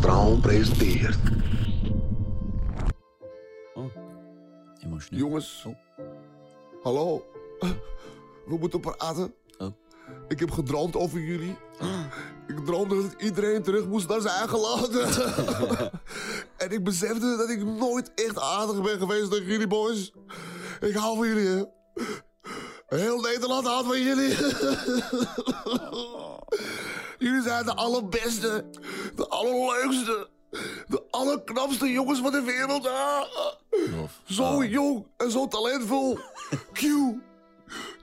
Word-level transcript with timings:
Straal 0.00 0.38
presenteert. 0.38 1.18
Emotioneel. 4.84 5.26
Jongens. 5.26 5.64
Oh. 5.66 5.74
Hallo. 6.82 7.26
We 8.48 8.56
moeten 8.58 8.80
praten. 8.80 9.34
Oh. 9.58 9.68
Ik 10.28 10.40
heb 10.40 10.50
gedroomd 10.50 10.96
over 10.96 11.20
jullie. 11.20 11.56
Ik 12.46 12.64
droomde 12.64 13.02
dat 13.02 13.14
iedereen 13.22 13.62
terug 13.62 13.86
moest 13.86 14.08
naar 14.08 14.20
zijn 14.20 14.34
eigen 14.34 14.58
land. 14.58 14.88
en 16.64 16.70
ik 16.70 16.84
besefte 16.84 17.36
dat 17.36 17.50
ik 17.50 17.64
nooit 17.64 18.14
echt 18.14 18.38
aardig 18.38 18.82
ben 18.82 18.98
geweest 18.98 19.30
tegen 19.30 19.46
jullie 19.46 19.66
boys. 19.66 20.12
Ik 20.80 20.94
hou 20.94 21.16
van 21.16 21.26
jullie, 21.26 21.48
hè. 21.48 21.62
Heel 22.86 23.20
Nederland 23.20 23.66
houdt 23.66 23.86
van 23.86 24.02
jullie. 24.02 24.36
jullie 27.20 27.42
zijn 27.42 27.64
de 27.64 27.74
allerbeste, 27.74 28.64
de 29.14 29.28
allerleukste, 29.28 30.28
de 30.86 31.02
allerknapste 31.10 31.92
jongens 31.92 32.20
van 32.20 32.32
de 32.32 32.42
wereld. 32.42 32.86
Ah. 32.86 33.22
Lof. 33.70 34.12
Zo 34.24 34.64
jong 34.64 35.06
en 35.16 35.30
zo 35.30 35.48
talentvol. 35.48 36.18
Q. 36.78 36.82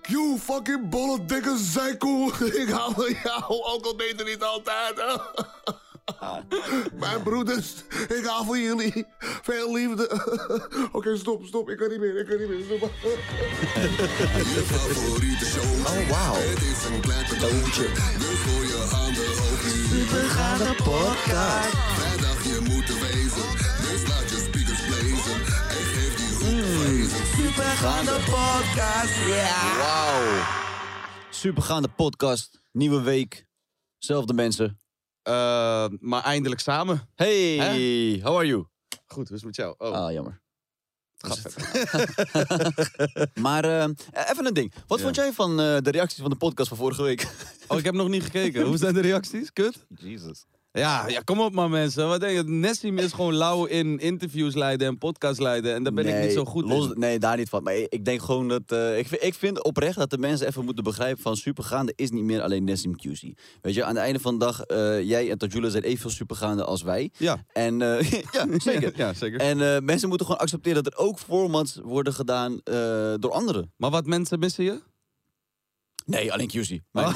Q, 0.02 0.38
fucking 0.40 0.90
bolle 0.90 1.26
dikke 1.26 1.58
zeikel. 1.58 2.32
Ik 2.62 2.70
hou 2.70 2.94
van 2.94 3.16
jou, 3.24 3.44
ook 3.48 3.86
al 3.86 3.96
beter 3.96 4.26
niet 4.26 4.44
altijd. 4.44 5.20
Mijn 7.04 7.24
broeders, 7.24 7.74
ik 8.08 8.24
hou 8.26 8.46
van 8.46 8.62
jullie. 8.62 9.06
Veel 9.20 9.74
liefde. 9.74 10.06
Oké, 10.98 11.18
stop, 11.18 11.46
stop. 11.46 11.70
Ik 11.70 11.78
kan 11.78 11.90
niet 11.90 12.00
meer, 12.00 12.20
ik 12.20 12.26
kan 12.26 12.38
niet 12.38 12.50
meer. 12.50 12.64
Stop. 12.78 12.92
Je 14.56 14.64
favoriete 14.66 15.46
show. 15.46 15.64
Oh, 15.64 16.10
wauw. 16.10 16.36
Het 16.36 16.62
is 16.62 16.86
een 16.86 17.02
klein 17.02 17.26
cadeautje. 17.26 17.84
Dus 18.18 18.40
voor 18.46 18.64
je 18.66 18.88
handen 18.92 19.28
hoog 19.38 19.64
nu. 19.64 20.00
Supergaande 20.00 20.76
podcast. 20.76 21.76
Vrijdag 21.98 22.44
je 22.44 22.60
moet 22.70 22.90
er 22.90 23.00
wezen. 23.02 23.48
Dus 23.86 24.08
laat 24.08 24.30
je 24.30 24.40
speakers 24.48 24.82
blazen. 24.88 25.40
En 25.76 25.84
geef 25.94 26.16
die 26.16 26.34
roep 26.40 26.66
vrezen. 26.66 27.26
Supergaande 27.36 28.12
podcast. 28.12 29.16
Ja. 29.28 29.78
Wauw. 29.78 30.44
Supergaande 31.30 31.88
podcast. 31.88 32.62
Nieuwe 32.72 33.02
week. 33.02 33.46
Zelfde 33.98 34.34
mensen. 34.34 34.87
Eh, 35.28 35.88
maar 36.00 36.24
eindelijk 36.24 36.62
samen. 36.62 37.10
Hey, 37.16 38.20
how 38.24 38.36
are 38.36 38.46
you? 38.46 38.66
Goed, 39.06 39.28
hoe 39.28 39.38
is 39.38 39.44
het 39.44 39.44
met 39.46 39.56
jou? 39.56 39.76
Oh, 39.78 39.92
Ah, 39.92 40.12
jammer. 40.12 40.42
gaat 41.18 41.40
vet. 41.40 41.56
Maar 43.46 43.64
eh, 43.66 43.90
even 44.30 44.46
een 44.46 44.54
ding. 44.54 44.74
Wat 44.88 44.98
Ja. 44.98 45.04
vond 45.04 45.16
jij 45.16 45.32
van 45.34 45.50
eh, 45.60 45.78
de 45.82 45.92
reacties 45.92 46.22
van 46.22 46.30
de 46.30 46.36
podcast 46.36 46.68
van 46.70 46.78
vorige 46.78 47.04
week? 47.04 47.28
Oh, 47.68 47.78
ik 47.78 47.86
heb 47.86 47.94
nog 47.94 48.08
niet 48.08 48.24
gekeken. 48.24 48.66
Hoe 48.68 48.78
zijn 48.78 48.94
de 48.94 49.02
reacties? 49.02 49.54
Kut? 49.54 49.86
Jesus. 49.96 50.46
Ja, 50.78 51.08
ja, 51.08 51.20
kom 51.20 51.40
op 51.40 51.54
maar 51.54 51.70
mensen. 51.70 52.08
Wat 52.08 52.20
denk 52.20 52.38
je? 52.38 52.44
Nessim 52.44 52.98
is 52.98 53.14
gewoon 53.14 53.34
lauw 53.34 53.66
in 53.66 54.00
interviews 54.00 54.56
leiden 54.56 54.88
en 54.88 54.98
podcast 54.98 55.40
leiden. 55.40 55.74
En 55.74 55.84
daar 55.84 55.94
ben 55.94 56.08
ik 56.08 56.22
niet 56.24 56.32
zo 56.32 56.46
goed 56.46 56.66
los, 56.66 56.86
in. 56.86 57.00
Nee, 57.00 57.20
daar 57.20 57.38
niet 57.38 57.50
van. 57.50 57.64
Maar 57.64 57.74
ik 57.76 58.06
denk 58.06 58.22
gewoon 58.22 58.48
dat... 58.48 58.62
eh, 58.72 58.98
ik, 58.98 59.08
vind, 59.08 59.24
ik 59.24 59.34
vind 59.34 59.64
oprecht 59.64 59.98
dat 59.98 60.10
de 60.10 60.18
mensen 60.18 60.48
even 60.48 60.66
moeten 60.66 60.84
begrijpen 60.84 61.22
van 61.22 61.36
supergaande 61.36 61.94
is 61.96 62.10
niet 62.12 62.24
meer 62.24 62.42
alleen 62.42 62.64
Nessim 62.64 62.96
QC. 62.96 63.38
Weet 63.62 63.74
je, 63.74 63.84
aan 63.84 63.96
het 63.96 64.04
einde 64.04 64.20
van 64.20 64.40
de 64.40 64.46
dag, 64.46 64.62
eh, 64.62 65.02
jij 65.02 65.32
en 65.32 65.38
Tajula 65.38 65.70
zijn 65.70 65.84
evenveel 65.84 66.10
supergaande 66.10 66.64
als 66.64 66.82
wij. 66.82 67.12
Ja. 67.18 67.44
En 67.54 67.82
eh, 67.82 68.12
ja, 68.36 68.46
zeker. 68.58 68.92
Ja, 68.98 69.14
zeker. 69.14 69.40
En 69.40 69.86
mensen 69.86 70.08
moeten 70.10 70.26
gewoon 70.26 70.42
accepteren 70.42 70.84
dat 70.84 70.94
er 70.94 71.00
ook 71.00 71.20
formats 71.20 71.80
worden 71.84 72.14
gedaan 72.14 72.60
door 73.20 73.32
anderen. 73.32 73.72
Maar 73.78 73.90
wat 73.90 74.06
mensen 74.06 74.40
missen 74.40 74.64
je? 74.64 74.82
Nee, 76.08 76.34
alleen 76.34 76.48
QC. 76.48 76.80
Mijn, 76.92 77.16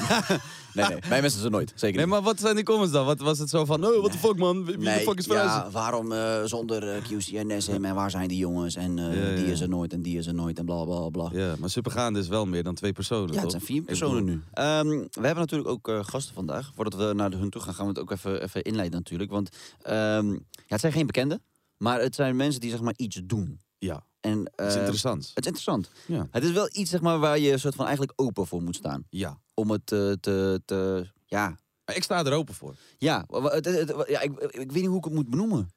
nee, 0.74 0.86
nee, 0.86 0.98
mijn 1.08 1.22
mensen 1.22 1.40
zijn 1.40 1.52
nooit. 1.52 1.72
Zeker 1.74 2.00
Oh. 2.00 2.06
Nee, 2.06 2.14
maar 2.14 2.22
wat 2.22 2.40
zijn 2.40 2.54
die 2.54 2.64
comments 2.64 2.92
dan? 2.92 3.06
Wat 3.06 3.20
was 3.20 3.38
het 3.38 3.50
zo 3.50 3.64
van, 3.64 3.86
oh, 3.86 3.98
what 3.98 4.12
the 4.12 4.18
fuck 4.18 4.36
man? 4.36 4.64
Wie 4.64 4.78
de 4.78 4.90
fuck 4.90 5.18
is 5.18 5.26
verhuizen? 5.26 5.58
ja, 5.58 5.70
waarom 5.70 6.12
eh, 6.12 6.44
zonder 6.44 6.88
eh, 6.88 7.02
QC 7.02 7.34
en 7.34 7.46
Nessim 7.46 7.84
en 7.84 7.94
waar 7.94 8.10
zijn 8.10 8.28
die 8.28 8.38
jongens 8.38 8.74
en 8.74 8.96
Ja, 8.96 9.10
ja, 9.12 9.34
die 9.34 9.44
is 9.44 9.60
er 9.60 9.68
nooit 9.68 9.92
en 9.92 10.02
die 10.02 10.18
is 10.18 10.26
er 10.26 10.34
nooit 10.34 10.58
en 10.58 10.64
bla 10.64 10.84
bla 10.84 11.08
bla. 11.08 11.28
Ja, 11.32 11.54
maar 11.58 11.70
supergaande 11.70 12.18
is 12.18 12.28
wel 12.28 12.46
meer 12.46 12.62
dan 12.62 12.74
twee 12.74 12.92
personen, 12.92 13.34
Ja, 13.34 13.40
het 13.40 13.50
zijn 13.50 13.62
vier 13.62 13.82
personen 13.82 14.24
nu. 14.24 14.42
Ehm, 14.52 14.88
we 14.88 15.26
hebben 15.26 15.36
natuurlijk 15.36 15.70
ook 15.70 15.90
gasten 16.06 16.34
vandaag. 16.34 16.72
Voordat 16.74 16.94
we 16.94 17.12
naar 17.14 17.30
hun 17.30 17.50
toe 17.50 17.60
gaan, 17.60 17.74
gaan 17.74 17.84
we 17.84 17.90
het 17.90 18.00
ook 18.00 18.10
even, 18.10 18.42
even 18.42 18.62
inleiden 18.62 18.98
natuurlijk. 18.98 19.30
Want 19.30 19.48
ehm, 19.82 20.30
ja, 20.32 20.38
het 20.66 20.80
zijn 20.80 20.92
geen 20.92 21.06
bekenden, 21.06 21.42
maar 21.76 22.00
het 22.00 22.14
zijn 22.14 22.36
mensen 22.36 22.60
die 22.60 22.70
zeg 22.70 22.80
maar 22.80 22.94
iets 22.96 23.20
doen. 23.24 23.60
Ja, 23.78 24.04
En, 24.22 24.44
dat 24.54 24.66
is 24.66 24.72
eh, 24.74 24.78
interessant. 24.80 25.30
Het 25.34 25.38
is 25.44 25.46
interessant. 25.46 25.90
Ja. 26.06 26.26
Het 26.30 26.44
is 26.44 26.52
wel 26.52 26.68
iets 26.72 26.90
zeg 26.90 27.00
maar, 27.00 27.18
waar 27.18 27.38
je 27.38 27.58
soort 27.58 27.74
van 27.74 27.84
eigenlijk 27.86 28.20
open 28.20 28.46
voor 28.46 28.62
moet 28.62 28.76
staan. 28.76 29.04
Ja. 29.10 29.38
Om 29.54 29.70
het 29.70 29.92
eh, 29.92 30.12
te, 30.20 30.62
te, 30.64 31.06
ja, 31.26 31.58
Maar 31.84 31.96
ik 31.96 32.02
sta 32.02 32.24
er 32.24 32.32
open 32.32 32.54
voor. 32.54 32.74
ja, 32.98 33.24
het, 33.30 33.64
het- 33.64 33.88
het- 33.88 34.08
ja 34.08 34.20
ik, 34.20 34.32
ik 34.40 34.72
weet 34.72 34.80
niet 34.82 34.86
hoe 34.86 34.98
ik 34.98 35.04
het 35.04 35.12
moet 35.14 35.30
benoemen. 35.30 35.70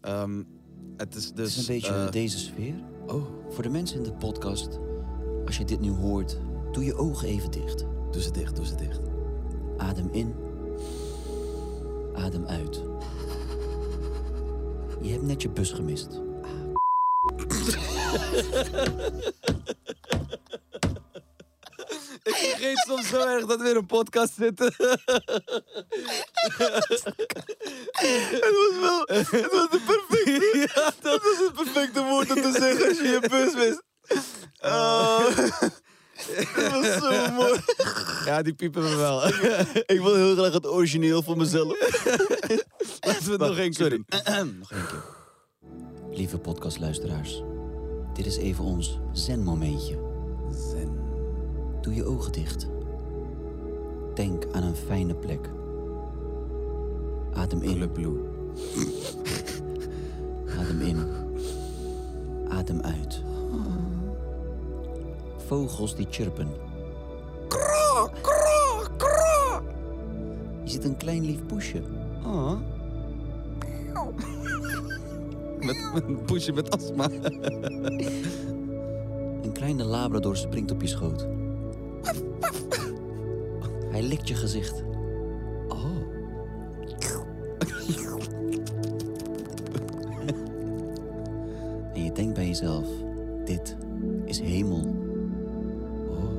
Ehm, 0.00 0.42
het 0.96 1.14
is 1.14 1.32
dus... 1.32 1.56
het 1.56 1.62
is 1.62 1.68
een 1.68 1.74
beetje 1.74 1.94
eh, 1.94 2.10
deze 2.10 2.38
sfeer. 2.38 2.74
oh, 3.06 3.24
Voor 3.50 3.62
de 3.62 3.68
mensen 3.68 3.96
in 3.96 4.02
de 4.02 4.12
podcast, 4.12 4.78
als 5.46 5.56
je 5.56 5.64
dit 5.64 5.80
nu 5.80 5.90
hoort, 5.90 6.38
doe 6.72 6.84
je 6.84 6.94
ogen 6.96 7.28
even 7.28 7.50
dicht. 7.50 7.84
doe 8.10 8.22
ze 8.22 8.30
dicht, 8.30 8.56
doe 8.56 8.66
ze 8.66 8.74
dicht. 8.74 9.00
Adem 9.76 10.08
in. 10.12 10.34
Adem 12.14 12.46
uit. 12.46 12.82
Je 15.02 15.10
hebt 15.10 15.22
net 15.22 15.42
je 15.42 15.50
bus 15.50 15.70
gemist. 15.72 16.20
Ik 22.24 22.34
vergeet 22.34 22.84
soms 22.86 23.08
zo 23.08 23.26
erg 23.26 23.46
dat 23.46 23.60
we 23.60 23.68
in 23.68 23.76
een 23.76 23.86
podcast 23.86 24.32
zitten. 24.34 24.74
het 24.76 24.94
was 28.40 28.78
wel... 28.80 29.00
Het 29.06 29.30
was 29.30 29.70
de 29.70 29.80
perfecte... 29.86 30.68
Ja, 30.74 30.92
dat 31.00 31.22
was 31.22 31.38
het 31.38 31.52
perfecte 31.52 32.02
woord 32.02 32.30
om 32.30 32.42
te 32.42 32.52
zeggen 32.58 32.88
als 32.88 32.98
je 32.98 33.08
je 33.08 33.20
bus 33.28 33.54
mist. 33.54 33.82
Oh. 34.60 35.36
Dat 36.56 36.70
was 36.70 36.92
zo 36.92 37.32
mooi. 37.32 37.60
Ja, 38.24 38.42
die 38.42 38.54
piepen 38.54 38.82
we 38.82 38.96
wel. 38.96 39.26
Ik 39.86 40.00
wil 40.00 40.14
heel 40.14 40.34
graag 40.34 40.52
het 40.52 40.66
origineel 40.66 41.22
voor 41.22 41.36
mezelf. 41.36 41.78
Laten 43.00 43.24
we 43.24 43.30
het 43.30 43.38
nog 43.38 43.58
één 43.58 43.72
keer 43.72 43.86
Sorry. 43.86 44.04
nog 44.58 44.70
één 44.70 44.86
keer. 44.86 45.02
Lieve 46.10 46.38
podcastluisteraars. 46.38 47.53
Dit 48.14 48.26
is 48.26 48.36
even 48.36 48.64
ons 48.64 48.98
zen-momentje. 49.12 49.98
Zen. 50.50 50.98
Doe 51.80 51.94
je 51.94 52.04
ogen 52.04 52.32
dicht. 52.32 52.66
Denk 54.14 54.46
aan 54.52 54.62
een 54.62 54.76
fijne 54.76 55.14
plek. 55.14 55.50
Adem 57.32 57.62
in. 57.62 57.92
Blue. 57.92 58.18
Adem 60.58 60.80
in. 60.80 61.08
Adem 62.48 62.80
uit. 62.80 63.22
Vogels 65.46 65.94
die 65.94 66.06
chirpen. 66.10 66.48
Kra, 67.48 68.08
kra, 68.20 68.88
kra. 68.96 69.62
Je 70.64 70.70
ziet 70.70 70.84
een 70.84 70.96
klein 70.96 71.24
lief 71.24 71.46
poesje. 71.46 71.82
Oh. 72.24 72.52
Met, 75.64 76.02
een 76.06 76.24
poesje 76.24 76.52
met 76.52 76.70
astma. 76.70 77.10
Een 79.42 79.52
kleine 79.52 79.84
labrador 79.84 80.36
springt 80.36 80.70
op 80.70 80.80
je 80.80 80.88
schoot. 80.88 81.26
Hij 83.90 84.02
likt 84.02 84.28
je 84.28 84.34
gezicht. 84.34 84.82
Oh. 85.68 85.84
En 91.94 92.04
je 92.04 92.12
denkt 92.12 92.34
bij 92.34 92.46
jezelf, 92.46 92.86
dit 93.44 93.76
is 94.24 94.40
hemel. 94.40 94.96
Oh. 96.08 96.30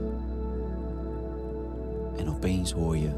En 2.18 2.30
opeens 2.30 2.72
hoor 2.72 2.98
je 2.98 3.12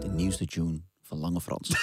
de 0.00 0.08
nieuwste 0.08 0.46
tune 0.46 0.85
van 1.06 1.18
Lange 1.18 1.40
Frans. 1.40 1.68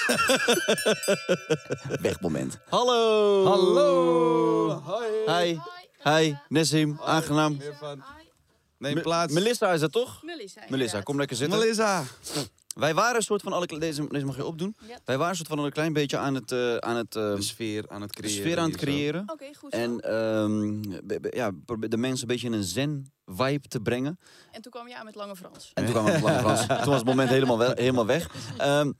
Wegmoment. 2.01 2.57
Hallo! 2.69 3.45
Hallo. 3.45 4.81
Hoi. 4.85 5.07
Hi. 5.27 5.59
Hi, 6.09 6.35
Nessim, 6.49 6.97
aangenaam. 7.01 7.57
Neem 8.77 9.01
plaats. 9.01 9.33
Melissa 9.33 9.71
is 9.73 9.79
dat 9.79 9.91
toch? 9.91 10.23
Melissa. 10.23 10.61
Melissa, 10.69 11.01
kom 11.01 11.17
lekker 11.17 11.37
zitten. 11.37 11.59
Melissa. 11.59 12.03
wij 12.75 12.93
waren 12.93 13.15
een 13.15 13.21
soort 13.21 13.41
van 13.41 13.53
alle... 13.53 13.65
Deze, 13.67 14.07
deze 14.07 14.25
mag 14.25 14.35
je 14.35 14.45
opdoen. 14.45 14.75
Ja. 14.87 14.97
Wij 15.05 15.15
waren 15.17 15.29
een 15.29 15.35
soort 15.35 15.47
van 15.47 15.59
een 15.59 15.71
klein 15.71 15.93
beetje 15.93 16.17
aan 16.17 16.35
het, 16.35 16.51
eh, 16.51 16.75
aan 16.77 16.95
het, 16.95 17.15
eh, 17.15 17.35
De 17.35 17.41
sfeer 17.41 17.85
aan 17.87 18.01
het 18.01 18.13
de 18.13 18.21
creëren. 18.21 18.41
sfeer 18.41 18.59
aan 18.59 18.69
het 18.69 18.77
creëren. 18.79 19.23
Oké, 19.27 19.45
goed 19.57 19.73
zo. 19.73 19.79
En 19.79 19.99
ehm, 19.99 20.81
be- 21.03 21.19
be- 21.19 21.31
ja, 21.35 21.51
probeer 21.65 21.89
de 21.89 21.97
mensen 21.97 22.21
een 22.21 22.33
beetje 22.33 22.47
in 22.47 22.53
een 22.53 22.63
zen-vibe 22.63 23.67
te 23.67 23.79
brengen. 23.79 24.19
En 24.51 24.61
toen 24.61 24.71
kwam 24.71 24.87
je 24.87 24.97
aan 24.97 25.05
met 25.05 25.15
Lange 25.15 25.35
Frans. 25.35 25.71
En 25.73 25.83
toen 25.83 25.93
kwam 25.93 26.05
het 26.05 26.21
Lange 26.21 26.39
Frans. 26.39 26.65
Toen 26.83 26.85
was 26.85 26.95
het 26.97 27.05
moment 27.05 27.29
helemaal, 27.29 27.57
wel, 27.57 27.71
helemaal 27.75 28.05
weg. 28.05 28.29
Ehm, 28.57 28.91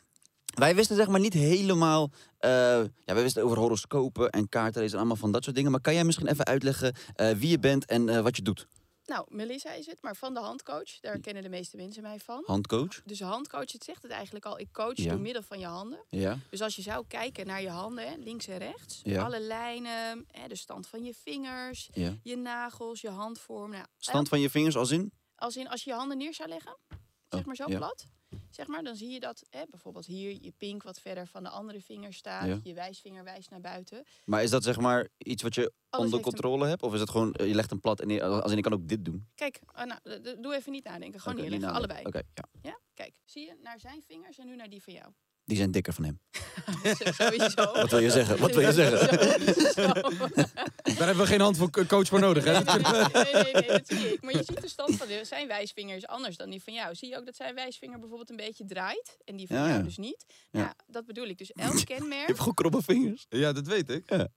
wij 0.54 0.76
wisten 0.76 0.96
zeg 0.96 1.08
maar 1.08 1.20
niet 1.20 1.34
helemaal... 1.34 2.12
eh, 2.38 2.50
ja, 2.84 3.14
wij 3.14 3.22
wisten 3.24 3.44
over 3.44 3.58
horoscopen 3.58 4.30
en 4.30 4.50
kaartenlezen 4.50 4.94
en 4.94 5.00
allemaal 5.00 5.22
van 5.22 5.32
dat 5.32 5.44
soort 5.44 5.56
dingen. 5.56 5.72
Maar 5.72 5.82
kan 5.82 5.94
jij 5.94 6.04
misschien 6.04 6.28
even 6.28 6.46
uitleggen 6.46 6.96
eh, 7.16 7.32
wie 7.32 7.50
je 7.50 7.60
bent 7.60 7.86
en 7.86 8.10
eh, 8.10 8.22
wat 8.22 8.36
je 8.36 8.42
doet? 8.42 8.68
Nou, 9.06 9.26
Melissa 9.30 9.72
is 9.74 9.86
het, 9.86 9.98
maar 10.02 10.16
van 10.16 10.34
de 10.34 10.40
handcoach. 10.40 11.00
Daar 11.02 11.20
kennen 11.20 11.44
de 11.44 11.50
meeste 11.50 11.78
mensen 11.78 12.02
mij 12.02 12.20
van. 12.20 12.44
Handcoach? 12.46 13.02
Dus 13.06 13.20
handcoach, 13.22 13.72
het 13.72 13.84
zegt 13.84 14.02
het 14.02 14.12
eigenlijk 14.12 14.46
al. 14.46 14.60
Ik 14.60 14.68
coach 14.72 14.98
Ja. 14.98 15.10
door 15.10 15.20
middel 15.20 15.42
van 15.42 15.60
je 15.60 15.66
handen. 15.66 16.00
Ja. 16.10 16.38
Dus 16.50 16.62
als 16.62 16.76
je 16.76 16.82
zou 16.82 17.06
kijken 17.08 17.46
naar 17.48 17.62
je 17.62 17.70
handen, 17.70 18.08
hè, 18.08 18.16
links 18.18 18.48
en 18.48 18.58
rechts. 18.58 19.00
Ja. 19.04 19.24
Alle 19.24 19.40
lijnen, 19.40 20.26
hè, 20.32 20.48
de 20.48 20.56
stand 20.56 20.88
van 20.88 21.04
je 21.04 21.14
vingers, 21.24 21.90
ja. 21.94 22.14
je 22.24 22.36
nagels, 22.38 23.02
je 23.02 23.10
handvorm. 23.10 23.72
Nou, 23.72 23.86
Stand 23.98 24.30
van 24.30 24.40
je 24.40 24.50
vingers 24.50 24.76
als 24.76 24.92
in? 24.92 25.12
Als 25.36 25.58
in, 25.58 25.70
als 25.70 25.84
je 25.84 25.90
je 25.90 25.96
handen 25.96 26.18
neer 26.18 26.34
zou 26.34 26.50
leggen, 26.50 26.78
zeg 27.30 27.40
Oh, 27.40 27.46
maar 27.46 27.56
zo 27.56 27.66
plat. 27.66 28.06
Zeg 28.56 28.68
maar, 28.68 28.84
dan 28.84 28.96
zie 28.96 29.10
je 29.10 29.20
dat 29.20 29.44
hè, 29.50 29.62
bijvoorbeeld 29.70 30.06
hier 30.06 30.38
je 30.42 30.54
pink 30.58 30.84
wat 30.84 31.00
verder 31.00 31.28
van 31.28 31.44
de 31.44 31.50
andere 31.50 31.82
vinger 31.82 32.14
staat. 32.14 32.48
Ja. 32.48 32.60
Je 32.64 32.74
wijsvinger 32.74 33.24
wijst 33.24 33.50
naar 33.50 33.62
buiten. 33.62 34.04
Maar 34.26 34.44
is 34.44 34.50
dat 34.50 34.64
zeg 34.64 34.80
maar 34.80 35.08
iets 35.18 35.44
wat 35.44 35.56
je 35.56 35.72
onder 35.90 36.02
heeft 36.02 36.14
een- 36.14 36.22
controle 36.22 36.68
hebt? 36.68 36.82
Of 36.82 36.94
is 36.94 37.00
het 37.00 37.10
gewoon, 37.10 37.34
eh, 37.34 37.48
je 37.48 37.54
legt 37.56 37.70
hem 37.70 37.80
plat 37.80 38.02
en 38.02 38.10
je- 38.10 38.24
als 38.24 38.52
in 38.52 38.58
ik 38.58 38.64
kan 38.64 38.74
ook 38.74 38.88
dit 38.88 39.06
doen? 39.06 39.28
Kijk, 39.36 39.60
ah, 39.66 39.86
nou, 39.86 40.22
doe 40.42 40.56
even 40.56 40.72
niet 40.72 40.84
nadenken. 40.84 41.20
Gewoon 41.20 41.38
Oké, 41.40 41.48
neerleggen, 41.50 41.78
allebei. 41.78 42.06
Oké, 42.06 42.22
ja. 42.34 42.44
Ja? 42.62 42.80
Kijk, 42.94 43.16
zie 43.26 43.46
je 43.46 43.56
naar 43.64 43.80
zijn 43.80 44.04
vingers 44.08 44.38
en 44.38 44.46
nu 44.46 44.56
naar 44.56 44.70
die 44.70 44.84
van 44.84 44.94
jou. 44.94 45.08
Die 45.46 45.58
zijn 45.58 45.72
dikker 45.72 45.94
van 45.94 46.04
hem. 46.04 46.20
Sowieso. 47.18 47.64
Wat 47.74 47.90
wil 47.90 48.00
je 48.00 48.10
zeggen? 48.12 48.38
Wat 48.40 48.52
wil 48.56 48.62
je 48.62 48.74
zeggen? 48.74 49.08
Sowieso. 49.74 50.02
Daar 50.98 51.08
hebben 51.08 51.24
we 51.26 51.32
geen 51.32 51.40
hand 51.42 51.58
voor 51.58 51.88
coach 51.88 52.08
voor 52.08 52.20
nodig, 52.20 52.44
hè? 52.44 52.52
Nee, 52.52 52.64
nee, 52.64 53.44
nee, 53.44 53.54
nee, 53.54 53.68
dat 53.68 53.88
zie 53.88 54.14
ik. 54.14 54.22
Maar 54.22 54.34
je 54.34 54.44
ziet 54.44 54.62
de 54.62 54.68
stand 54.68 54.96
van 54.96 55.08
de, 55.08 55.26
zijn 55.26 55.48
wijsvinger 55.48 55.96
is 55.96 56.08
anders 56.08 56.38
dan 56.38 56.50
die 56.50 56.64
van 56.64 56.74
jou. 56.74 56.96
Zie 56.96 57.10
je 57.10 57.18
ook 57.18 57.26
dat 57.26 57.36
zijn 57.36 57.56
wijsvinger 57.56 58.00
bijvoorbeeld 58.00 58.30
een 58.30 58.36
beetje 58.36 58.66
draait 58.66 59.18
en 59.26 59.36
die 59.36 59.48
van 59.48 59.56
Ja, 59.56 59.64
jou 59.66 59.78
ja. 59.78 59.84
dus 59.84 59.98
niet? 59.98 60.26
Ja. 60.52 60.60
Ja. 60.60 60.76
dat 60.88 61.06
bedoel 61.06 61.28
ik. 61.28 61.38
Dus 61.38 61.52
elk 61.52 61.78
Je 61.78 61.86
kenmerk. 61.96 62.28
hebt 62.28 62.40
goed 62.40 62.54
kromme 62.56 62.82
vingers. 62.82 63.26
Ja, 63.30 63.54
dat 63.54 63.68
weet 63.68 63.90
ik. 63.90 64.10
Ja. 64.10 64.30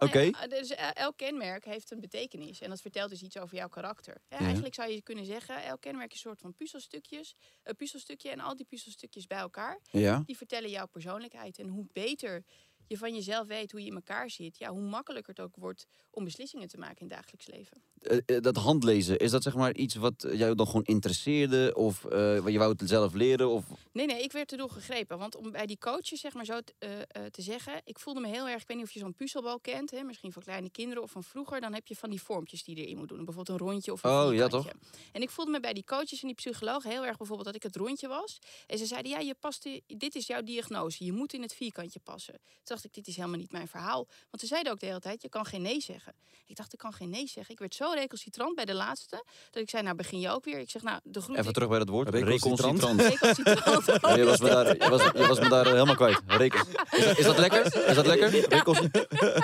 Oké. 0.00 0.18
Nou 0.30 0.36
ja, 0.40 0.46
dus 0.46 0.70
eh, 0.70 0.88
elk 0.94 1.16
kenmerk 1.16 1.64
heeft 1.64 1.90
een 1.90 2.00
betekenis 2.00 2.60
en 2.60 2.68
dat 2.70 2.80
vertelt 2.80 3.10
dus 3.10 3.22
iets 3.22 3.38
over 3.38 3.56
jouw 3.56 3.68
karakter. 3.68 4.16
Ja, 4.28 4.36
Ja. 4.38 4.44
Eigenlijk 4.44 4.74
zou 4.74 4.90
je 4.90 5.02
kunnen 5.02 5.24
zeggen, 5.24 5.62
elk 5.64 5.80
kenmerk 5.80 6.10
is 6.12 6.14
een 6.14 6.30
soort 6.30 6.40
van 6.40 6.54
puzzelstukjes, 6.54 7.34
een 7.62 7.76
puzzelstukje 7.76 8.30
en 8.30 8.40
al 8.40 8.56
die 8.56 8.66
puzzelstukjes 8.66 9.26
bij 9.26 9.38
elkaar, 9.38 9.78
Ja. 9.90 10.22
die 10.26 10.36
vertellen 10.36 10.70
jouw 10.70 10.86
persoonlijkheid. 10.86 11.58
En 11.58 11.68
hoe 11.68 11.86
beter 11.92 12.44
je 12.88 12.98
van 12.98 13.14
jezelf 13.14 13.46
weet 13.46 13.70
hoe 13.70 13.80
je 13.80 13.86
in 13.86 13.94
elkaar 13.94 14.30
zit, 14.30 14.58
ja, 14.58 14.70
hoe 14.70 14.82
makkelijker 14.82 15.34
het 15.34 15.44
ook 15.44 15.56
wordt 15.56 15.86
om 16.10 16.24
beslissingen 16.24 16.68
te 16.68 16.78
maken 16.78 17.00
in 17.00 17.06
het 17.06 17.16
dagelijks 17.16 17.46
leven. 17.46 17.82
Eh, 17.98 18.36
eh, 18.36 18.42
dat 18.42 18.56
handlezen, 18.56 19.18
is 19.18 19.30
dat 19.30 19.42
zeg 19.42 19.54
maar 19.54 19.74
iets 19.74 19.94
wat 19.94 20.24
eh, 20.24 20.38
jou 20.38 20.54
dan 20.54 20.66
gewoon 20.66 20.84
interesseerde? 20.84 21.74
Of 21.74 22.02
wat 22.02 22.52
je 22.52 22.58
wou 22.58 22.74
het 22.78 22.88
zelf 22.88 23.14
leren? 23.14 23.48
Of... 23.48 23.64
Nee, 23.92 24.06
nee, 24.06 24.22
ik 24.22 24.32
werd 24.32 24.52
erdoor 24.52 24.70
gegrepen. 24.70 25.18
Want 25.18 25.36
om 25.36 25.50
bij 25.50 25.66
die 25.66 25.78
coaches 25.78 26.20
zeg 26.20 26.34
maar 26.34 26.44
zo 26.44 26.60
te, 26.60 27.06
te 27.30 27.42
zeggen... 27.42 27.80
ik 27.84 27.98
voelde 27.98 28.20
me 28.20 28.28
heel 28.28 28.48
erg... 28.48 28.62
ik 28.62 28.68
weet 28.68 28.76
niet 28.76 28.86
of 28.86 28.92
je 28.92 28.98
zo'n 28.98 29.14
puzzelbal 29.14 29.60
kent... 29.60 29.90
Hè, 29.90 30.02
misschien 30.02 30.32
van 30.32 30.42
kleine 30.42 30.70
kinderen 30.70 31.02
of 31.02 31.10
van 31.10 31.24
vroeger... 31.24 31.60
dan 31.60 31.74
heb 31.74 31.86
je 31.86 31.96
van 31.96 32.10
die 32.10 32.22
vormpjes 32.22 32.64
die 32.64 32.76
je 32.76 32.84
erin 32.84 32.98
moet 32.98 33.08
doen. 33.08 33.24
Bijvoorbeeld 33.24 33.60
een 33.60 33.66
rondje 33.66 33.92
of 33.92 34.02
een 34.02 34.10
Oh, 34.10 34.32
ja, 34.32 34.38
vierkantje. 34.38 34.72
En 35.12 35.22
ik 35.22 35.30
voelde 35.30 35.50
me 35.50 35.60
bij 35.60 35.72
die 35.72 35.84
coaches 35.84 36.20
en 36.20 36.26
die 36.26 36.36
psychologen 36.36 36.90
heel 36.90 37.06
erg 37.06 37.16
bijvoorbeeld... 37.16 37.46
dat 37.46 37.56
ik 37.56 37.62
het 37.62 37.76
rondje 37.76 38.08
was. 38.08 38.38
En 38.66 38.78
ze 38.78 38.86
zeiden, 38.86 39.10
ja, 39.10 39.18
je 39.18 39.34
past 39.34 39.68
dit 39.86 40.14
is 40.14 40.26
jouw 40.26 40.42
diagnose. 40.42 41.04
Je 41.04 41.12
moet 41.12 41.32
in 41.32 41.42
het 41.42 41.54
vierkantje 41.54 42.00
passen. 42.00 42.34
Toen 42.62 42.77
dacht 42.82 42.96
ik, 42.96 43.04
dit 43.04 43.06
is 43.06 43.16
helemaal 43.16 43.38
niet 43.38 43.52
mijn 43.52 43.68
verhaal. 43.68 44.06
Want 44.30 44.40
ze 44.40 44.46
zeiden 44.46 44.72
ook 44.72 44.80
de 44.80 44.86
hele 44.86 45.00
tijd, 45.00 45.22
je 45.22 45.28
kan 45.28 45.44
geen 45.44 45.62
nee 45.62 45.80
zeggen. 45.80 46.14
Ik 46.46 46.56
dacht, 46.56 46.72
ik 46.72 46.78
kan 46.78 46.92
geen 46.92 47.10
nee 47.10 47.28
zeggen. 47.28 47.54
Ik 47.54 47.58
werd 47.58 47.74
zo 47.74 47.90
recalcitrant 47.94 48.54
bij 48.54 48.64
de 48.64 48.74
laatste... 48.74 49.24
dat 49.50 49.62
ik 49.62 49.70
zei, 49.70 49.82
nou 49.82 49.96
begin 49.96 50.20
je 50.20 50.30
ook 50.30 50.44
weer. 50.44 50.58
Ik 50.58 50.70
zeg, 50.70 50.82
nou, 50.82 51.00
de 51.02 51.20
groep... 51.20 51.36
Even 51.36 51.52
terug 51.52 51.68
bij 51.68 51.78
dat 51.78 51.88
woord. 51.88 52.08
Recalcitrant. 52.08 52.82
Recalcitrant. 53.00 53.86
Ja, 54.00 54.16
je, 54.16 54.24
was 54.24 54.40
me 54.40 54.48
daar, 54.48 54.66
je, 54.66 54.88
was, 54.88 55.02
je 55.02 55.26
was 55.26 55.38
me 55.38 55.48
daar 55.48 55.66
eh, 55.66 55.72
helemaal 55.72 55.94
kwijt. 55.94 56.20
Recon. 56.26 56.60
Is, 56.90 57.04
dat, 57.04 57.18
is 57.18 57.24
dat 57.24 57.38
lekker? 57.38 57.88
Is 57.88 57.94
dat 57.94 58.06
lekker? 58.06 58.30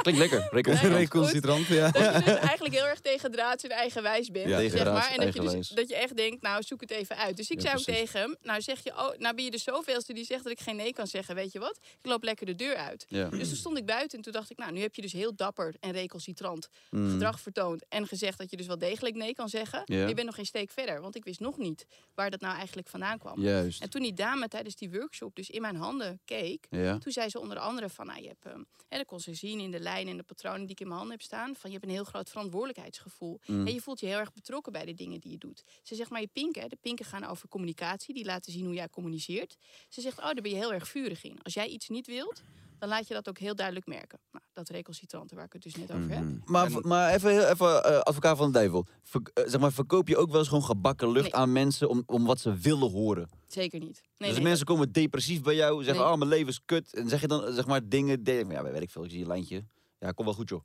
Klinkt 0.02 0.20
lekker. 0.20 0.48
Recalcitrant. 0.50 0.96
Recalcitrant, 0.96 1.66
ja. 1.66 1.90
Dat 1.90 2.14
je 2.14 2.22
dus 2.24 2.34
eigenlijk 2.34 2.74
heel 2.74 2.86
erg 2.86 3.00
tegendraads 3.00 3.64
en 3.64 3.70
eigenwijs 3.70 4.30
bent. 4.30 4.48
Ja, 4.48 4.68
zeg 4.68 4.84
maar. 4.84 5.10
En 5.10 5.24
dat 5.24 5.34
je, 5.34 5.40
dus, 5.40 5.68
dat 5.68 5.88
je 5.88 5.96
echt 5.96 6.16
denkt, 6.16 6.42
nou 6.42 6.62
zoek 6.62 6.80
het 6.80 6.90
even 6.90 7.16
uit. 7.16 7.36
Dus 7.36 7.50
ik 7.50 7.60
Ja, 7.60 7.62
zei 7.62 7.76
ook 7.76 7.84
tegen 7.84 8.20
hem, 8.20 8.36
nou 8.42 8.60
zeg 8.60 8.84
je, 8.84 8.90
oh, 8.90 9.18
nou 9.18 9.34
ben 9.34 9.44
je 9.44 9.50
de 9.50 9.58
zoveelste 9.58 10.12
die 10.12 10.24
zegt 10.24 10.42
dat 10.42 10.52
ik 10.52 10.60
geen 10.60 10.76
nee 10.76 10.92
kan 10.92 11.06
zeggen. 11.06 11.34
Weet 11.34 11.52
je 11.52 11.58
wat? 11.58 11.78
Ik 12.02 12.06
loop 12.10 12.22
lekker 12.22 12.46
de 12.46 12.54
deur 12.54 12.76
uit. 12.76 13.06
Ja. 13.30 13.38
Dus 13.38 13.48
toen 13.48 13.56
stond 13.56 13.78
ik 13.78 13.86
buiten 13.86 14.16
en 14.18 14.24
toen 14.24 14.32
dacht 14.32 14.50
ik, 14.50 14.58
nou 14.58 14.72
nu 14.72 14.80
heb 14.80 14.94
je 14.94 15.02
dus 15.02 15.12
heel 15.12 15.34
dapper 15.34 15.74
en 15.80 15.92
recalcitrant 15.92 16.68
Mm. 16.90 17.10
gedrag 17.10 17.40
vertoond. 17.40 17.84
En 17.88 18.06
gezegd 18.06 18.38
dat 18.38 18.50
je 18.50 18.56
dus 18.56 18.66
wel 18.66 18.78
degelijk 18.78 19.14
nee 19.14 19.34
kan 19.34 19.48
zeggen. 19.48 19.82
Ja. 19.84 20.06
Je 20.06 20.14
bent 20.14 20.26
nog 20.26 20.34
geen 20.34 20.46
steek 20.46 20.70
verder, 20.70 21.00
want 21.00 21.14
ik 21.16 21.24
wist 21.24 21.40
nog 21.40 21.58
niet 21.58 21.86
waar 22.14 22.30
dat 22.30 22.40
nou 22.40 22.56
eigenlijk 22.56 22.88
vandaan 22.88 23.18
kwam. 23.18 23.40
Juist. 23.40 23.82
En 23.82 23.90
toen 23.90 24.02
die 24.02 24.12
dame 24.12 24.48
tijdens 24.48 24.74
die 24.76 24.90
workshop 24.90 25.34
dus 25.36 25.50
in 25.50 25.60
mijn 25.60 25.76
handen 25.76 26.20
keek, 26.24 26.66
Ja. 26.70 26.98
toen 26.98 27.12
zei 27.12 27.28
ze 27.28 27.40
onder 27.40 27.58
andere 27.58 27.88
van, 27.88 28.06
nou, 28.06 28.20
je 28.22 28.28
hebt, 28.28 28.44
ehm, 28.46 28.62
hè, 28.88 28.96
dat 28.96 29.06
kon 29.06 29.20
ze 29.20 29.34
zien 29.34 29.60
in 29.60 29.70
de 29.70 29.80
lijnen 29.80 30.10
en 30.10 30.16
de 30.16 30.22
patronen 30.22 30.60
die 30.60 30.70
ik 30.70 30.80
in 30.80 30.86
mijn 30.86 30.98
handen 30.98 31.16
heb 31.16 31.26
staan, 31.26 31.56
van 31.56 31.70
je 31.70 31.76
hebt 31.76 31.88
een 31.88 31.94
heel 31.94 32.04
groot 32.04 32.28
verantwoordelijkheidsgevoel. 32.30 33.40
Mm. 33.46 33.66
En 33.66 33.72
je 33.74 33.80
voelt 33.80 34.00
je 34.00 34.06
heel 34.06 34.18
erg 34.18 34.32
betrokken 34.32 34.72
bij 34.72 34.84
de 34.84 34.94
dingen 34.94 35.20
die 35.20 35.30
je 35.30 35.38
doet. 35.38 35.64
Ze 35.82 35.94
zegt, 35.94 36.10
maar 36.10 36.20
je 36.20 36.28
pinken, 36.32 36.68
de 36.68 36.76
pinken 36.80 37.04
gaan 37.04 37.24
over 37.24 37.48
communicatie, 37.48 38.14
die 38.14 38.24
laten 38.24 38.52
zien 38.52 38.64
hoe 38.64 38.74
jij 38.74 38.88
communiceert. 38.88 39.56
Ze 39.88 40.00
zegt, 40.00 40.18
oh, 40.18 40.24
daar 40.24 40.34
ben 40.34 40.50
je 40.50 40.56
heel 40.56 40.72
erg 40.72 40.88
vurig 40.88 41.24
in. 41.24 41.38
Als 41.42 41.54
jij 41.54 41.66
iets 41.66 41.88
niet 41.88 42.06
wilt, 42.06 42.42
dan 42.88 42.92
laat 42.92 43.08
je 43.08 43.14
dat 43.14 43.28
ook 43.28 43.38
heel 43.38 43.54
duidelijk 43.54 43.86
merken. 43.86 44.18
Nou, 44.32 44.44
dat 44.52 44.68
recalcitrante 44.68 45.34
waar 45.34 45.44
ik 45.44 45.52
het 45.52 45.62
dus 45.62 45.74
net 45.76 45.92
over 45.92 46.10
heb. 46.10 46.22
Mhm. 46.24 46.36
Maar, 46.44 46.70
maar 46.80 47.14
even, 47.14 47.30
heel- 47.30 47.46
even 47.48 47.84
eh, 47.84 47.98
advocaat 47.98 48.36
van 48.36 48.46
de 48.46 48.52
duivel. 48.52 48.86
Ver- 49.02 49.30
eh, 49.34 49.44
zeg 49.46 49.60
maar, 49.60 49.72
verkoop 49.72 50.08
je 50.08 50.16
ook 50.16 50.30
wel 50.30 50.38
eens 50.38 50.48
gewoon 50.48 50.64
gebakken 50.64 51.10
lucht 51.10 51.24
Nee. 51.32 51.34
aan 51.34 51.52
mensen 51.52 51.88
om, 51.88 52.02
om 52.06 52.24
wat 52.24 52.40
ze 52.40 52.54
willen 52.54 52.90
horen? 52.90 53.28
Zeker 53.46 53.80
niet. 53.80 54.02
Nee, 54.16 54.28
dus 54.28 54.38
nee, 54.38 54.46
mensen 54.48 54.66
komen 54.66 54.92
depressief 54.92 55.42
bij 55.42 55.54
jou, 55.54 55.84
zeggen, 55.84 56.02
Nee. 56.04 56.12
oh, 56.12 56.18
mijn 56.18 56.30
leven 56.30 56.48
is 56.48 56.60
kut. 56.64 56.94
En 56.94 57.08
zeg 57.08 57.20
je 57.20 57.26
dan, 57.28 57.52
zeg 57.52 57.66
maar, 57.66 57.88
dingen, 57.88 58.24
de- 58.24 58.44
ja, 58.48 58.62
weet 58.62 58.82
ik 58.82 58.90
veel, 58.90 59.04
ik 59.04 59.10
zie 59.10 59.18
je 59.18 59.26
lijntje. 59.26 59.64
Ja, 59.98 60.10
kom 60.10 60.24
wel 60.24 60.34
goed, 60.34 60.48
joh. 60.48 60.60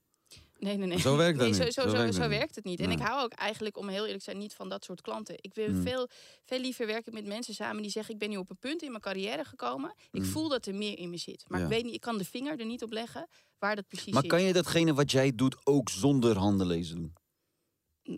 Nee, 0.59 0.77
nee, 0.77 0.87
nee. 0.87 0.99
Zo 0.99 1.15
werkt 1.17 1.37
dat 1.39 1.47
nee, 1.47 1.55
zo, 1.57 1.63
niet. 1.63 1.73
Zo, 1.73 1.81
Zo 1.81 1.87
zo, 1.89 1.97
werkt 1.97 2.13
zo 2.15 2.21
het 2.55 2.63
niet. 2.63 2.79
En 2.79 2.87
Nee. 2.87 2.97
ik 2.97 3.03
hou 3.03 3.23
ook 3.23 3.31
eigenlijk, 3.33 3.77
om 3.77 3.87
heel 3.87 4.01
eerlijk 4.01 4.17
te 4.17 4.23
zijn, 4.23 4.37
niet 4.37 4.53
van 4.53 4.69
dat 4.69 4.83
soort 4.83 5.01
klanten. 5.01 5.35
Ik 5.37 5.53
wil 5.53 5.69
Mm. 5.69 5.81
veel, 5.81 6.07
veel 6.45 6.59
liever 6.59 6.85
werken 6.87 7.13
met 7.13 7.25
mensen 7.25 7.53
samen 7.53 7.81
die 7.81 7.91
zeggen... 7.91 8.13
ik 8.13 8.19
ben 8.19 8.29
nu 8.29 8.37
op 8.37 8.49
een 8.49 8.57
punt 8.57 8.81
in 8.81 8.89
mijn 8.89 9.01
carrière 9.01 9.43
gekomen. 9.45 9.93
Ik 10.11 10.21
Mm. 10.21 10.27
voel 10.27 10.49
dat 10.49 10.65
er 10.65 10.75
meer 10.75 10.97
in 10.97 11.09
me 11.09 11.17
zit. 11.17 11.43
Maar 11.47 11.59
Ja. 11.59 11.65
ik 11.65 11.71
weet 11.71 11.83
niet, 11.83 11.93
ik 11.93 12.01
kan 12.01 12.17
de 12.17 12.25
vinger 12.25 12.59
er 12.59 12.65
niet 12.65 12.83
op 12.83 12.91
leggen 12.91 13.27
waar 13.59 13.75
dat 13.75 13.87
precies 13.87 14.13
Maar 14.13 14.21
zit. 14.21 14.31
kan 14.31 14.41
je 14.41 14.53
datgene 14.53 14.93
wat 14.93 15.11
jij 15.11 15.35
doet 15.35 15.55
ook 15.63 15.89
zonder 15.89 16.37
handen 16.37 16.67
lezen 16.67 16.95
doen? 16.95 17.13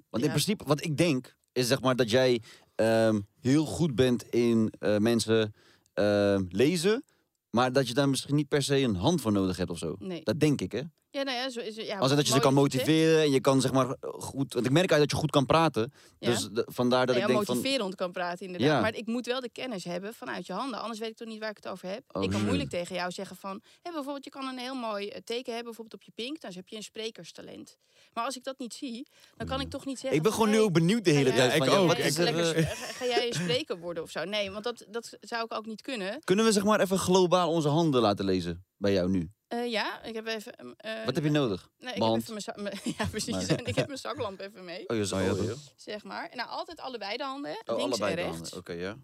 Want 0.10 0.24
in 0.24 0.30
principe, 0.30 0.64
wat 0.64 0.84
ik 0.84 0.98
denk, 0.98 1.36
is 1.52 1.68
zeg 1.68 1.82
maar 1.82 1.96
dat 1.96 2.10
jij 2.10 2.42
ehm, 2.76 3.20
heel 3.40 3.66
goed 3.66 3.96
bent 3.96 4.24
in 4.24 4.74
eh, 4.80 4.98
mensen 4.98 5.54
ehm, 5.94 6.46
lezen, 6.50 7.04
maar 7.50 7.72
dat 7.72 7.88
je 7.88 7.94
daar 7.94 8.10
misschien 8.10 8.36
niet 8.36 8.48
per 8.48 8.64
se 8.64 8.78
een 8.80 8.96
hand 8.96 9.22
voor 9.22 9.32
nodig 9.32 9.58
hebt 9.58 9.70
of 9.70 9.78
zo. 9.78 9.96
Nee. 10.00 10.24
Dat 10.24 10.40
denk 10.40 10.62
ik, 10.62 10.72
hè? 10.72 10.82
Ja, 11.12 11.24
nou 11.24 11.38
ja, 11.38 11.50
zo 11.50 11.60
is 11.60 11.76
het. 11.76 11.86
Ja, 11.86 11.98
Als 12.00 12.16
dat 12.16 12.28
je 12.28 12.34
ze 12.34 12.40
kan 12.40 12.54
motiveren 12.54 13.22
en 13.22 13.32
je 13.32 13.42
kan 13.42 13.62
zeg 13.62 13.72
maar 13.72 13.96
goed. 14.02 14.54
Want 14.54 14.66
ik 14.66 14.72
merk 14.72 14.92
uit 14.92 15.00
dat 15.00 15.12
je 15.12 15.16
goed 15.18 15.30
kan 15.32 15.46
praten. 15.46 15.94
Ja. 16.20 16.30
Dus 16.30 16.50
de- 16.52 16.68
vandaar 16.72 17.06
dat 17.06 17.16
Nou 17.16 17.28
ik 17.28 17.32
ja, 17.32 17.36
denk 17.36 17.46
van. 17.46 17.56
motiverend 17.56 17.96
kan 17.96 18.12
praten 18.12 18.46
inderdaad. 18.46 18.70
Ja. 18.70 18.82
Maar 18.82 18.96
ik 18.96 19.06
moet 19.06 19.26
wel 19.26 19.42
de 19.42 19.50
kennis 19.50 19.84
hebben 19.84 20.14
vanuit 20.14 20.46
je 20.48 20.54
handen. 20.54 20.80
Anders 20.82 21.00
weet 21.00 21.10
ik 21.10 21.18
toch 21.18 21.28
niet 21.28 21.40
waar 21.40 21.50
ik 21.50 21.56
het 21.56 21.68
over 21.68 21.90
heb. 21.90 22.04
Oh, 22.12 22.24
ik 22.24 22.30
kan 22.30 22.46
moeilijk 22.46 22.70
tegen 22.70 22.96
jou 22.96 23.12
zeggen 23.12 23.36
van... 23.36 23.62
Hè, 23.82 23.92
bijvoorbeeld, 23.92 24.24
je 24.24 24.30
kan 24.30 24.48
een 24.48 24.58
heel 24.58 24.76
mooi 24.76 25.08
eh, 25.08 25.22
teken 25.24 25.54
hebben, 25.54 25.74
bijvoorbeeld 25.74 25.94
op 25.94 26.04
je 26.04 26.12
pink. 26.24 26.42
Dan 26.42 26.52
heb 26.56 26.68
je 26.68 26.76
een 26.76 26.84
sprekerstalent. 26.84 27.78
Maar 28.14 28.26
als 28.26 28.36
ik 28.36 28.44
dat 28.44 28.60
niet 28.60 28.74
zie, 28.74 29.08
dan 29.36 29.48
kan 29.48 29.62
ik 29.62 29.70
toch 29.70 29.86
niet 29.86 30.00
zeggen... 30.00 30.18
Ik 30.18 30.24
ben 30.24 30.34
gewoon 30.34 30.50
nu 30.50 30.56
hey, 30.56 30.64
ook 30.64 30.74
benieuwd 30.74 31.04
de 31.04 31.12
hele 31.12 31.34
tijd. 31.34 31.58
van, 31.58 31.68
ik 31.68 31.74
ook. 31.74 31.94
is 31.94 32.18
lekker, 32.18 32.66
ga 33.00 33.06
jij 33.06 33.28
een 33.28 33.34
spreker 33.34 33.80
worden 33.80 34.04
of 34.04 34.12
zo? 34.12 34.24
Nee, 34.24 34.52
want 34.52 34.64
dat, 34.64 34.86
dat 34.90 35.18
zou 35.22 35.44
ik 35.44 35.54
ook 35.54 35.66
niet 35.66 35.82
kunnen. 35.82 36.20
Kunnen 36.24 36.46
we 36.46 36.52
zeg 36.52 36.64
maar 36.64 36.80
even 36.80 36.98
globaal 36.98 37.50
onze 37.52 37.68
handen 37.68 38.02
laten 38.02 38.26
lezen 38.26 38.66
bij 38.82 38.94
jou 38.94 39.10
nu? 39.10 39.32
Eh, 39.48 39.72
ja, 39.72 40.04
ik 40.04 40.14
heb 40.14 40.28
even... 40.28 40.56
ehm, 40.56 40.72
eh, 40.78 41.06
Wat 41.06 41.16
heb 41.16 41.24
je 41.24 41.30
nodig? 41.30 41.70
Nee, 41.80 41.94
ik 41.94 42.02
heb 42.04 42.16
even 42.16 42.64
mijn, 42.64 42.76
Ja, 42.98 43.06
precies. 43.06 43.48
En 43.48 43.66
ik 43.72 43.76
heb 43.76 43.88
mijn 43.88 44.00
zaklamp 44.00 44.40
even 44.40 44.66
mee, 44.66 44.90
Oh, 44.90 44.96
je 44.98 45.04
Oh, 45.04 45.10
ja, 45.22 45.32
oh, 45.32 45.38
dat- 45.38 45.46
ja. 45.48 45.54
zeg 45.76 46.04
maar. 46.04 46.32
Nou, 46.36 46.50
altijd 46.50 46.80
allebei 46.80 47.18
de 47.18 47.24
handen? 47.24 47.52
Oh, 47.66 47.78
links 47.78 47.84
allebei 48.02 48.16
en 48.28 48.32
rechts. 48.32 48.54
Oké, 48.54 48.74
ja. 48.74 48.98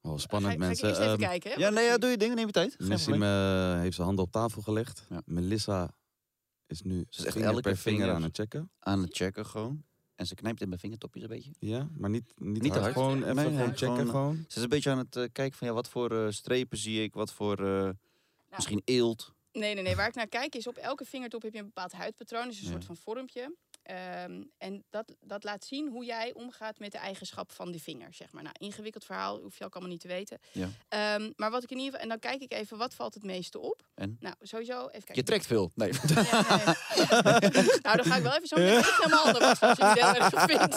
Oh, 0.00 0.18
spannend, 0.18 0.52
ga 0.52 0.58
ik 0.60 0.66
mensen. 0.66 0.88
eerst 0.88 1.00
even 1.00 1.12
Ehm, 1.12 1.20
kijken? 1.20 1.58
Ja, 1.58 1.70
nee, 1.70 1.84
ja, 1.84 1.98
doe 1.98 2.10
je 2.10 2.16
ding, 2.16 2.34
neem 2.34 2.46
je 2.46 2.52
tijd. 2.52 2.76
Probleem. 2.76 3.22
eh, 3.22 3.80
heeft 3.80 3.94
zijn 3.94 4.06
handen 4.06 4.24
op 4.24 4.30
tafel 4.32 4.62
gelegd. 4.62 5.06
Ja. 5.08 5.22
Melissa 5.24 5.94
is 6.66 6.82
nu 6.82 7.06
Ze 7.08 7.18
is 7.20 7.24
echt 7.24 7.32
vinger 7.34 7.48
elke 7.48 7.60
per 7.62 7.76
vinger 7.76 7.98
vinger. 8.00 8.14
aan 8.14 8.22
het 8.22 8.36
checken. 8.36 8.70
Aan 8.78 9.02
het 9.02 9.16
checken 9.16 9.46
gewoon. 9.46 9.84
En 10.14 10.26
ze 10.26 10.34
knijpt 10.34 10.60
in 10.60 10.68
mijn 10.68 10.80
vingertopjes 10.80 11.22
een 11.22 11.28
beetje. 11.28 11.50
Ja, 11.58 11.88
maar 11.96 12.10
niet, 12.10 12.32
niet, 12.36 12.62
Niet 12.62 12.72
te 12.72 12.78
hard. 12.78 12.80
hard. 12.82 12.92
Gewoon 12.94 13.22
even 13.22 13.34
Nee, 13.34 13.44
gewoon 13.44 13.56
nee, 13.58 13.66
checken. 13.76 13.86
gewoon, 13.96 14.08
Gewoon, 14.08 14.44
Ze 14.48 14.56
is 14.56 14.62
een 14.62 14.68
beetje 14.68 14.90
aan 14.90 14.98
het 14.98 15.28
kijken 15.32 15.58
van 15.58 15.66
ja, 15.68 15.72
wat 15.74 15.88
voor 15.88 16.32
strepen 16.32 16.78
zie 16.78 17.02
ik, 17.02 17.14
wat 17.14 17.32
voor 17.32 17.66
eh, 17.66 17.90
misschien 18.56 18.82
eelt. 18.84 19.34
Nee, 19.52 19.74
nee, 19.74 19.82
nee. 19.82 19.96
Waar 19.96 20.08
ik 20.08 20.14
naar 20.14 20.28
kijk 20.28 20.54
is 20.54 20.66
op 20.66 20.76
elke 20.76 21.04
vingertop 21.04 21.42
heb 21.42 21.52
je 21.52 21.58
een 21.58 21.64
bepaald 21.64 21.92
huidpatroon. 21.92 22.48
Dus 22.48 22.60
een 22.60 22.66
soort 22.66 22.84
van 22.84 22.96
vormpje. 22.96 23.54
Ehm, 23.82 24.42
en 24.58 24.84
dat, 24.90 25.14
dat 25.20 25.44
laat 25.44 25.64
zien 25.64 25.88
hoe 25.88 26.04
jij 26.04 26.32
omgaat 26.34 26.78
met 26.78 26.92
de 26.92 26.98
eigenschap 26.98 27.52
van 27.52 27.72
de 27.72 27.78
vinger, 27.78 28.14
zeg 28.14 28.32
maar. 28.32 28.42
Nou, 28.42 28.54
ingewikkeld 28.58 29.04
verhaal, 29.04 29.40
hoef 29.40 29.58
je 29.58 29.64
ook 29.64 29.72
allemaal 29.72 29.90
niet 29.92 30.00
te 30.00 30.08
weten. 30.08 30.38
Ja. 30.52 30.68
Ehm, 30.88 31.30
maar 31.36 31.50
wat 31.50 31.62
ik 31.62 31.70
in 31.70 31.76
ieder 31.76 31.92
geval... 31.92 32.02
En 32.02 32.08
dan 32.08 32.30
kijk 32.30 32.42
ik 32.42 32.52
even, 32.58 32.78
wat 32.78 32.94
valt 32.94 33.14
het 33.14 33.22
meeste 33.22 33.58
op? 33.58 33.82
En? 33.94 34.16
Nou, 34.20 34.34
sowieso, 34.40 34.78
even 34.80 34.90
kijken. 34.90 35.14
Je 35.14 35.22
trekt 35.22 35.46
veel. 35.46 35.70
Nee. 35.74 35.92
Ja, 35.92 36.22
nee. 36.54 36.64
nou, 37.82 37.96
dan 37.96 38.04
ga 38.04 38.16
ik 38.16 38.22
wel 38.22 38.34
even 38.34 38.46
zo 38.48 38.56
meteen 38.56 38.82
helemaal 38.96 39.24
anders 39.24 39.60
als 39.60 39.78
je 39.78 39.84
het 39.84 40.00
heel 40.00 40.14
erg 40.14 40.44
vindt. 40.44 40.76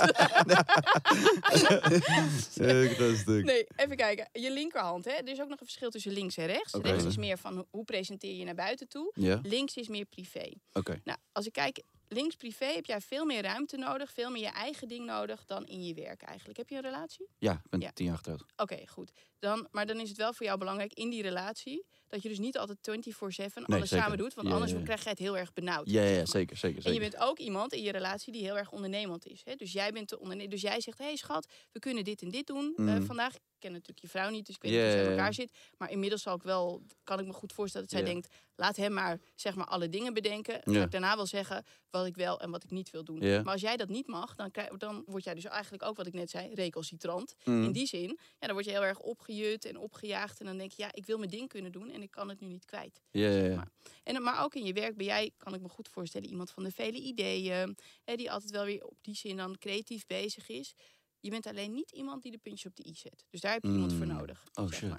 Nee, 3.45 3.65
even 3.75 3.95
kijken. 3.95 4.29
Je 4.31 4.51
linkerhand, 4.51 5.05
hè? 5.05 5.11
Er 5.11 5.27
is 5.27 5.41
ook 5.41 5.49
nog 5.49 5.59
een 5.59 5.65
verschil 5.65 5.89
tussen 5.89 6.11
links 6.11 6.37
en 6.37 6.45
rechts. 6.45 6.73
Rechts 6.73 7.03
is 7.05 7.17
meer 7.17 7.37
van 7.37 7.55
ho- 7.55 7.67
hoe 7.69 7.83
presenteer 7.83 8.35
je 8.35 8.45
naar 8.45 8.55
buiten 8.55 8.87
toe. 8.87 9.11
Ja, 9.15 9.39
Links 9.43 9.75
is 9.75 9.87
meer 9.87 10.05
privé. 10.05 10.51
oké. 10.73 11.01
Nou, 11.03 11.17
als 11.31 11.45
ik 11.45 11.53
kijk, 11.53 11.83
links 12.07 12.35
privé 12.35 12.65
heb 12.65 12.85
jij 12.85 13.01
veel 13.01 13.25
meer 13.25 13.41
ruimte 13.41 13.77
nodig, 13.77 14.11
veel 14.11 14.31
meer 14.31 14.41
je 14.41 14.47
eigen 14.51 14.87
ding 14.87 15.05
nodig 15.05 15.45
dan 15.45 15.65
in 15.65 15.83
je 15.85 15.93
werk 15.93 16.21
eigenlijk. 16.21 16.57
Heb 16.57 16.69
je 16.69 16.75
een 16.75 16.81
relatie? 16.81 17.27
Ja, 17.37 17.53
ik 17.53 17.69
ben 17.69 17.79
Ja. 17.79 17.91
tien 17.91 18.05
jaar 18.05 18.15
getrouwd. 18.15 18.43
Oké, 18.55 18.87
goed. 18.87 19.11
Dan, 19.45 19.67
maar 19.71 19.85
dan 19.85 19.99
is 19.99 20.09
het 20.09 20.17
wel 20.17 20.33
voor 20.33 20.45
jou 20.45 20.57
belangrijk 20.59 20.93
in 20.93 21.09
die 21.09 21.21
relatie 21.21 21.85
dat 22.07 22.21
je 22.21 22.29
dus 22.29 22.39
niet 22.39 22.57
altijd 22.57 22.77
24/7 22.81 23.61
Nee, 23.67 23.77
alles 23.77 23.89
zeker. 23.89 24.03
samen 24.03 24.17
doet, 24.17 24.33
want 24.33 24.47
Ja, 24.47 24.53
anders 24.53 24.71
ja, 24.71 24.77
ja. 24.77 24.83
krijg 24.83 25.03
je 25.03 25.09
het 25.09 25.19
heel 25.19 25.37
erg 25.37 25.53
benauwd. 25.53 25.89
Ja, 25.89 26.01
zeg 26.05 26.17
maar. 26.17 26.27
zeker, 26.27 26.57
zeker, 26.57 26.85
En 26.85 26.93
je 26.93 26.99
bent 26.99 27.17
ook 27.17 27.37
iemand 27.39 27.73
in 27.73 27.81
je 27.83 27.91
relatie 27.91 28.33
die 28.33 28.43
heel 28.43 28.57
erg 28.57 28.71
ondernemend 28.71 29.25
is. 29.27 29.41
Hè? 29.43 29.55
Dus 29.55 29.71
jij 29.71 29.91
bent 29.91 30.09
de 30.09 30.19
ondernemer. 30.19 30.51
Dus 30.51 30.61
jij 30.61 30.81
zegt: 30.81 30.97
hé 30.97 31.05
hey, 31.05 31.15
schat, 31.15 31.47
we 31.71 31.79
kunnen 31.79 32.03
dit 32.03 32.21
en 32.21 32.29
dit 32.29 32.47
doen 32.47 32.73
eh, 32.77 32.83
Mhm. 32.85 33.03
vandaag. 33.03 33.33
Ik 33.35 33.41
ken 33.59 33.71
natuurlijk 33.71 33.99
je 34.01 34.07
vrouw 34.07 34.29
niet, 34.29 34.45
dus 34.45 34.55
ik 34.55 34.61
weet 34.61 34.71
niet 34.71 34.81
hoe 34.81 34.91
ze 34.91 34.97
in 35.03 35.09
elkaar 35.09 35.33
zit. 35.33 35.51
Maar 35.77 35.91
inmiddels 35.91 36.21
zal 36.21 36.35
ik 36.35 36.43
wel, 36.43 36.81
kan 37.03 37.19
ik 37.19 37.25
me 37.25 37.33
goed 37.33 37.53
voorstellen 37.53 37.87
dat 37.87 37.97
zij 37.97 38.05
denkt: 38.11 38.27
laat 38.55 38.75
hem 38.75 38.93
maar 38.93 39.19
zeg 39.35 39.55
maar 39.55 39.65
alle 39.67 39.89
dingen 39.89 40.13
bedenken. 40.13 40.61
Ja. 40.63 40.83
ik 40.83 40.91
daarna 40.91 41.15
wel 41.15 41.25
zeggen 41.25 41.63
wat 41.89 42.05
ik 42.05 42.15
wel 42.15 42.39
en 42.41 42.51
wat 42.51 42.63
ik 42.63 42.69
niet 42.71 42.89
wil 42.89 43.03
doen. 43.03 43.19
Maar 43.19 43.51
als 43.51 43.61
jij 43.61 43.77
dat 43.77 43.89
niet 43.89 44.07
mag, 44.07 44.35
dan, 44.35 44.51
krijg, 44.51 44.69
dan 44.69 45.03
word 45.05 45.23
jij 45.23 45.33
dus 45.33 45.43
eigenlijk 45.45 45.83
ook 45.83 45.97
wat 45.97 46.07
ik 46.07 46.13
net 46.13 46.29
zei, 46.29 46.53
recalcitrant. 46.53 47.35
Mm. 47.43 47.63
In 47.63 47.71
die 47.71 47.87
zin, 47.87 48.19
ja, 48.39 48.45
dan 48.47 48.51
word 48.53 48.65
je 48.65 48.71
heel 48.71 48.83
erg 48.83 48.99
opgejut 49.35 49.65
en 49.65 49.77
opgejaagd. 49.77 50.39
En 50.39 50.45
dan 50.45 50.57
denk 50.57 50.71
je, 50.71 50.81
ja, 50.83 50.89
ik 50.93 51.05
wil 51.05 51.17
mijn 51.17 51.29
ding 51.29 51.47
kunnen 51.49 51.71
doen 51.71 51.89
en 51.89 52.01
ik 52.01 52.11
kan 52.11 52.29
het 52.29 52.39
nu 52.39 52.47
niet 52.47 52.65
kwijt. 52.65 53.01
Ja, 53.11 53.29
ja, 53.29 53.55
maar. 53.55 53.69
En, 54.03 54.21
maar 54.23 54.43
ook 54.43 54.55
in 54.55 54.63
je 54.65 54.73
werk 54.73 54.95
ben 54.97 55.05
jij, 55.05 55.31
kan 55.37 55.53
ik 55.53 55.61
me 55.61 55.69
goed 55.69 55.89
voorstellen, 55.89 56.29
iemand 56.29 56.51
van 56.51 56.63
de 56.63 56.71
vele 56.71 56.97
ideeën. 56.97 57.77
Hè, 58.03 58.15
die 58.15 58.31
altijd 58.31 58.51
wel 58.51 58.65
weer 58.65 58.83
op 58.83 58.97
die 59.01 59.15
zin 59.15 59.37
dan 59.37 59.57
creatief 59.57 60.05
bezig 60.05 60.49
is. 60.49 60.73
Je 61.19 61.29
bent 61.29 61.45
alleen 61.47 61.73
niet 61.73 61.91
iemand 61.91 62.21
die 62.23 62.31
de 62.31 62.37
puntje 62.37 62.69
op 62.69 62.75
de 62.75 62.85
i 62.87 62.93
zet. 62.95 63.25
Dus 63.29 63.41
daar 63.41 63.53
heb 63.53 63.63
je 63.63 63.69
iemand 63.71 63.93
voor 63.93 64.05
Mm. 64.05 64.13
nodig. 64.17 64.43
Oh, 64.53 64.67
zeg 64.67 64.75
shit. 64.79 64.91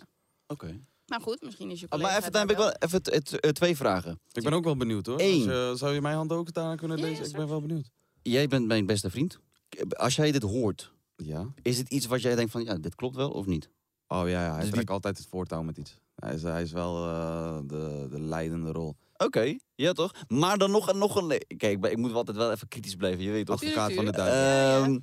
Oké. 0.47 0.81
maar 1.07 1.21
goed, 1.21 1.43
misschien 1.43 1.71
is 1.71 1.79
je 1.81 1.85
Oh, 1.85 1.91
collega 1.91 2.09
maar 2.11 2.19
even, 2.21 2.33
daar 2.33 2.47
dan 2.47 2.57
heb 2.57 2.67
ik 2.67 2.79
wel 2.81 2.89
even 2.89 3.03
t- 3.03 3.27
t- 3.27 3.41
eh, 3.41 3.51
twee 3.51 3.77
vragen. 3.77 4.21
Ik 4.33 4.43
ben 4.43 4.53
ook 4.53 4.65
wel 4.65 4.77
benieuwd 4.77 5.07
hoor. 5.07 5.21
Eén. 5.21 5.35
Als 5.35 5.45
je- 5.45 5.73
zou 5.77 5.95
je 5.95 6.01
mijn 6.01 6.17
hand 6.17 6.33
ook 6.33 6.53
daarna 6.53 6.75
kunnen 6.75 6.97
Ja, 6.99 7.05
ja, 7.05 7.11
lezen? 7.11 7.27
ik 7.27 7.33
ben 7.33 7.49
wel 7.49 7.61
benieuwd. 7.61 7.91
Jij 8.23 8.47
bent 8.49 8.67
mijn 8.67 8.87
beste 8.87 9.11
vriend. 9.11 9.39
Als 9.89 10.17
jij 10.17 10.33
dit 10.33 10.43
hoort, 10.43 10.93
Ja. 11.17 11.53
is 11.63 11.79
het 11.79 11.89
iets 11.91 12.07
wat 12.07 12.23
jij 12.23 12.35
denkt 12.35 12.51
van, 12.51 12.65
ja, 12.65 12.75
dit 12.79 12.95
klopt 12.95 13.17
wel 13.17 13.31
of 13.31 13.47
niet? 13.47 13.71
Oh 14.09 14.29
ja, 14.29 14.45
ja 14.45 14.51
hij 14.51 14.61
Dus 14.61 14.71
trekt 14.71 14.87
wie- 14.87 14.95
altijd 14.95 15.19
het 15.19 15.27
voortouw 15.31 15.63
met 15.63 15.79
iets. 15.79 15.99
Hij 16.15 16.35
is, 16.35 16.43
hij 16.43 16.63
is 16.63 16.73
wel 16.73 17.09
eh, 17.09 17.59
de, 17.67 18.07
de 18.11 18.21
leidende 18.21 18.73
rol. 18.73 18.97
Oké, 19.17 19.57
ja 19.75 19.93
toch? 19.93 20.13
Maar 20.29 20.59
dan 20.59 20.71
nog, 20.71 20.89
een- 20.89 20.99
nog 20.99 21.17
een... 21.17 21.43
Kijk, 21.57 21.87
ik, 21.87 21.97
moet 21.97 22.13
altijd 22.13 22.37
wel 22.37 22.51
even 22.53 22.69
kritisch 22.69 22.95
blijven, 22.95 23.25
je 23.25 23.31
weet 23.31 23.47
toch? 23.47 23.63
Advocaat 23.63 23.93
van 23.93 24.05
de 24.05 24.11
duivel. 24.13 24.39
Ja, 24.41 24.77
ja. 24.79 24.85
Ehm, 24.85 24.99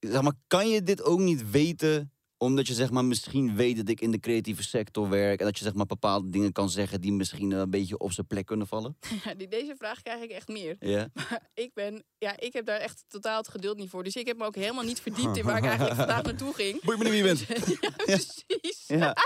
zeg 0.00 0.22
maar, 0.22 0.32
kan 0.46 0.68
je 0.68 0.82
dit 0.82 1.02
ook 1.02 1.18
niet 1.18 1.50
weten 1.50 2.11
omdat 2.42 2.66
je 2.66 2.74
zeg 2.74 2.90
maar 2.90 3.04
misschien 3.04 3.56
weet 3.56 3.76
dat 3.76 3.88
ik 3.88 4.00
in 4.00 4.10
de 4.10 4.20
creatieve 4.20 4.62
sector 4.62 5.08
werk 5.08 5.40
en 5.40 5.46
dat 5.46 5.58
je 5.58 5.64
zeg 5.64 5.74
maar 5.74 5.86
bepaalde 5.86 6.30
dingen 6.30 6.52
kan 6.52 6.70
zeggen 6.70 7.00
die 7.00 7.12
misschien 7.12 7.52
eh, 7.52 7.58
een 7.58 7.70
beetje 7.70 7.98
op 7.98 8.12
zijn 8.12 8.26
plek 8.26 8.46
kunnen 8.46 8.66
vallen? 8.66 8.96
Ja, 9.24 9.34
die, 9.34 9.48
deze 9.48 9.74
vraag 9.78 10.02
krijg 10.02 10.22
ik 10.22 10.30
echt 10.30 10.48
meer. 10.48 10.76
Ja. 10.78 11.08
ik 11.54 11.70
ben, 11.74 12.04
ja, 12.18 12.38
ik 12.38 12.52
heb 12.52 12.66
daar 12.66 12.78
echt 12.78 13.04
totaal 13.08 13.38
het 13.38 13.48
geduld 13.48 13.76
niet 13.76 13.90
voor. 13.90 14.04
Dus 14.04 14.16
ik 14.16 14.26
heb 14.26 14.36
me 14.38 14.44
ook 14.44 14.54
helemaal 14.54 14.84
niet 14.84 15.00
verdiept 15.00 15.36
in 15.36 15.44
waar 15.48 15.56
ik 15.56 15.64
eigenlijk 15.64 15.96
vandaag 15.96 16.22
naartoe 16.22 16.54
ging. 16.54 16.82
Boeit 16.84 16.98
me 16.98 17.04
niet 17.04 17.12
wie 17.12 17.22
je 17.22 17.46
bent. 17.46 17.78
ja, 17.80 17.90
precies. 17.90 18.84
Ja. 18.86 19.16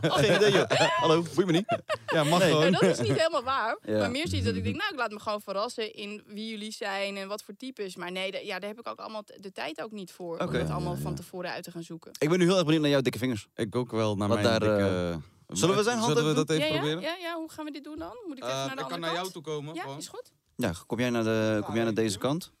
Wel. 0.00 0.10
Geen 0.10 0.34
idee, 0.34 0.52
joh. 0.52 0.70
Hallo, 0.70 1.22
boeit 1.34 1.46
me 1.46 1.52
niet. 1.52 1.78
Ja, 2.06 2.24
mag 2.24 2.38
Nee. 2.38 2.52
Maar 2.52 2.62
gewoon. 2.62 2.72
dat 2.72 2.82
is 2.82 3.08
niet 3.08 3.18
helemaal 3.18 3.42
waar. 3.42 3.78
Ja. 3.82 3.98
Maar 3.98 4.10
meer 4.10 4.28
zoiets 4.28 4.46
dat 4.46 4.56
ik 4.56 4.64
denk, 4.64 4.76
nou, 4.76 4.92
ik 4.92 4.98
laat 4.98 5.10
me 5.10 5.20
gewoon 5.20 5.40
verrassen 5.40 5.92
in 5.92 6.22
wie 6.26 6.48
jullie 6.48 6.72
zijn 6.72 7.16
en 7.16 7.28
wat 7.28 7.42
voor 7.42 7.56
types. 7.56 7.96
Maar 7.96 8.12
nee, 8.12 8.44
ja, 8.46 8.58
daar 8.58 8.68
heb 8.68 8.78
ik 8.78 8.88
ook 8.88 8.98
allemaal 8.98 9.24
de 9.36 9.52
tijd 9.52 9.82
ook 9.82 9.90
niet 9.90 10.12
voor. 10.12 10.38
Om 10.38 10.54
het 10.54 10.70
allemaal 10.70 10.96
van 10.96 11.14
tevoren 11.14 11.50
uit 11.50 11.64
te 11.64 11.70
gaan 11.70 11.82
zoeken. 11.82 12.12
Ik 12.18 12.28
ben 12.28 12.38
nu 12.38 12.44
heel 12.44 12.54
erg 12.54 12.64
benieuwd 12.64 12.80
naar 12.82 12.90
jouw 12.90 13.00
dikke 13.00 13.18
vingers. 13.18 13.48
Ik 13.54 13.76
ook 13.76 13.90
wel 13.90 14.16
naar 14.16 14.28
Wat 14.28 14.42
mijn 14.42 14.60
daar, 14.60 14.60
dikke... 14.78 15.20
Zullen 15.48 15.76
we 15.76 15.82
zijn 15.82 15.98
hand 15.98 16.08
Zullen 16.16 16.24
we 16.24 16.30
even 16.30 16.46
dat 16.46 16.56
even 16.56 16.68
ja, 16.68 16.74
ja, 16.74 16.78
proberen? 16.80 17.02
ja, 17.02 17.16
ja, 17.16 17.36
hoe 17.36 17.50
gaan 17.50 17.64
we 17.64 17.70
dit 17.70 17.84
doen 17.84 17.98
dan? 17.98 18.16
Moet 18.26 18.38
ik 18.38 18.44
even 18.44 18.56
Eh, 18.56 18.66
naar 18.66 18.76
de 18.76 18.82
ik 18.82 18.88
kan 18.88 18.92
andere 18.92 19.00
naar 19.00 19.10
jou 19.10 19.22
kant? 19.22 19.32
toe 19.32 19.42
komen. 19.42 19.74
Ja, 19.74 19.82
gewoon. 19.82 19.96
is 19.98 20.08
goed. 20.08 20.32
Ja, 20.56 20.72
kom 20.86 20.98
jij 20.98 21.10
naar, 21.10 21.24
de, 21.24 21.60
kom 21.64 21.74
jij 21.74 21.84
naar 21.84 21.94
deze 21.94 22.18
kant? 22.18 22.52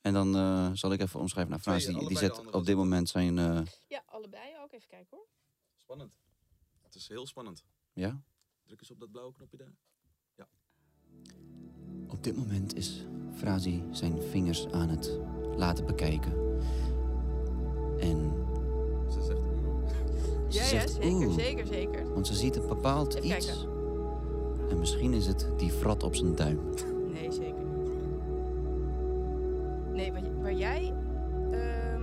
En 0.00 0.12
dan 0.12 0.36
eh, 0.36 0.70
zal 0.72 0.92
ik 0.92 1.00
even 1.00 1.20
omschrijven 1.20 1.50
naar 1.52 1.60
Frans. 1.60 1.84
Die, 1.84 2.08
die 2.08 2.18
zet 2.18 2.50
op 2.50 2.66
dit 2.66 2.76
moment 2.76 3.08
zijn... 3.08 3.38
eh, 3.38 3.60
Ja, 3.88 4.02
allebei 4.06 4.42
ook. 4.62 4.72
Even 4.72 4.88
kijken 4.88 5.06
hoor. 5.10 5.26
Spannend. 5.76 6.18
Het 6.82 6.94
is 6.94 7.08
heel 7.08 7.26
spannend. 7.26 7.64
ja? 7.92 8.20
Druk 8.64 8.80
eens 8.80 8.90
op 8.90 9.00
dat 9.00 9.10
blauwe 9.10 9.32
knopje 9.32 9.56
daar. 9.56 9.74
Op 12.08 12.24
dit 12.24 12.36
moment 12.36 12.74
is 12.76 13.04
Frazi 13.36 13.82
zijn 13.90 14.22
vingers 14.22 14.66
aan 14.70 14.88
het 14.88 15.18
laten 15.56 15.86
bekijken. 15.86 16.32
En. 18.00 18.46
Ze 20.48 20.58
Ja, 20.58 20.62
ja, 20.64 20.68
zegt 20.68 20.90
zeker, 21.00 21.30
zeker, 21.32 21.66
zeker. 21.66 22.12
want 22.14 22.26
ze 22.26 22.34
ziet 22.34 22.56
een 22.56 22.68
bepaald 22.68 23.14
Even 23.14 23.36
iets. 23.36 23.46
kijken. 23.46 23.68
En 24.70 24.78
misschien 24.78 25.12
is 25.12 25.26
het 25.26 25.48
die 25.56 25.70
frat 25.70 26.02
op 26.02 26.14
zijn 26.14 26.34
duim. 26.34 26.60
Nee, 27.12 27.32
zeker 27.32 27.54
niet. 27.54 27.90
Nee, 29.92 30.12
wat, 30.12 30.22
waar 30.42 30.52
jij... 30.54 30.92
ehm, 31.50 32.02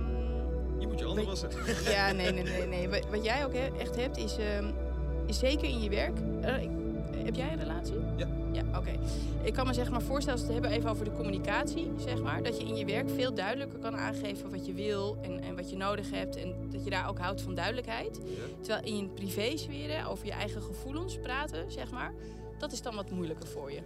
Je 0.78 0.86
moet 0.86 0.98
je 0.98 1.04
handen 1.04 1.26
wassen. 1.26 1.48
Ja, 1.88 2.12
nee, 2.12 2.32
nee, 2.32 2.42
nee. 2.42 2.66
nee. 2.66 2.88
Wat, 2.88 3.06
wat 3.10 3.24
jij 3.24 3.44
ook 3.44 3.52
he- 3.52 3.70
echt 3.78 3.96
hebt, 3.96 4.16
is, 4.16 4.36
ehm, 4.38 4.64
is 5.26 5.38
zeker 5.38 5.68
in 5.68 5.80
je 5.80 5.90
werk. 5.90 6.18
Eh, 6.40 6.62
ik- 6.62 6.70
heb 7.24 7.34
jij 7.34 7.52
een 7.52 7.58
relatie? 7.58 7.94
Ja. 8.16 8.26
Ja, 8.56 8.78
oké. 8.78 8.98
Ik 9.42 9.52
kan 9.52 9.66
me 9.66 9.72
zeg 9.72 9.90
maar 9.90 10.02
voorstellen, 10.02 10.38
als 10.38 10.48
we 10.48 10.54
het 10.54 10.62
hebben 10.62 10.78
even 10.78 10.90
over 10.90 11.04
de 11.04 11.12
communicatie, 11.12 11.92
zeg 11.96 12.22
maar, 12.22 12.42
dat 12.42 12.60
je 12.60 12.66
in 12.66 12.76
je 12.76 12.84
werk 12.84 13.10
veel 13.10 13.34
duidelijker 13.34 13.78
kan 13.78 13.96
aangeven 13.96 14.50
wat 14.50 14.66
je 14.66 14.72
wil 14.72 15.18
en, 15.22 15.40
en 15.42 15.56
wat 15.56 15.70
je 15.70 15.76
nodig 15.76 16.10
hebt. 16.10 16.36
En 16.36 16.54
dat 16.70 16.84
je 16.84 16.90
daar 16.90 17.08
ook 17.08 17.18
houdt 17.18 17.40
van 17.40 17.54
duidelijkheid. 17.54 18.20
Terwijl 18.60 18.84
in 18.84 18.96
je 18.96 19.08
privésfeer, 19.08 20.08
over 20.08 20.26
je 20.26 20.32
eigen 20.32 20.62
gevoelens 20.62 21.18
praten, 21.18 21.72
zeg 21.72 21.90
maar, 21.90 22.12
dat 22.58 22.72
is 22.72 22.82
dan 22.82 22.94
wat 22.94 23.10
moeilijker 23.10 23.46
voor 23.46 23.72
je. 23.72 23.80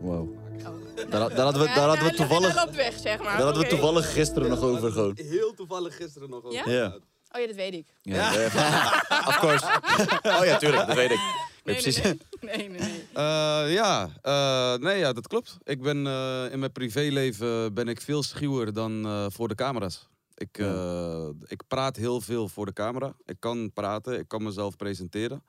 Wow. 0.00 0.28
Oh. 0.66 1.10
Daar, 1.10 1.34
daar 1.34 1.44
hadden 1.44 1.62
we, 1.62 1.66
daar 1.74 1.88
hadden 1.88 2.04
we 2.04 2.14
toevallig, 2.14 2.70
weg, 2.70 2.98
zeg 2.98 3.18
maar. 3.18 3.36
daar 3.36 3.44
hadden 3.44 3.62
we 3.62 3.68
toevallig 3.68 4.12
gisteren 4.12 4.48
nog 4.48 4.60
over 4.60 4.92
gewoon. 4.92 5.18
Heel 5.28 5.54
toevallig 5.54 5.96
gisteren 5.96 6.30
nog 6.30 6.44
over. 6.44 6.52
Ja? 6.52 6.72
Ja. 6.72 6.94
Oh 7.32 7.40
ja, 7.40 7.46
dat 7.46 7.56
weet 7.56 7.74
ik. 7.74 7.86
Ja, 8.02 8.32
ja. 8.32 8.44
of 9.28 9.38
course. 9.38 9.64
oh 10.40 10.44
ja, 10.44 10.58
tuurlijk, 10.58 10.86
dat 10.86 10.96
weet 10.96 11.10
ik. 11.10 11.50
Nee, 11.64 11.74
precies. 11.82 12.02
nee, 12.02 12.18
nee. 12.40 12.56
nee, 12.56 12.68
nee, 12.68 12.78
nee. 12.78 13.00
Eh, 13.12 13.72
ja, 13.72 14.10
eh, 14.22 14.74
nee, 14.76 14.98
ja, 14.98 15.12
dat 15.12 15.26
klopt. 15.28 15.56
Ik 15.64 15.82
ben 15.82 16.06
eh, 16.06 16.46
in 16.52 16.58
mijn 16.58 16.72
privéleven 16.72 17.74
ben 17.74 17.88
ik 17.88 18.00
veel 18.00 18.22
schuwer 18.22 18.72
dan 18.72 19.04
eh, 19.06 19.26
voor 19.28 19.48
de 19.48 19.54
camera's. 19.54 20.08
Ik, 20.34 20.58
eh, 20.58 21.28
ik 21.46 21.62
praat 21.66 21.96
heel 21.96 22.20
veel 22.20 22.48
voor 22.48 22.66
de 22.66 22.72
camera. 22.72 23.16
Ik 23.24 23.36
kan 23.38 23.72
praten, 23.72 24.18
ik 24.18 24.28
kan 24.28 24.42
mezelf 24.42 24.76
presenteren. 24.76 25.42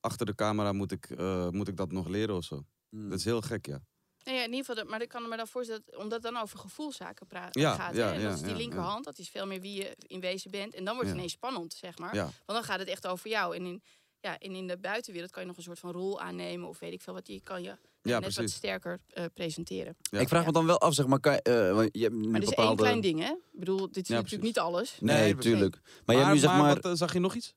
Achter 0.00 0.26
de 0.26 0.34
camera 0.34 0.72
moet 0.72 0.92
ik, 0.92 1.10
eh, 1.10 1.48
moet 1.48 1.68
ik 1.68 1.76
dat 1.76 1.92
nog 1.92 2.08
leren 2.08 2.36
of 2.36 2.44
zo. 2.44 2.64
Hmm. 2.90 3.08
Dat 3.10 3.18
is 3.18 3.24
heel 3.24 3.40
gek, 3.40 3.66
ja. 3.66 3.80
Nee, 4.24 4.34
ja, 4.34 4.40
in 4.44 4.50
ieder 4.50 4.64
geval, 4.64 4.74
dat- 4.74 4.90
maar 4.90 5.02
ik 5.02 5.08
kan 5.08 5.28
me 5.28 5.36
dan 5.36 5.46
voorstellen, 5.46 5.82
dat, 5.86 5.96
omdat 6.00 6.22
het 6.22 6.32
dan 6.32 6.42
over 6.42 6.58
gevoelszaken 6.58 7.26
praat, 7.26 7.54
Ja, 7.58 7.74
gaat. 7.74 7.94
ja, 7.94 8.06
hè? 8.06 8.12
En 8.12 8.20
ja, 8.20 8.26
dat 8.28 8.34
is 8.36 8.40
die 8.42 8.50
ja, 8.50 8.56
linkerhand, 8.56 9.04
dat 9.04 9.18
is 9.18 9.28
veel 9.28 9.46
meer 9.46 9.60
wie 9.60 9.74
je 9.82 9.96
in 10.06 10.20
wezen 10.20 10.50
bent. 10.50 10.74
En 10.74 10.84
dan 10.84 10.94
wordt 10.94 11.00
het 11.00 11.08
Ja. 11.08 11.14
ineens 11.16 11.32
spannend, 11.32 11.72
zeg 11.74 11.98
maar. 11.98 12.14
ja. 12.14 12.22
Want 12.22 12.32
dan 12.46 12.64
gaat 12.64 12.78
het 12.78 12.88
echt 12.88 13.06
over 13.06 13.30
jou. 13.30 13.56
En 13.56 13.66
in, 13.66 13.82
ja, 14.20 14.38
en 14.38 14.54
in 14.54 14.66
de 14.66 14.78
buitenwereld 14.78 15.30
kan 15.30 15.42
je 15.42 15.48
nog 15.48 15.56
een 15.56 15.62
soort 15.62 15.78
van 15.78 15.92
rol 15.92 16.20
aannemen, 16.20 16.68
of 16.68 16.78
weet 16.78 16.92
ik 16.92 17.00
veel 17.00 17.14
wat. 17.14 17.26
Je 17.26 17.40
kan 17.40 17.62
je 17.62 17.76
Ja, 18.02 18.18
net 18.18 18.34
wat 18.34 18.50
sterker 18.50 19.00
eh, 19.08 19.24
presenteren. 19.34 19.96
Ja. 20.00 20.20
Ik 20.20 20.28
vraag 20.28 20.46
me 20.46 20.52
dan 20.52 20.66
wel 20.66 20.78
af, 20.80 20.94
zeg 20.94 21.06
maar, 21.06 21.20
kan, 21.20 21.36
eh, 21.36 21.74
want 21.74 21.88
je 21.92 22.02
hebt 22.02 22.14
nu 22.14 22.28
Maar 22.28 22.40
dit 22.40 22.50
is 22.50 22.56
één 22.56 22.76
klein 22.76 23.00
ding, 23.00 23.20
hè? 23.20 23.30
Ik 23.30 23.58
bedoel, 23.58 23.86
dit 23.92 24.02
is 24.02 24.08
Ja, 24.08 24.14
natuurlijk 24.14 24.42
niet 24.42 24.58
alles. 24.58 24.96
Nee, 25.00 25.16
Nee, 25.16 25.34
precies. 25.34 25.52
tuurlijk. 25.52 25.80
Maar, 26.04 26.16
je 26.16 26.22
hebt 26.22 26.34
nu 26.34 26.40
zeg 26.40 26.50
maar... 26.50 26.74
wat, 26.74 26.84
eh, 26.84 26.92
zag 26.94 27.12
je 27.12 27.18
nog 27.20 27.34
iets? 27.34 27.54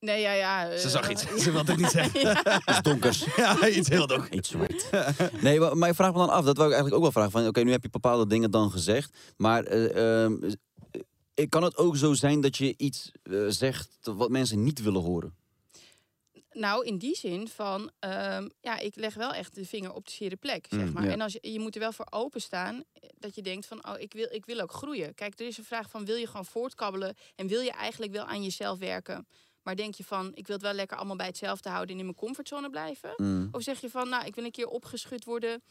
Nee, 0.00 0.20
ja, 0.20 0.32
ja. 0.32 0.76
Ze 0.76 0.88
zag 0.88 1.10
iets. 1.10 1.22
Ze 1.44 1.52
wilde 1.52 1.72
het 1.72 1.80
niet 1.80 1.90
zeggen. 1.90 2.20
ja. 2.66 2.80
donkers. 2.80 3.24
ja, 3.36 3.68
iets 3.68 3.88
heel 3.88 4.06
donker. 4.06 4.32
Iets 4.32 4.48
zwart. 4.48 4.90
Nee, 5.42 5.60
maar, 5.60 5.76
maar 5.76 5.88
ik 5.88 5.94
vraag 5.94 6.12
me 6.12 6.18
dan 6.18 6.28
af, 6.30 6.44
dat 6.44 6.56
wou 6.56 6.68
ik 6.68 6.74
eigenlijk 6.74 6.94
ook 6.94 7.02
wel 7.02 7.12
vragen. 7.12 7.30
Van, 7.30 7.46
Oké, 7.46 7.62
nu 7.62 7.70
heb 7.70 7.82
je 7.82 7.90
bepaalde 7.90 8.26
dingen 8.26 8.50
dan 8.50 8.70
gezegd. 8.70 9.16
Maar 9.36 9.64
eh, 9.64 10.22
ehm, 10.24 10.42
eh, 11.34 11.48
kan 11.48 11.62
het 11.62 11.76
ook 11.76 11.96
zo 11.96 12.12
zijn 12.12 12.40
dat 12.40 12.56
je 12.56 12.74
iets 12.76 13.10
zegt 13.48 13.98
wat 14.02 14.30
mensen 14.30 14.62
niet 14.62 14.82
willen 14.82 15.02
horen? 15.02 15.34
Nou, 16.60 16.84
in 16.86 16.98
die 16.98 17.16
zin 17.16 17.48
van, 17.48 17.90
ehm, 17.98 18.48
ja, 18.60 18.78
ik 18.78 18.96
leg 18.96 19.14
wel 19.14 19.32
echt 19.32 19.54
de 19.54 19.64
vinger 19.64 19.92
op 19.94 20.06
de 20.06 20.12
zere 20.12 20.36
plek, 20.36 20.66
zeg 20.70 20.84
Mm, 20.86 20.92
maar. 20.92 21.04
ja. 21.04 21.10
En 21.10 21.20
als 21.20 21.32
je, 21.32 21.52
je 21.52 21.60
moet 21.60 21.74
er 21.74 21.80
wel 21.80 21.92
voor 21.92 22.06
openstaan 22.10 22.74
eh, 22.92 23.08
dat 23.18 23.34
je 23.34 23.42
denkt 23.42 23.66
van, 23.66 23.86
oh, 23.88 24.00
ik 24.00 24.12
wil, 24.12 24.28
ik 24.30 24.46
wil 24.46 24.60
ook 24.60 24.72
groeien. 24.72 25.14
Kijk, 25.14 25.40
er 25.40 25.46
is 25.46 25.58
een 25.58 25.64
vraag 25.64 25.90
van, 25.90 26.04
wil 26.04 26.16
je 26.16 26.26
gewoon 26.26 26.44
voortkabbelen 26.44 27.14
en 27.36 27.46
wil 27.46 27.60
je 27.60 27.72
eigenlijk 27.72 28.12
wel 28.12 28.24
aan 28.24 28.42
jezelf 28.42 28.78
werken? 28.78 29.26
Maar 29.62 29.76
denk 29.76 29.94
je 29.94 30.04
van, 30.04 30.30
ik 30.34 30.46
wil 30.46 30.56
het 30.56 30.64
wel 30.64 30.74
lekker 30.74 30.96
allemaal 30.96 31.16
bij 31.16 31.26
hetzelfde 31.26 31.68
houden 31.68 31.92
en 31.94 31.98
in 31.98 32.04
mijn 32.06 32.16
comfortzone 32.16 32.70
blijven? 32.70 33.12
Mm. 33.16 33.48
Of 33.52 33.62
zeg 33.62 33.80
je 33.80 33.90
van, 33.90 34.08
nou, 34.08 34.24
ik 34.26 34.34
wil 34.34 34.44
een 34.44 34.50
keer 34.50 34.68
opgeschud 34.68 35.24
worden 35.24 35.62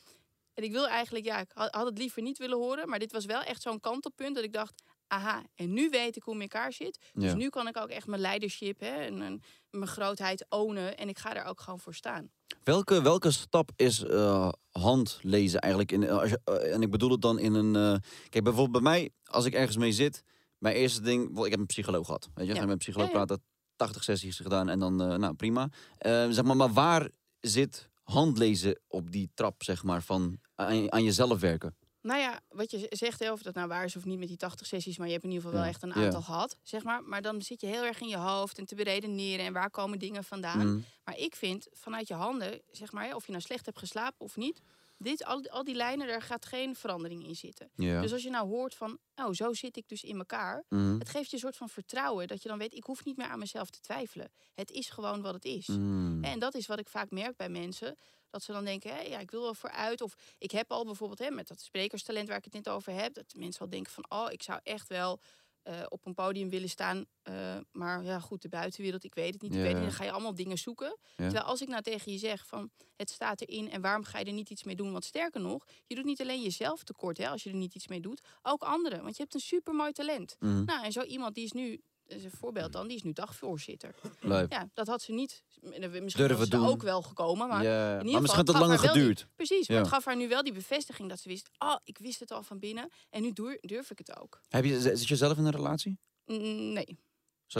En 0.53 0.63
ik 0.63 0.71
wil 0.71 0.87
eigenlijk, 0.87 1.25
ja, 1.25 1.39
ik 1.39 1.51
had 1.53 1.85
het 1.85 1.97
liever 1.97 2.21
niet 2.21 2.37
willen 2.37 2.57
horen. 2.57 2.89
Maar 2.89 2.99
dit 2.99 3.11
was 3.11 3.25
wel 3.25 3.41
echt 3.41 3.61
zo'n 3.61 3.79
kantelpunt 3.79 4.35
dat 4.35 4.43
ik 4.43 4.53
dacht... 4.53 4.81
Aha, 5.11 5.43
en 5.55 5.73
nu 5.73 5.89
weet 5.89 6.15
ik 6.15 6.23
hoe 6.23 6.33
het 6.33 6.43
in 6.43 6.49
elkaar 6.49 6.73
zit. 6.73 6.99
Dus 7.13 7.23
Ja. 7.31 7.35
nu 7.37 7.49
kan 7.49 7.67
ik 7.67 7.77
ook 7.77 7.89
echt 7.89 8.07
mijn 8.07 8.21
leidership 8.21 8.79
hè, 8.79 8.87
en, 8.95 9.21
en 9.21 9.41
mijn 9.69 9.87
grootheid 9.87 10.45
ownen. 10.49 10.97
En 10.97 11.09
ik 11.09 11.17
ga 11.17 11.33
daar 11.33 11.45
ook 11.45 11.61
gewoon 11.61 11.79
voor 11.79 11.93
staan. 11.93 12.29
Welke, 12.63 13.01
welke 13.01 13.31
stap 13.31 13.71
is 13.75 14.03
eh, 14.03 14.49
handlezen 14.71 15.59
eigenlijk? 15.59 15.91
In, 15.91 16.09
als 16.09 16.29
je, 16.29 16.39
eh, 16.43 16.73
en 16.73 16.81
ik 16.81 16.91
bedoel 16.91 17.11
het 17.11 17.21
dan 17.21 17.39
in 17.39 17.53
een... 17.53 17.75
eh, 17.75 17.99
kijk, 18.29 18.43
bijvoorbeeld 18.43 18.83
bij 18.83 18.91
mij, 18.91 19.09
als 19.23 19.45
ik 19.45 19.53
ergens 19.53 19.77
mee 19.77 19.91
zit... 19.91 20.23
Mijn 20.57 20.75
eerste 20.75 21.01
ding... 21.01 21.39
Ik 21.45 21.51
heb 21.51 21.59
een 21.59 21.65
psycholoog 21.65 22.05
gehad. 22.05 22.29
Weet 22.33 22.47
je? 22.47 22.53
Ja. 22.53 22.61
Met 22.61 22.69
een 22.69 22.77
psycholoog 22.77 23.11
Ja, 23.11 23.17
ja. 23.17 23.25
praten, 23.25 23.45
80 23.75 24.03
sessies 24.03 24.37
gedaan 24.39 24.69
en 24.69 24.79
dan, 24.79 25.01
eh, 25.01 25.15
nou 25.17 25.33
prima. 25.33 25.69
Eh, 25.97 26.27
zeg 26.29 26.43
maar, 26.43 26.55
maar 26.55 26.73
waar 26.73 27.09
zit 27.39 27.89
handlezen 28.03 28.79
op 28.87 29.11
die 29.11 29.29
trap, 29.33 29.63
zeg 29.63 29.83
maar, 29.83 30.01
van 30.03 30.39
aan, 30.55 30.91
aan 30.91 31.03
jezelf 31.03 31.39
werken? 31.39 31.75
Nou 32.01 32.19
ja, 32.19 32.39
wat 32.49 32.71
je 32.71 32.87
zegt, 32.89 33.19
hè, 33.19 33.31
of 33.31 33.41
dat 33.41 33.53
nou 33.53 33.67
waar 33.67 33.83
is 33.83 33.95
of 33.95 34.05
niet 34.05 34.19
met 34.19 34.27
die 34.27 34.37
80 34.37 34.67
sessies, 34.67 34.97
maar 34.97 35.07
je 35.07 35.13
hebt 35.13 35.25
in 35.25 35.29
ieder 35.31 35.45
geval 35.45 35.59
wel 35.61 35.69
echt 35.69 35.83
een 35.83 35.91
Ja. 35.95 36.05
aantal 36.05 36.21
gehad, 36.21 36.57
zeg 36.63 36.83
maar. 36.83 37.03
Maar 37.03 37.21
dan 37.21 37.41
zit 37.41 37.61
je 37.61 37.67
heel 37.67 37.83
erg 37.83 38.01
in 38.01 38.07
je 38.07 38.17
hoofd 38.17 38.57
en 38.57 38.65
te 38.65 38.75
beredeneren 38.75 39.45
en 39.45 39.53
waar 39.53 39.69
komen 39.69 39.99
dingen 39.99 40.23
vandaan. 40.23 40.67
Mm. 40.67 40.85
Maar 41.03 41.17
ik 41.17 41.35
vind 41.35 41.67
vanuit 41.71 42.07
je 42.07 42.13
handen, 42.13 42.61
zeg 42.71 42.91
maar, 42.91 43.15
of 43.15 43.25
je 43.25 43.31
nou 43.31 43.43
slecht 43.43 43.65
hebt 43.65 43.79
geslapen 43.79 44.25
of 44.25 44.35
niet, 44.35 44.61
dit, 44.97 45.25
al, 45.25 45.49
al 45.49 45.63
die 45.63 45.75
lijnen, 45.75 46.07
daar 46.07 46.21
gaat 46.21 46.45
geen 46.45 46.75
verandering 46.75 47.27
in 47.27 47.35
zitten. 47.35 47.69
Ja. 47.75 48.01
Dus 48.01 48.13
als 48.13 48.23
je 48.23 48.29
nou 48.29 48.47
hoort 48.47 48.75
van, 48.75 48.97
oh, 49.15 49.31
zo 49.31 49.53
zit 49.53 49.77
ik 49.77 49.87
dus 49.87 50.03
in 50.03 50.17
elkaar. 50.17 50.63
Mhm. 50.69 50.99
Het 50.99 51.09
geeft 51.09 51.29
je 51.29 51.33
een 51.35 51.41
soort 51.41 51.57
van 51.57 51.69
vertrouwen 51.69 52.27
dat 52.27 52.41
je 52.43 52.49
dan 52.49 52.57
weet, 52.57 52.73
ik 52.73 52.83
hoef 52.83 53.05
niet 53.05 53.17
meer 53.17 53.27
aan 53.27 53.39
mezelf 53.39 53.69
te 53.69 53.79
twijfelen. 53.79 54.31
Het 54.53 54.71
is 54.71 54.89
gewoon 54.89 55.21
wat 55.21 55.33
het 55.33 55.45
is. 55.45 55.67
Mm. 55.67 56.23
En 56.23 56.39
dat 56.39 56.55
is 56.55 56.67
wat 56.67 56.79
ik 56.79 56.87
vaak 56.87 57.11
merk 57.11 57.35
bij 57.37 57.49
mensen. 57.49 57.97
Dat 58.29 58.43
ze 58.43 58.51
dan 58.51 58.65
denken, 58.65 58.93
hé, 58.95 59.01
ja, 59.01 59.19
ik 59.19 59.31
wil 59.31 59.41
wel 59.41 59.53
vooruit. 59.53 60.01
Of 60.01 60.15
ik 60.37 60.51
heb 60.51 60.71
al 60.71 60.85
bijvoorbeeld 60.85 61.19
hè, 61.19 61.29
met 61.31 61.47
dat 61.47 61.61
sprekerstalent 61.61 62.27
waar 62.27 62.37
ik 62.37 62.43
het 62.43 62.53
net 62.53 62.69
over 62.69 62.93
heb. 62.93 63.13
Dat 63.13 63.33
mensen 63.37 63.61
al 63.61 63.69
denken 63.69 63.91
van, 63.91 64.05
oh, 64.09 64.31
ik 64.31 64.43
zou 64.43 64.59
echt 64.63 64.87
wel 64.87 65.19
eh, 65.63 65.81
op 65.89 66.05
een 66.05 66.13
podium 66.13 66.49
willen 66.49 66.69
staan. 66.69 67.05
eh, 67.21 67.57
maar 67.71 68.03
ja, 68.03 68.19
goed, 68.19 68.41
de 68.41 68.49
buitenwereld, 68.49 69.03
ik 69.03 69.15
weet 69.15 69.33
het 69.33 69.41
niet. 69.41 69.55
Ik 69.55 69.61
weet 69.61 69.73
niet. 69.73 69.81
Dan 69.81 69.91
ga 69.91 70.03
je 70.03 70.11
allemaal 70.11 70.35
dingen 70.35 70.57
zoeken. 70.57 70.97
Ja. 71.01 71.15
Terwijl 71.15 71.43
als 71.45 71.61
ik 71.61 71.67
nou 71.67 71.81
tegen 71.81 72.11
je 72.11 72.17
zeg 72.17 72.45
van, 72.45 72.71
het 72.95 73.09
staat 73.09 73.41
erin 73.41 73.71
en 73.71 73.81
waarom 73.81 74.03
ga 74.03 74.19
je 74.19 74.25
er 74.25 74.33
niet 74.33 74.49
iets 74.49 74.63
mee 74.63 74.75
doen? 74.75 74.91
Want 74.91 75.05
sterker 75.05 75.41
nog, 75.41 75.65
je 75.87 75.95
doet 75.95 76.05
niet 76.05 76.21
alleen 76.21 76.41
jezelf 76.41 76.83
tekort 76.83 77.17
hè, 77.17 77.29
als 77.29 77.43
je 77.43 77.49
er 77.49 77.55
niet 77.55 77.75
iets 77.75 77.87
mee 77.87 77.99
doet. 78.01 78.21
Ook 78.41 78.61
anderen, 78.63 79.01
want 79.03 79.15
je 79.15 79.21
hebt 79.21 79.33
een 79.33 79.39
supermooi 79.39 79.91
talent. 79.91 80.35
Mhm. 80.39 80.63
Nou, 80.63 80.83
en 80.83 80.91
zo 80.91 81.01
iemand 81.01 81.35
die 81.35 81.43
is 81.43 81.51
nu, 81.51 81.81
is 82.17 82.23
een 82.23 82.31
voorbeeld 82.39 82.71
dan, 82.73 82.87
die 82.87 82.95
is 82.97 83.03
nu 83.03 83.13
dagvoorzitter. 83.13 83.95
Lijp. 84.19 84.51
Ja, 84.51 84.69
dat 84.73 84.87
had 84.87 85.01
ze 85.01 85.11
niet. 85.11 85.43
Misschien 85.61 86.01
Durven 86.01 86.37
was 86.37 86.45
ze 86.47 86.49
doen. 86.49 86.67
ook 86.67 86.81
wel 86.81 87.01
gekomen, 87.01 87.47
maar 87.47 87.63
ja. 87.63 87.89
in 87.89 87.95
Maar 87.95 88.05
ieder 88.05 88.21
misschien 88.21 88.21
geval, 88.21 88.35
had 88.35 88.47
het 88.47 88.55
gaf 88.55 88.65
langer 88.67 88.81
die- 88.81 88.89
geduurd. 89.13 89.27
precies, 89.35 89.67
maar 89.67 89.77
Ja. 89.77 89.83
het 89.83 89.91
gaf 89.93 90.05
haar 90.05 90.15
nu 90.15 90.27
wel 90.27 90.43
die 90.43 90.53
bevestiging 90.53 91.09
dat 91.09 91.19
ze 91.19 91.27
wist, 91.29 91.49
oh, 91.57 91.75
ik 91.83 91.97
wist 91.97 92.19
het 92.19 92.31
al 92.31 92.43
van 92.43 92.59
binnen 92.59 92.89
en 93.09 93.21
nu 93.21 93.33
durf 93.61 93.91
ik 93.91 93.97
het 93.97 94.19
ook. 94.19 94.41
Heb 94.47 94.65
je, 94.65 94.81
zit 94.81 95.07
je 95.07 95.15
zelf 95.15 95.37
in 95.37 95.45
een 95.45 95.51
relatie? 95.51 95.99
Nee. 96.25 96.99
Zo. 97.47 97.59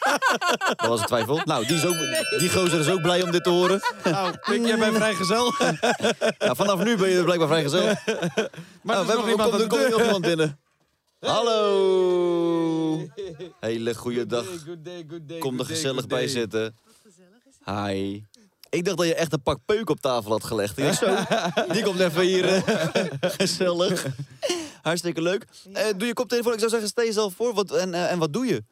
dat 0.76 0.86
was 0.88 1.00
een 1.00 1.06
twijfel. 1.06 1.40
Nou, 1.44 1.66
die, 1.66 1.76
is 1.76 1.84
ook, 1.86 1.96
die 2.38 2.50
gozer 2.50 2.80
is 2.80 2.88
ook 2.88 3.02
blij 3.02 3.22
om 3.22 3.30
dit 3.30 3.44
te 3.44 3.50
horen. 3.50 3.80
Nou, 4.04 4.36
pik 4.38 4.66
jij 4.66 4.78
bij 4.78 4.92
vrijgezel? 4.92 5.52
Ja, 6.38 6.54
vanaf 6.54 6.84
nu 6.84 6.96
ben 6.96 7.08
je 7.08 7.24
blijkbaar 7.24 7.48
vrijgezel. 7.48 7.84
maar 7.84 7.96
Nou, 8.04 8.46
er 8.46 8.50
we 8.82 8.90
is 8.90 9.06
nog 9.06 9.06
hebben, 9.06 9.30
iemand 9.30 9.90
nog 9.90 10.02
iemand 10.02 10.20
binnen. 10.20 10.60
Hallo. 11.20 13.06
Hele 13.60 13.94
goede 13.94 14.26
dag. 14.26 14.46
Good 14.64 14.84
day, 14.84 15.04
good 15.08 15.28
day, 15.28 15.38
Kom 15.38 15.58
er 15.58 15.64
gezellig 15.64 16.06
bij 16.06 16.18
day. 16.18 16.28
zitten. 16.28 16.76
Hi. 17.64 18.22
Ik 18.70 18.84
dacht 18.84 18.96
dat 18.96 19.06
je 19.06 19.14
echt 19.14 19.32
een 19.32 19.42
pak 19.42 19.58
peuk 19.64 19.90
op 19.90 20.00
tafel 20.00 20.30
had 20.30 20.44
gelegd. 20.44 20.78
Ik 20.78 20.84
dacht, 20.84 20.98
zo, 20.98 21.16
die 21.74 21.82
komt 21.82 22.00
even 22.00 22.22
hier. 22.22 22.44
eh, 22.46 23.06
gezellig. 23.40 24.06
Hartstikke 24.82 25.22
leuk. 25.22 25.46
Eh, 25.72 25.88
doe 25.96 26.06
je 26.06 26.12
koptelefoon. 26.14 26.52
Ik 26.52 26.58
zou 26.58 26.70
zeggen, 26.70 26.88
stel 26.88 27.04
jezelf 27.04 27.34
voor. 27.34 27.54
Wat, 27.54 27.72
en, 27.72 27.94
eh, 27.94 28.10
en 28.12 28.18
wat 28.18 28.32
doe 28.32 28.46
je? 28.46 28.64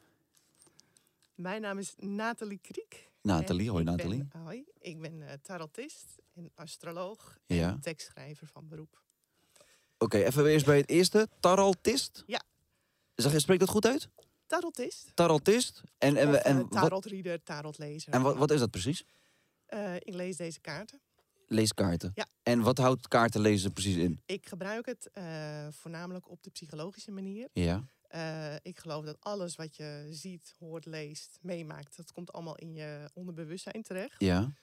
Mijn 1.35 1.61
naam 1.61 1.77
is 1.77 1.93
Nathalie 1.97 2.59
Kriek. 2.61 3.09
Nathalie, 3.21 3.69
hoi 3.69 3.81
ik 3.83 3.89
Nathalie. 3.89 4.27
Ben, 4.31 4.41
hoi, 4.41 4.63
ik 4.79 4.99
ben 5.01 5.21
eh, 5.21 5.33
tarotist 5.41 6.05
en 6.35 6.51
astroloog 6.55 7.37
Ja. 7.45 7.69
en 7.69 7.79
tekstschrijver 7.81 8.47
van 8.47 8.67
beroep. 8.67 9.01
Oké, 10.01 10.17
even 10.17 10.45
eerst 10.45 10.65
bij 10.65 10.77
het 10.77 10.89
eerste. 10.89 11.27
Taraltist? 11.39 12.23
Ja. 12.27 12.41
Zeg, 13.15 13.31
je 13.31 13.39
spreekt 13.39 13.59
dat 13.59 13.69
goed 13.69 13.85
uit? 13.85 14.09
Tarotist. 14.47 15.11
Taraltist? 15.13 15.81
En, 15.97 16.15
en, 16.15 16.29
of, 16.29 16.35
en, 16.35 16.59
eh, 16.59 16.67
tarotreader, 16.67 17.43
tarotlezer. 17.43 18.13
en 18.13 18.21
wat, 18.21 18.37
wat 18.37 18.51
is 18.51 18.59
dat 18.59 18.71
precies? 18.71 19.05
Eh, 19.65 19.95
ik 19.95 20.13
lees 20.13 20.37
deze 20.37 20.59
kaarten. 20.59 21.01
Leeskaarten. 21.47 22.11
Ja. 22.13 22.27
En 22.43 22.61
wat 22.61 22.77
houdt 22.77 23.07
kaarten 23.07 23.41
lezen 23.41 23.73
precies 23.73 23.95
in? 23.95 24.21
Ik 24.25 24.47
gebruik 24.47 24.85
het 24.85 25.09
eh, 25.13 25.67
voornamelijk 25.71 26.29
op 26.29 26.43
de 26.43 26.49
psychologische 26.49 27.11
manier. 27.11 27.49
Ja. 27.53 27.83
Ik 28.61 28.79
geloof 28.79 29.05
dat 29.05 29.17
alles 29.19 29.55
wat 29.55 29.75
je 29.75 30.07
ziet, 30.09 30.55
hoort, 30.59 30.85
leest, 30.85 31.37
meemaakt, 31.41 31.97
dat 31.97 32.11
komt 32.11 32.31
allemaal 32.31 32.55
in 32.55 32.73
je 32.73 33.09
onderbewustzijn 33.13 33.83
terecht. 33.83 34.15
Ja. 34.17 34.53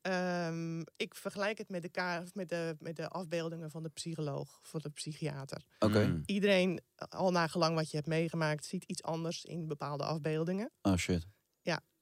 Ehm, 0.00 0.80
ik 0.96 1.14
vergelijk 1.14 1.58
het 1.58 1.68
met 1.68 1.82
de, 1.82 1.88
ka- 1.88 2.22
met, 2.32 2.48
de, 2.48 2.76
met 2.78 2.96
de 2.96 3.08
afbeeldingen 3.08 3.70
van 3.70 3.82
de 3.82 3.88
psycholoog, 3.88 4.58
van 4.62 4.80
de 4.82 4.90
psychiater. 4.90 5.62
Oké. 5.78 6.06
Mm. 6.06 6.22
Iedereen, 6.26 6.80
al 7.08 7.30
nagelang 7.30 7.74
wat 7.74 7.90
je 7.90 7.96
hebt 7.96 8.08
meegemaakt, 8.08 8.64
ziet 8.64 8.84
iets 8.84 9.02
anders 9.02 9.44
in 9.44 9.66
bepaalde 9.68 10.04
afbeeldingen. 10.04 10.70
Oh 10.82 10.96
shit. 10.96 11.26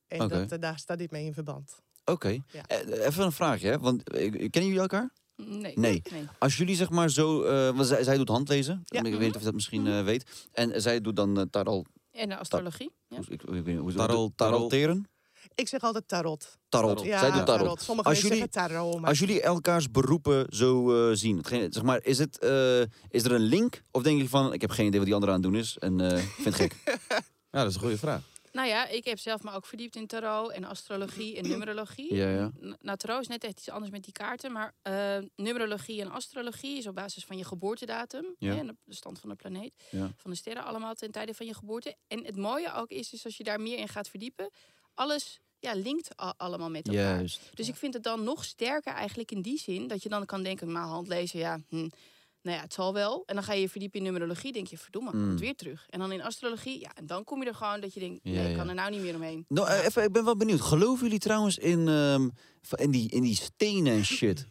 En 0.08 0.20
Oké. 0.22 0.38
dat, 0.38 0.52
eh, 0.52 0.58
daar 0.58 0.78
staat 0.78 0.98
dit 0.98 1.10
mee 1.10 1.24
in 1.24 1.32
verband. 1.34 1.82
Oké. 2.04 2.28
Ja. 2.52 2.62
Eh, 2.66 3.06
Even 3.06 3.24
een 3.24 3.32
vraagje, 3.32 3.68
hè? 3.68 3.78
Want 3.78 4.10
eh, 4.10 4.30
kennen 4.30 4.50
jullie 4.64 4.78
elkaar? 4.80 5.12
Nee. 5.36 5.78
Nee. 5.78 6.02
nee. 6.12 6.26
Als 6.38 6.56
jullie 6.56 6.76
zeg 6.76 6.90
maar 6.90 7.10
zo... 7.10 7.42
eh, 7.42 7.74
want 7.76 7.86
zij, 7.86 8.02
zij 8.04 8.16
doet 8.16 8.28
handlezen. 8.28 8.82
Ja. 8.84 8.98
Ik 9.02 9.12
weet 9.12 9.20
niet 9.20 9.34
of 9.34 9.38
je 9.38 9.44
dat 9.44 9.54
misschien 9.54 9.86
eh, 9.86 10.04
weet. 10.04 10.48
En 10.52 10.82
zij 10.82 11.00
doet 11.00 11.16
dan 11.16 11.38
uh, 11.38 11.44
taral... 11.50 11.84
En 12.10 12.28
de 12.28 12.36
astrologie. 12.36 12.92
Ja. 13.08 13.16
hoe- 13.16 13.26
Ik, 13.28 13.42
ik, 13.42 13.48
weet 13.48 13.66
niet, 13.66 13.78
hoe 13.78 13.92
Tarol- 13.92 14.32
taroteren? 14.34 15.08
Ik 15.54 15.68
zeg 15.68 15.80
altijd 15.80 16.08
tarot. 16.08 16.56
Tarot. 16.68 17.02
Ja, 17.02 17.18
Zij 17.18 17.30
doet 17.30 17.46
tarot. 17.46 17.80
Sommige 17.82 18.08
Als 18.08 18.20
mensen 18.22 18.36
jullie- 18.36 18.50
zeggen 18.52 18.68
tarot, 18.78 19.00
maar 19.00 19.08
Als 19.08 19.18
jullie 19.18 19.42
elkaars 19.42 19.90
beroepen 19.90 20.46
zo 20.48 20.94
eh, 21.10 21.14
zien, 21.16 21.36
hetgeen- 21.36 21.72
zeg 21.72 21.82
maar, 21.82 22.04
is, 22.04 22.18
het, 22.18 22.38
eh, 22.38 22.80
is 23.08 23.24
er 23.24 23.32
een 23.32 23.40
link? 23.40 23.82
Of 23.90 24.02
denk 24.02 24.20
je 24.20 24.28
van, 24.28 24.52
ik 24.52 24.60
heb 24.60 24.70
geen 24.70 24.86
idee 24.86 24.96
wat 24.98 25.06
die 25.06 25.14
andere 25.14 25.32
aan 25.32 25.42
het 25.42 25.50
doen 25.52 25.60
is 25.60 25.78
en 25.78 26.00
eh, 26.00 26.18
ik 26.22 26.28
vind 26.28 26.44
het 26.44 26.72
gek? 26.72 26.74
Ja, 27.50 27.62
dat 27.62 27.68
is 27.70 27.74
een 27.74 27.80
goede 27.82 27.98
vraag. 27.98 28.22
Nou 28.52 28.68
ja, 28.68 28.88
ik 28.88 29.04
heb 29.04 29.18
zelf 29.18 29.42
me 29.42 29.52
ook 29.52 29.66
verdiept 29.66 29.96
in 29.96 30.06
tarot 30.06 30.50
en 30.50 30.64
astrologie 30.64 31.36
en 31.36 31.48
numerologie. 31.48 32.14
Ja, 32.14 32.28
ja. 32.28 32.50
Nou, 32.80 32.96
tarot 32.98 33.20
is 33.20 33.26
net 33.28 33.44
echt 33.44 33.58
iets 33.58 33.70
anders 33.70 33.90
met 33.92 34.04
die 34.04 34.12
kaarten. 34.12 34.52
Maar 34.52 34.74
eh, 34.82 35.16
numerologie 35.36 36.00
en 36.00 36.10
astrologie 36.10 36.78
is 36.78 36.86
op 36.86 36.94
basis 36.94 37.24
van 37.24 37.36
je 37.36 37.44
geboortedatum. 37.44 38.34
Ja. 38.38 38.52
hè, 38.52 38.58
en 38.58 38.66
de 38.66 38.76
de 38.84 38.94
stand 38.94 39.20
van 39.20 39.28
de 39.28 39.34
planeet. 39.34 39.72
Ja. 39.90 40.12
Van 40.16 40.30
de 40.30 40.36
sterren 40.36 40.64
allemaal 40.64 40.94
ten 40.94 41.10
tijde 41.10 41.34
van 41.34 41.46
je 41.46 41.54
geboorte. 41.54 41.96
En 42.08 42.24
het 42.24 42.36
mooie 42.36 42.74
ook 42.74 42.90
is, 42.90 43.12
is 43.12 43.24
als 43.24 43.36
je 43.36 43.44
daar 43.44 43.60
meer 43.60 43.78
in 43.78 43.88
gaat 43.88 44.08
verdiepen. 44.08 44.50
Alles 44.96 45.40
ja, 45.58 45.74
linkt 45.74 46.08
allemaal 46.36 46.70
met 46.70 46.88
elkaar. 46.88 47.02
Juist. 47.16 47.40
Dus 47.54 47.68
ik 47.68 47.74
vind 47.76 47.94
het 47.94 48.02
dan 48.02 48.24
nog 48.24 48.44
sterker 48.44 48.92
eigenlijk 48.92 49.30
in 49.30 49.42
die 49.42 49.58
zin. 49.58 49.86
Dat 49.86 50.02
je 50.02 50.08
dan 50.08 50.26
kan 50.26 50.42
denken, 50.42 50.72
maar 50.72 50.86
handlezen, 50.86 51.38
ja... 51.38 51.60
Hm, 51.68 51.88
nou 52.42 52.58
ja, 52.58 52.64
het 52.64 52.72
zal 52.74 52.92
wel. 52.92 53.22
En 53.26 53.34
dan 53.34 53.44
ga 53.44 53.52
je 53.52 53.60
je 53.60 53.68
verdiepen 53.68 53.98
in 53.98 54.04
numerologie. 54.04 54.52
Denk 54.52 54.66
je, 54.66 54.78
verdomme, 54.78 55.10
Mm. 55.12 55.26
komt 55.26 55.40
weer 55.40 55.54
terug. 55.54 55.86
En 55.90 55.98
dan 55.98 56.12
in 56.12 56.22
astrologie, 56.22 56.80
ja, 56.80 56.90
en 56.94 57.06
dan 57.06 57.24
kom 57.24 57.42
je 57.42 57.48
er 57.48 57.54
gewoon 57.54 57.80
dat 57.80 57.94
je 57.94 58.00
denkt... 58.00 58.24
Nee, 58.24 58.44
ik 58.44 58.50
ja. 58.50 58.56
kan 58.56 58.68
er 58.68 58.74
nou 58.74 58.90
niet 58.90 59.00
meer 59.00 59.14
omheen. 59.14 59.44
Nou, 59.48 59.68
eh, 59.68 59.84
even, 59.84 60.02
ik 60.02 60.12
ben 60.12 60.24
wel 60.24 60.36
benieuwd. 60.36 60.60
Geloven 60.60 61.04
jullie 61.04 61.18
trouwens 61.18 61.58
in, 61.58 61.88
ehm, 61.88 62.28
in, 62.70 62.90
die, 62.90 63.10
in 63.10 63.22
die 63.22 63.34
stenen 63.34 63.92
en 63.92 64.04
shit? 64.04 64.46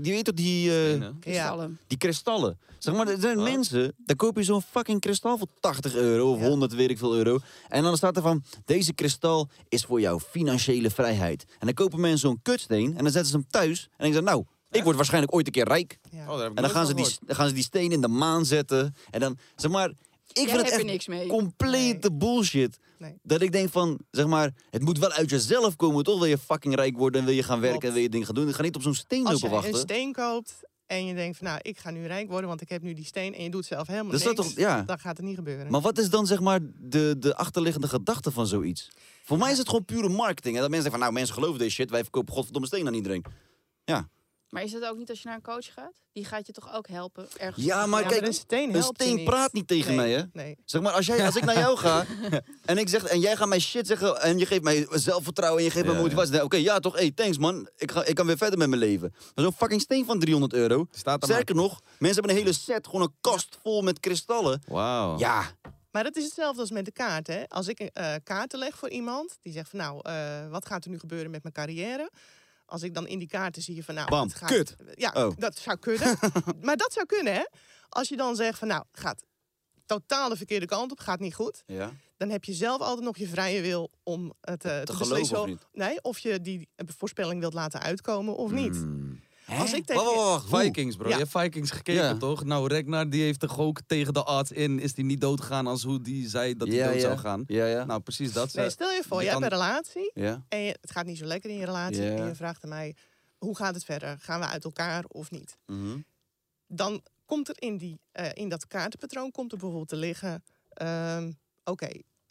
Die 0.00 0.12
weet 0.12 0.24
toch 0.24 0.34
die, 0.34 0.70
eh, 0.70 0.88
Stenen. 0.88 1.16
Kristallen. 1.20 1.78
die 1.86 1.98
kristallen? 1.98 2.58
Zeg 2.78 2.94
maar, 2.94 3.08
er 3.08 3.20
zijn 3.20 3.38
Oh. 3.38 3.42
mensen, 3.44 3.94
dan 3.96 4.16
koop 4.16 4.36
je 4.36 4.42
zo'n 4.42 4.62
fucking 4.62 5.00
kristal 5.00 5.38
voor 5.38 5.46
80 5.60 5.94
euro 5.94 6.32
of 6.32 6.40
Ja. 6.40 6.46
100 6.48 6.74
weet 6.74 6.90
ik 6.90 6.98
veel 6.98 7.16
euro. 7.16 7.38
En 7.68 7.82
dan 7.82 7.96
staat 7.96 8.16
er 8.16 8.22
van, 8.22 8.44
deze 8.64 8.92
kristal 8.92 9.48
is 9.68 9.84
voor 9.84 10.00
jouw 10.00 10.20
financiële 10.20 10.90
vrijheid. 10.90 11.44
En 11.58 11.66
dan 11.66 11.74
kopen 11.74 12.00
mensen 12.00 12.18
zo'n 12.20 12.40
kutsteen 12.42 12.96
en 12.96 13.02
dan 13.02 13.12
zetten 13.12 13.30
ze 13.30 13.36
hem 13.36 13.46
thuis. 13.50 13.82
En 13.82 13.88
dan 14.04 14.12
zeggen 14.12 14.28
ze, 14.28 14.34
nou, 14.34 14.44
ik 14.70 14.82
word 14.84 14.96
waarschijnlijk 14.96 15.34
ooit 15.34 15.46
een 15.46 15.52
keer 15.52 15.68
rijk. 15.68 15.98
ja. 16.10 16.20
Oh, 16.22 16.28
daar 16.28 16.38
heb 16.38 16.50
ik 16.50 16.56
En 16.56 16.62
dan 16.62 16.70
gaan, 16.72 16.86
ze 16.86 16.94
die, 16.94 17.16
dan 17.26 17.36
gaan 17.36 17.48
ze 17.48 17.54
die 17.54 17.62
steen 17.62 17.92
in 17.92 18.00
de 18.00 18.08
maan 18.08 18.44
zetten. 18.44 18.94
En 19.10 19.20
dan, 19.20 19.38
zeg 19.56 19.70
maar, 19.70 19.92
ik 20.28 20.36
Jij 20.36 20.48
vind 20.48 20.60
het 20.60 20.70
echt 20.70 20.84
niks 20.84 21.06
mee. 21.06 21.26
complete 21.26 22.12
bullshit. 22.12 22.78
Nee. 22.98 23.14
Dat 23.22 23.40
ik 23.42 23.52
denk 23.52 23.70
van, 23.70 23.98
zeg 24.10 24.26
maar, 24.26 24.50
het 24.70 24.82
moet 24.82 24.98
wel 24.98 25.10
uit 25.12 25.30
jezelf 25.30 25.76
komen, 25.76 26.04
toch? 26.04 26.18
Wil 26.18 26.28
je 26.28 26.38
fucking 26.38 26.74
rijk 26.74 26.96
worden 26.96 27.20
en 27.20 27.26
wil 27.26 27.36
je 27.36 27.42
gaan 27.42 27.60
werken 27.60 27.70
Klopt. 27.80 27.84
en 27.86 27.92
wil 27.92 28.02
je 28.02 28.08
dingen 28.08 28.26
gaan 28.26 28.34
doen. 28.34 28.54
Ga 28.54 28.62
niet 28.62 28.74
op 28.76 28.82
zo'n 28.82 28.94
steen 28.94 29.24
Als 29.26 29.32
lopen 29.32 29.48
je 29.48 29.54
wachten. 29.54 29.72
een 29.74 29.78
steen 29.80 30.12
koopt 30.12 30.60
en 30.86 31.06
je 31.06 31.14
denkt 31.14 31.36
van 31.36 31.46
nou, 31.46 31.58
ik 31.62 31.78
ga 31.78 31.90
nu 31.90 32.06
rijk 32.06 32.28
worden, 32.30 32.48
want 32.48 32.60
ik 32.60 32.68
heb 32.68 32.82
nu 32.82 32.92
die 32.94 33.04
steen 33.04 33.34
en 33.34 33.42
je 33.42 33.50
doet 33.50 33.64
zelf 33.66 33.86
helemaal 33.86 34.12
Dat 34.12 34.22
dat 34.22 34.36
niks, 34.36 34.48
toch- 34.48 34.58
ja. 34.58 34.82
dan 34.82 34.98
gaat 34.98 35.16
het 35.16 35.26
niet 35.26 35.36
gebeuren. 35.36 35.70
Maar 35.70 35.80
wat 35.80 35.98
is 35.98 36.10
dan, 36.10 36.26
zeg 36.26 36.40
maar, 36.40 36.60
de, 36.80 37.16
de 37.18 37.36
achterliggende 37.36 37.88
gedachte 37.88 38.30
van 38.30 38.46
zoiets? 38.46 38.88
Voor 39.24 39.38
mij 39.38 39.52
is 39.52 39.58
het 39.58 39.68
gewoon 39.68 39.84
pure 39.84 40.08
marketing. 40.08 40.54
En 40.56 40.60
dat 40.60 40.70
mensen 40.70 40.90
zeggen 40.90 40.90
van, 40.90 41.00
nou, 41.00 41.12
mensen 41.12 41.34
geloven 41.34 41.58
deze 41.58 41.70
shit. 41.74 41.90
Wij 41.90 42.02
verkopen 42.02 42.34
godverdomme 42.34 42.66
steen 42.68 42.86
aan 42.86 42.94
iedereen. 42.94 43.24
Ja. 43.84 44.08
Maar 44.52 44.62
is 44.62 44.72
dat 44.72 44.84
ook 44.84 44.96
niet 44.96 45.08
als 45.10 45.22
je 45.22 45.26
naar 45.28 45.36
een 45.36 45.42
coach 45.42 45.72
gaat? 45.72 45.92
Die 46.12 46.24
gaat 46.24 46.46
je 46.46 46.52
toch 46.52 46.74
ook 46.74 46.88
helpen 46.88 47.26
ergens? 47.36 47.64
Ja, 47.64 47.86
maar 47.86 48.02
Ja, 48.02 48.08
kijk, 48.08 48.26
een 48.26 48.32
steen 48.34 48.68
een 48.68 48.74
helpt 48.80 48.98
je 48.98 49.04
steen 49.04 49.16
niet. 49.16 49.24
praat 49.24 49.52
niet 49.52 49.66
tegen 49.68 49.86
Nee, 49.86 49.96
mij, 49.96 50.10
hè? 50.12 50.22
Nee. 50.32 50.56
Zeg 50.64 50.82
maar, 50.82 50.92
als, 50.92 51.06
jij, 51.06 51.24
als 51.26 51.36
ik 51.36 51.44
naar 51.44 51.58
jou 51.58 51.76
ga 51.78 52.04
en, 52.64 52.78
ik 52.78 52.88
zeg, 52.88 53.04
en 53.04 53.20
jij 53.20 53.36
gaat 53.36 53.48
mij 53.48 53.58
shit 53.58 53.86
zeggen 53.86 54.20
en 54.20 54.38
je 54.38 54.46
geeft 54.46 54.62
mij 54.62 54.86
zelfvertrouwen 54.90 55.58
en 55.60 55.64
je 55.64 55.70
geeft 55.72 55.84
Ja, 55.86 55.92
mij 55.92 56.00
motivatie. 56.00 56.42
Oké, 56.44 56.56
ja 56.56 56.78
toch, 56.78 56.94
hey, 56.96 57.10
thanks 57.10 57.38
man. 57.38 57.68
Ik, 57.76 57.90
ga, 57.90 58.04
ik 58.04 58.14
kan 58.14 58.26
weer 58.26 58.36
verder 58.36 58.58
met 58.58 58.68
mijn 58.68 58.80
leven. 58.80 59.14
Maar 59.34 59.44
zo'n 59.44 59.52
fucking 59.54 59.80
steen 59.80 60.04
van 60.04 60.18
300 60.18 60.52
euro. 60.52 60.86
Staat 60.90 61.22
er 61.22 61.28
Sterker 61.28 61.54
nog, 61.54 61.80
mensen 61.98 62.12
hebben 62.22 62.30
een 62.30 62.42
hele 62.42 62.52
set, 62.58 62.86
gewoon 62.86 63.02
een 63.02 63.14
kast 63.20 63.58
vol 63.62 63.82
met 63.82 64.00
kristallen. 64.00 64.62
Wauw. 64.66 65.18
Ja, 65.18 65.44
Maar 65.90 66.04
het 66.04 66.16
is 66.16 66.24
hetzelfde 66.24 66.60
als 66.60 66.70
met 66.70 66.84
de 66.84 66.92
kaart. 66.92 67.26
Hè? 67.26 67.42
Als 67.48 67.68
ik 67.68 67.78
eh, 67.80 68.14
kaarten 68.24 68.58
leg 68.58 68.76
voor 68.78 68.90
iemand, 68.90 69.38
die 69.42 69.52
zegt 69.52 69.68
van 69.70 69.78
nou, 69.78 70.00
eh, 70.02 70.48
wat 70.50 70.66
gaat 70.66 70.84
er 70.84 70.90
nu 70.90 70.98
gebeuren 70.98 71.30
met 71.30 71.42
mijn 71.42 71.54
carrière? 71.54 72.10
Als 72.72 72.82
ik 72.82 72.94
dan 72.94 73.06
in 73.06 73.18
die 73.18 73.28
kaarten 73.28 73.62
zie 73.62 73.74
je 73.74 73.84
van 73.84 73.94
nou, 73.94 74.08
Bam, 74.08 74.26
het 74.28 74.36
gaat, 74.36 74.48
kut. 74.48 74.76
Ja, 74.94 75.10
Oh. 75.14 75.32
dat 75.38 75.56
zou 75.56 75.78
kunnen. 75.78 76.16
maar 76.66 76.76
dat 76.76 76.92
zou 76.92 77.06
kunnen, 77.06 77.32
hè? 77.34 77.44
Als 77.88 78.08
je 78.08 78.16
dan 78.16 78.36
zegt 78.36 78.58
van 78.58 78.68
nou, 78.68 78.84
gaat 78.92 79.22
totaal 79.86 80.28
de 80.28 80.36
verkeerde 80.36 80.66
kant 80.66 80.90
op, 80.92 80.98
gaat 80.98 81.20
niet 81.20 81.34
goed. 81.34 81.62
ja. 81.66 81.92
Dan 82.16 82.30
heb 82.30 82.44
je 82.44 82.52
zelf 82.52 82.80
altijd 82.80 83.04
nog 83.04 83.16
je 83.16 83.28
vrije 83.28 83.60
wil 83.60 83.90
om 84.02 84.32
het 84.40 84.64
eh, 84.64 84.80
te, 84.80 84.96
beslissen. 84.98 85.40
of? 85.40 85.50
Nee, 85.72 86.02
of 86.02 86.18
je 86.18 86.40
die 86.40 86.68
voorspelling 86.76 87.40
wilt 87.40 87.54
laten 87.54 87.80
uitkomen 87.80 88.36
of 88.36 88.50
niet. 88.50 88.74
Hmm. 88.74 89.20
Als 89.60 89.72
ik 89.72 89.84
tegen 89.84 90.04
Wacht, 90.04 90.16
wacht, 90.16 90.28
wacht. 90.28 90.50
Hoe? 90.50 90.60
Vikings, 90.60 90.96
bro. 90.96 91.08
Ja. 91.08 91.16
Je 91.16 91.20
hebt 91.22 91.38
Vikings 91.38 91.70
gekeken, 91.70 92.02
Ja. 92.02 92.16
toch? 92.16 92.44
Nou, 92.44 92.68
Ragnar 92.74 93.10
die 93.10 93.22
heeft 93.22 93.40
toch 93.40 93.58
ook 93.58 93.80
tegen 93.86 94.12
de 94.14 94.22
arts 94.24 94.52
in... 94.52 94.78
is 94.80 94.94
die 94.94 95.04
niet 95.04 95.20
doodgegaan 95.20 95.66
als 95.66 95.82
hoe 95.82 96.00
die 96.00 96.28
zei 96.28 96.56
dat 96.56 96.68
hij 96.68 96.76
Ja, 96.76 96.84
dood 96.86 96.94
ja. 96.94 97.00
zou 97.00 97.18
gaan. 97.18 97.44
Ja, 97.46 97.66
ja. 97.66 97.84
Nou, 97.84 98.00
precies 98.00 98.32
dat. 98.32 98.54
Nee, 98.54 98.64
Ze- 98.64 98.70
stel 98.70 98.90
je 98.90 99.02
voor, 99.08 99.18
je 99.18 99.24
je, 99.26 99.30
kan- 99.32 99.42
hebt 99.42 99.52
een 99.54 99.58
relatie 99.58 100.10
ja. 100.14 100.44
en 100.48 100.58
je, 100.60 100.76
het 100.80 100.90
gaat 100.90 101.06
niet 101.06 101.18
zo 101.18 101.24
lekker 101.24 101.50
in 101.50 101.56
je 101.56 101.64
relatie. 101.64 102.02
Ja. 102.02 102.10
En 102.16 102.26
je 102.26 102.34
vraagt 102.34 102.62
aan 102.62 102.68
mij, 102.68 102.94
hoe 103.38 103.56
gaat 103.56 103.74
het 103.74 103.84
verder? 103.84 104.16
Gaan 104.20 104.40
we 104.40 104.46
uit 104.46 104.64
elkaar 104.64 105.04
of 105.08 105.30
niet? 105.30 105.58
Mhm. 105.66 105.98
dan 106.66 107.02
komt 107.24 107.48
er 107.48 107.54
in, 107.58 107.76
die, 107.76 108.00
eh, 108.12 108.28
in 108.32 108.48
dat 108.48 108.66
kaartenpatroon 108.66 109.30
komt 109.30 109.52
er 109.52 109.58
bijvoorbeeld 109.58 109.88
te 109.88 109.96
liggen... 109.96 110.44
ehm, 110.70 111.32
oké, 111.64 111.88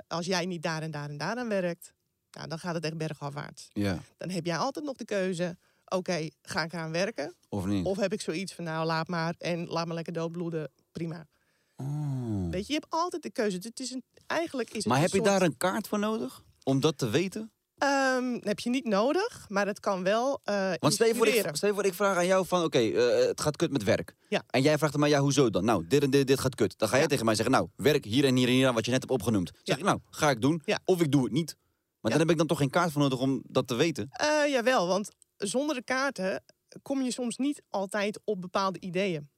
als 0.07 0.25
jij 0.25 0.45
niet 0.45 0.61
daar 0.63 0.81
en 0.81 0.91
daar 0.91 1.09
en 1.09 1.17
daar 1.17 1.37
aan 1.37 1.47
werkt... 1.47 1.93
Nou, 2.31 2.47
dan 2.47 2.59
gaat 2.59 2.75
het 2.75 2.83
echt 2.85 2.97
bergafwaarts. 2.97 3.67
ja. 3.73 3.97
Dan 4.17 4.29
heb 4.29 4.45
jij 4.45 4.57
altijd 4.57 4.85
nog 4.85 4.95
de 4.95 5.05
keuze... 5.05 5.57
oké, 5.91 6.29
ga 6.41 6.63
ik 6.63 6.73
eraan 6.73 6.91
werken? 6.91 7.35
Of 7.49 7.65
niet? 7.65 7.85
Of 7.85 7.97
heb 7.97 8.13
ik 8.13 8.21
zoiets 8.21 8.53
van, 8.53 8.63
nou, 8.63 8.85
laat 8.85 9.07
maar 9.07 9.35
en 9.37 9.67
laat 9.67 9.87
me 9.87 9.93
lekker 9.93 10.13
doodbloeden. 10.13 10.71
Prima. 10.91 11.27
Oh. 11.75 12.49
Weet 12.49 12.67
je, 12.67 12.73
je 12.73 12.79
hebt 12.79 12.93
altijd 12.93 13.23
de 13.23 13.31
keuze. 13.31 13.57
Het 13.61 13.79
is 13.79 13.91
een, 13.91 14.03
eigenlijk 14.27 14.69
is 14.69 14.75
het 14.75 14.85
Maar 14.85 14.99
heb 14.99 15.11
je 15.11 15.21
daar 15.21 15.41
een 15.41 15.57
kaart 15.57 15.87
voor 15.87 15.99
nodig? 15.99 16.43
Om 16.63 16.79
dat 16.79 16.97
te 16.97 17.09
weten? 17.09 17.51
Ehm, 17.77 18.37
heb 18.39 18.59
je 18.59 18.69
niet 18.69 18.85
nodig, 18.85 19.45
maar 19.49 19.67
het 19.67 19.79
kan 19.79 20.03
wel 20.03 20.39
eh 20.43 20.73
Want 20.79 20.93
stel 20.93 21.07
je, 21.07 21.15
voor, 21.15 21.27
ik, 21.27 21.49
stel 21.55 21.69
je 21.69 21.75
voor, 21.75 21.85
ik 21.85 21.93
vraag 21.93 22.17
aan 22.17 22.25
jou 22.25 22.45
van, 22.45 22.63
oké, 22.63 22.79
eh, 22.79 23.27
het 23.27 23.41
gaat 23.41 23.55
kut 23.55 23.71
met 23.71 23.83
werk. 23.83 24.15
Ja. 24.29 24.43
En 24.47 24.61
jij 24.61 24.77
vraagt 24.77 24.93
aan 24.93 24.99
mij, 24.99 25.09
ja, 25.09 25.19
hoezo 25.19 25.49
dan? 25.49 25.65
Nou, 25.65 25.87
dit 25.87 26.03
en 26.03 26.09
dit, 26.09 26.27
dit 26.27 26.39
gaat 26.39 26.55
kut. 26.55 26.77
Dan 26.77 26.87
ga 26.87 26.93
jij 26.93 27.03
Ja. 27.03 27.09
tegen 27.09 27.25
mij 27.25 27.35
zeggen, 27.35 27.53
nou, 27.53 27.67
werk 27.75 28.05
hier 28.05 28.25
en 28.25 28.35
hier 28.35 28.47
en 28.47 28.53
hier 28.53 28.67
aan 28.67 28.73
wat 28.73 28.85
je 28.85 28.91
net 28.91 28.99
hebt 28.99 29.13
opgenoemd. 29.13 29.51
Zeg 29.53 29.61
Ja. 29.63 29.75
ik, 29.77 29.83
nou, 29.83 29.99
ga 30.09 30.29
ik 30.29 30.41
doen. 30.41 30.61
Ja. 30.65 30.79
Of 30.85 31.01
ik 31.01 31.11
doe 31.11 31.23
het 31.23 31.31
niet. 31.31 31.55
Maar 32.01 32.11
Ja. 32.11 32.17
dan 32.17 32.19
heb 32.19 32.29
ik 32.29 32.37
dan 32.37 32.47
toch 32.47 32.57
geen 32.57 32.69
kaart 32.69 32.91
voor 32.91 33.01
nodig 33.01 33.19
om 33.19 33.41
dat 33.47 33.67
te 33.67 33.75
weten? 33.75 34.07
Eh, 34.11 34.27
jawel, 34.51 34.87
want 34.87 35.11
zonder 35.47 35.75
de 35.75 35.83
kaarten 35.83 36.43
kom 36.81 37.01
je 37.01 37.11
soms 37.11 37.37
niet 37.37 37.61
altijd 37.69 38.19
op 38.23 38.41
bepaalde 38.41 38.79
ideeën. 38.79 39.29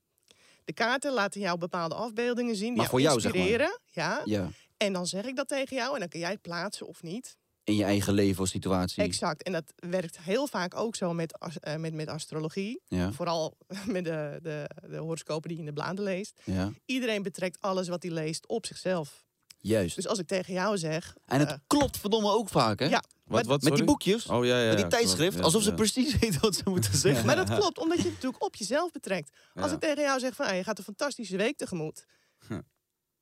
De 0.65 0.73
kaarten 0.73 1.13
laten 1.13 1.41
jou 1.41 1.57
bepaalde 1.57 1.95
afbeeldingen 1.95 2.55
zien 2.55 2.67
die 2.69 2.77
Maar 2.77 2.89
voor 2.89 3.01
jou, 3.01 3.19
zeg 3.19 3.31
maar. 3.31 3.41
inspireren. 3.41 3.79
Ja. 3.91 4.21
Ja. 4.25 4.49
En 4.77 4.93
dan 4.93 5.07
zeg 5.07 5.25
ik 5.25 5.35
dat 5.35 5.47
tegen 5.47 5.75
jou 5.75 5.93
en 5.93 5.99
dan 5.99 6.09
kun 6.09 6.19
jij 6.19 6.31
het 6.31 6.41
plaatsen 6.41 6.87
of 6.87 7.01
niet. 7.03 7.37
In 7.63 7.75
je 7.75 7.83
eigen 7.83 8.13
leven 8.13 8.41
of 8.41 8.47
situatie. 8.47 9.03
Exact. 9.03 9.43
En 9.43 9.51
dat 9.51 9.73
werkt 9.75 10.19
heel 10.19 10.47
vaak 10.47 10.75
ook 10.75 10.95
zo 10.95 11.13
met, 11.13 11.37
eh, 11.59 11.75
met, 11.75 11.93
met 11.93 12.07
astrologie. 12.07 12.81
Ja, 12.87 13.11
Vooral 13.11 13.57
met 13.85 14.03
de, 14.03 14.39
de, 14.41 14.69
de 14.89 14.97
horoscopen 14.97 15.47
die 15.49 15.57
je 15.57 15.63
in 15.63 15.69
de 15.69 15.73
bladen 15.81 16.03
leest. 16.03 16.41
ja, 16.43 16.71
Iedereen 16.85 17.23
betrekt 17.23 17.57
alles 17.61 17.87
wat 17.87 18.03
hij 18.03 18.11
leest 18.11 18.47
op 18.47 18.65
zichzelf. 18.65 19.23
Juist. 19.69 19.95
Dus 19.95 20.07
als 20.07 20.19
ik 20.19 20.27
tegen 20.27 20.53
jou 20.53 20.77
zeg... 20.77 21.15
En 21.25 21.39
het 21.39 21.49
eh, 21.49 21.57
klopt 21.67 21.97
verdomme 21.97 22.29
ook 22.31 22.49
vaak, 22.49 22.79
hè? 22.79 22.85
ja, 22.85 23.03
Wat, 23.23 23.45
wat, 23.45 23.61
Met 23.61 23.75
die 23.75 23.83
boekjes, 23.83 24.25
Oh 24.25 24.45
ja, 24.45 24.59
ja. 24.61 24.67
met 24.67 24.77
die 24.77 24.87
tijdschrift, 24.87 25.29
klopt, 25.31 25.43
alsof 25.45 25.63
ze 25.63 25.69
ja. 25.69 25.75
precies 25.75 26.15
weten 26.19 26.41
wat 26.41 26.55
ze 26.55 26.61
moeten 26.65 26.97
zeggen. 26.97 27.25
Maar 27.25 27.35
dat 27.35 27.49
klopt, 27.55 27.77
omdat 27.79 27.97
je 27.97 28.03
het 28.03 28.13
natuurlijk 28.13 28.43
op 28.43 28.55
jezelf 28.55 28.91
betrekt. 28.91 29.29
Als 29.55 29.65
Ja. 29.69 29.73
ik 29.73 29.79
tegen 29.79 30.03
jou 30.03 30.19
zeg 30.19 30.35
van 30.35 30.45
ah, 30.45 30.55
je 30.55 30.63
gaat 30.63 30.77
een 30.77 30.83
fantastische 30.83 31.37
week 31.37 31.57
tegemoet. 31.57 32.05
Hm. 32.47 32.61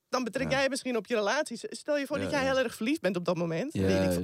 Dan 0.09 0.23
betrek 0.23 0.51
Ja. 0.51 0.57
jij 0.59 0.69
misschien 0.69 0.97
op 0.97 1.07
je 1.07 1.15
relaties. 1.15 1.63
Stel 1.69 1.97
je 1.97 2.05
voor 2.05 2.17
Ja, 2.17 2.23
dat 2.23 2.31
jij 2.31 2.43
ja. 2.43 2.47
heel 2.53 2.63
erg 2.63 2.75
verliefd 2.75 3.01
bent 3.01 3.15
op 3.15 3.25
dat 3.25 3.35
moment. 3.37 3.71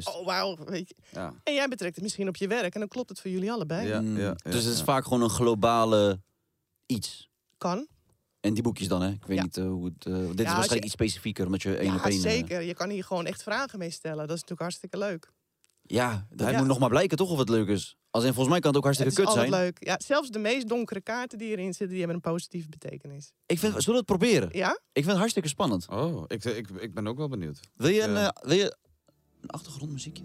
Van, 0.03 0.13
oh 0.13 0.25
wauw. 0.25 0.57
weet 0.65 0.87
je. 0.89 0.95
Ja. 1.11 1.33
En 1.43 1.53
jij 1.53 1.67
betrekt 1.67 1.95
het 1.95 2.03
misschien 2.03 2.27
op 2.27 2.35
je 2.35 2.47
werk. 2.47 2.73
En 2.73 2.79
dan 2.79 2.89
klopt 2.89 3.09
het 3.09 3.19
voor 3.21 3.31
jullie 3.31 3.51
allebei. 3.51 3.87
Ja, 3.87 4.01
Mm, 4.01 4.17
ja, 4.19 4.33
dus 4.43 4.63
het 4.63 4.73
is 4.73 4.81
vaak 4.81 5.03
gewoon 5.03 5.21
een 5.21 5.29
globale 5.29 6.21
iets. 6.85 7.29
Kan. 7.57 7.87
En 8.47 8.53
die 8.53 8.63
boekjes 8.63 8.87
dan, 8.87 9.01
hè? 9.01 9.09
Ik 9.11 9.25
weet 9.25 9.37
Ja. 9.37 9.43
niet 9.43 9.57
eh, 9.57 9.65
hoe 9.67 9.85
het... 9.85 10.05
eh, 10.05 10.13
dit 10.13 10.21
is 10.23 10.27
je- 10.29 10.43
waarschijnlijk 10.43 10.83
iets 10.83 10.93
specifieker, 10.93 11.45
omdat 11.45 11.61
je 11.61 11.75
één 11.75 11.91
ja, 11.91 11.95
op 11.97 12.03
één... 12.05 12.15
eh, 12.15 12.21
zeker. 12.21 12.61
Je 12.61 12.73
kan 12.73 12.89
hier 12.89 13.03
gewoon 13.03 13.25
echt 13.25 13.43
vragen 13.43 13.79
mee 13.79 13.89
stellen. 13.89 14.17
Dat 14.27 14.35
is 14.35 14.41
natuurlijk 14.41 14.61
hartstikke 14.61 14.97
leuk. 14.97 15.31
ja, 15.81 16.27
Ja. 16.35 16.57
moet 16.57 16.67
nog 16.67 16.79
maar 16.79 16.89
blijken 16.89 17.17
toch 17.17 17.29
of 17.31 17.37
het 17.39 17.49
leuk 17.49 17.67
is. 17.67 17.95
Als 18.09 18.23
in, 18.23 18.29
volgens 18.33 18.49
mij 18.53 18.59
kan 18.59 18.69
het 18.69 18.77
ook 18.77 18.83
hartstikke 18.85 19.13
het 19.13 19.21
is 19.21 19.25
kut 19.33 19.37
altijd 19.43 19.53
zijn. 19.55 19.65
leuk. 19.79 19.87
Ja, 19.87 19.99
zelfs 20.05 20.29
de 20.29 20.39
meest 20.39 20.67
donkere 20.67 21.01
kaarten 21.01 21.37
die 21.37 21.49
erin 21.49 21.65
zitten, 21.73 21.87
die 21.87 21.97
hebben 21.97 22.15
een 22.15 22.31
positieve 22.31 22.69
betekenis. 22.69 23.31
Ik 23.45 23.59
vind, 23.59 23.71
zullen 23.71 23.85
we 23.91 23.95
het 23.97 24.05
proberen? 24.19 24.49
Ja? 24.51 24.69
Ik 24.71 24.79
vind 24.93 25.05
het 25.07 25.17
hartstikke 25.17 25.49
spannend. 25.49 25.87
Oh, 25.89 26.23
ik, 26.27 26.43
ik, 26.45 26.69
ik 26.69 26.93
ben 26.93 27.07
ook 27.07 27.17
wel 27.17 27.27
benieuwd. 27.29 27.59
Wil 27.75 27.89
je 27.89 28.01
een, 28.01 28.33
wil 28.47 28.57
je 28.57 28.77
een 29.47 29.53
achtergrondmuziekje? 29.53 30.23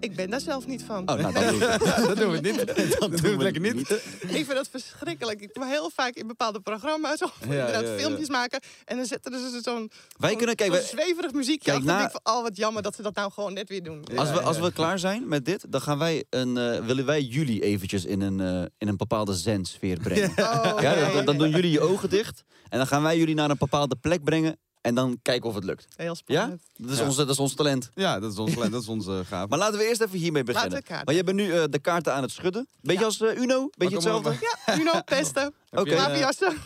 Ik 0.00 0.16
ben 0.16 0.30
daar 0.30 0.40
zelf 0.40 0.66
niet 0.66 0.82
van. 0.82 1.08
Oh, 1.10 1.16
nou, 1.16 1.32
dan 1.32 1.42
doen 1.50 1.58
we 1.58 2.04
dat 2.06 2.16
doen 2.16 2.30
we 2.30 2.38
niet. 2.40 2.56
Dan 3.00 3.10
doen 3.10 3.36
we 3.36 3.42
lekker 3.42 3.60
niet. 3.62 3.90
Ik 4.20 4.28
vind 4.44 4.54
dat 4.54 4.68
verschrikkelijk. 4.68 5.40
Ik 5.40 5.54
doe 5.54 5.66
heel 5.66 5.90
vaak 5.94 6.14
in 6.14 6.26
bepaalde 6.26 6.60
programma's 6.60 7.22
of 7.22 7.36
Ja, 7.40 7.46
inderdaad 7.46 7.82
ja, 7.84 7.90
ja. 7.92 7.98
filmpjes 7.98 8.28
maken. 8.28 8.60
En 8.84 8.96
dan 8.96 9.06
zetten 9.06 9.32
ze 9.50 9.60
zo'n 9.62 9.90
Wij 10.18 10.28
zo'n- 10.28 10.38
kunnen, 10.38 10.56
kijk, 10.56 10.70
zo'n 10.72 10.80
wij- 10.80 10.88
zweverig 10.88 11.32
muziekje 11.32 11.70
Kijk. 11.70 11.84
Dan 11.84 11.96
na- 11.96 12.04
ik 12.04 12.10
van, 12.10 12.34
oh 12.36 12.42
wat 12.42 12.56
jammer 12.56 12.82
dat 12.82 12.94
ze 12.94 13.02
dat 13.02 13.14
nou 13.14 13.32
gewoon 13.32 13.52
net 13.52 13.68
weer 13.68 13.82
doen. 13.82 14.04
als, 14.16 14.30
we, 14.30 14.40
als 14.40 14.58
we 14.58 14.72
klaar 14.72 14.98
zijn 14.98 15.28
met 15.28 15.44
dit, 15.44 15.64
dan 15.72 15.80
gaan 15.80 15.98
wij 15.98 16.24
een, 16.30 16.56
eh, 16.56 16.84
willen 16.86 17.04
wij 17.06 17.22
jullie 17.22 17.62
eventjes 17.62 18.04
in 18.04 18.20
een, 18.20 18.40
eh, 18.40 18.62
in 18.78 18.88
een 18.88 18.96
bepaalde 18.96 19.34
zensfeer 19.34 19.98
brengen. 19.98 20.30
Oh, 20.30 20.76
Ja, 20.80 20.94
nee. 20.94 21.12
dan, 21.12 21.24
dan 21.24 21.38
doen 21.38 21.50
jullie 21.50 21.70
je 21.70 21.80
ogen 21.80 22.10
dicht. 22.10 22.44
En 22.68 22.78
dan 22.78 22.86
gaan 22.86 23.02
wij 23.02 23.18
jullie 23.18 23.34
naar 23.34 23.50
een 23.50 23.58
bepaalde 23.58 23.96
plek 23.96 24.24
brengen. 24.24 24.56
En 24.82 24.94
dan 24.94 25.18
kijken 25.22 25.48
of 25.48 25.54
het 25.54 25.64
lukt. 25.64 25.86
Heel 25.96 26.06
Ja? 26.06 26.14
spannend. 26.14 26.62
Dat 26.76 26.90
is, 26.90 26.98
Ja. 26.98 27.04
Onze, 27.04 27.18
dat 27.18 27.28
is 27.30 27.38
ons 27.38 27.54
talent. 27.54 27.90
Ja, 27.94 28.20
dat 28.20 28.32
is 28.32 28.38
ons, 28.38 28.54
dat 28.54 28.82
is 28.82 28.88
onze 28.88 29.22
gaaf. 29.28 29.48
Maar 29.48 29.58
laten 29.58 29.78
we 29.78 29.84
eerst 29.88 30.00
even 30.00 30.18
hiermee 30.18 30.42
beginnen. 30.44 30.70
Laten 30.70 30.84
we 30.86 30.94
kaarten. 30.94 31.06
Want 31.14 31.18
je 31.18 31.24
bent 31.24 31.36
nu 31.36 31.52
eh, 31.58 31.64
de 31.70 31.78
kaarten 31.78 32.14
aan 32.14 32.22
het 32.22 32.30
schudden. 32.30 32.68
Beetje 32.80 33.00
Ja. 33.00 33.06
als 33.06 33.20
eh, 33.20 33.36
Uno? 33.36 33.68
Beetje 33.76 34.00
Maar 34.00 34.12
maar, 34.12 34.22
hetzelfde? 34.32 34.46
Ja, 34.66 34.78
Uno, 34.80 35.00
pesten, 35.16 35.54
Oké. 35.70 35.90
eh, 35.90 35.96
mafiassen. 36.08 36.56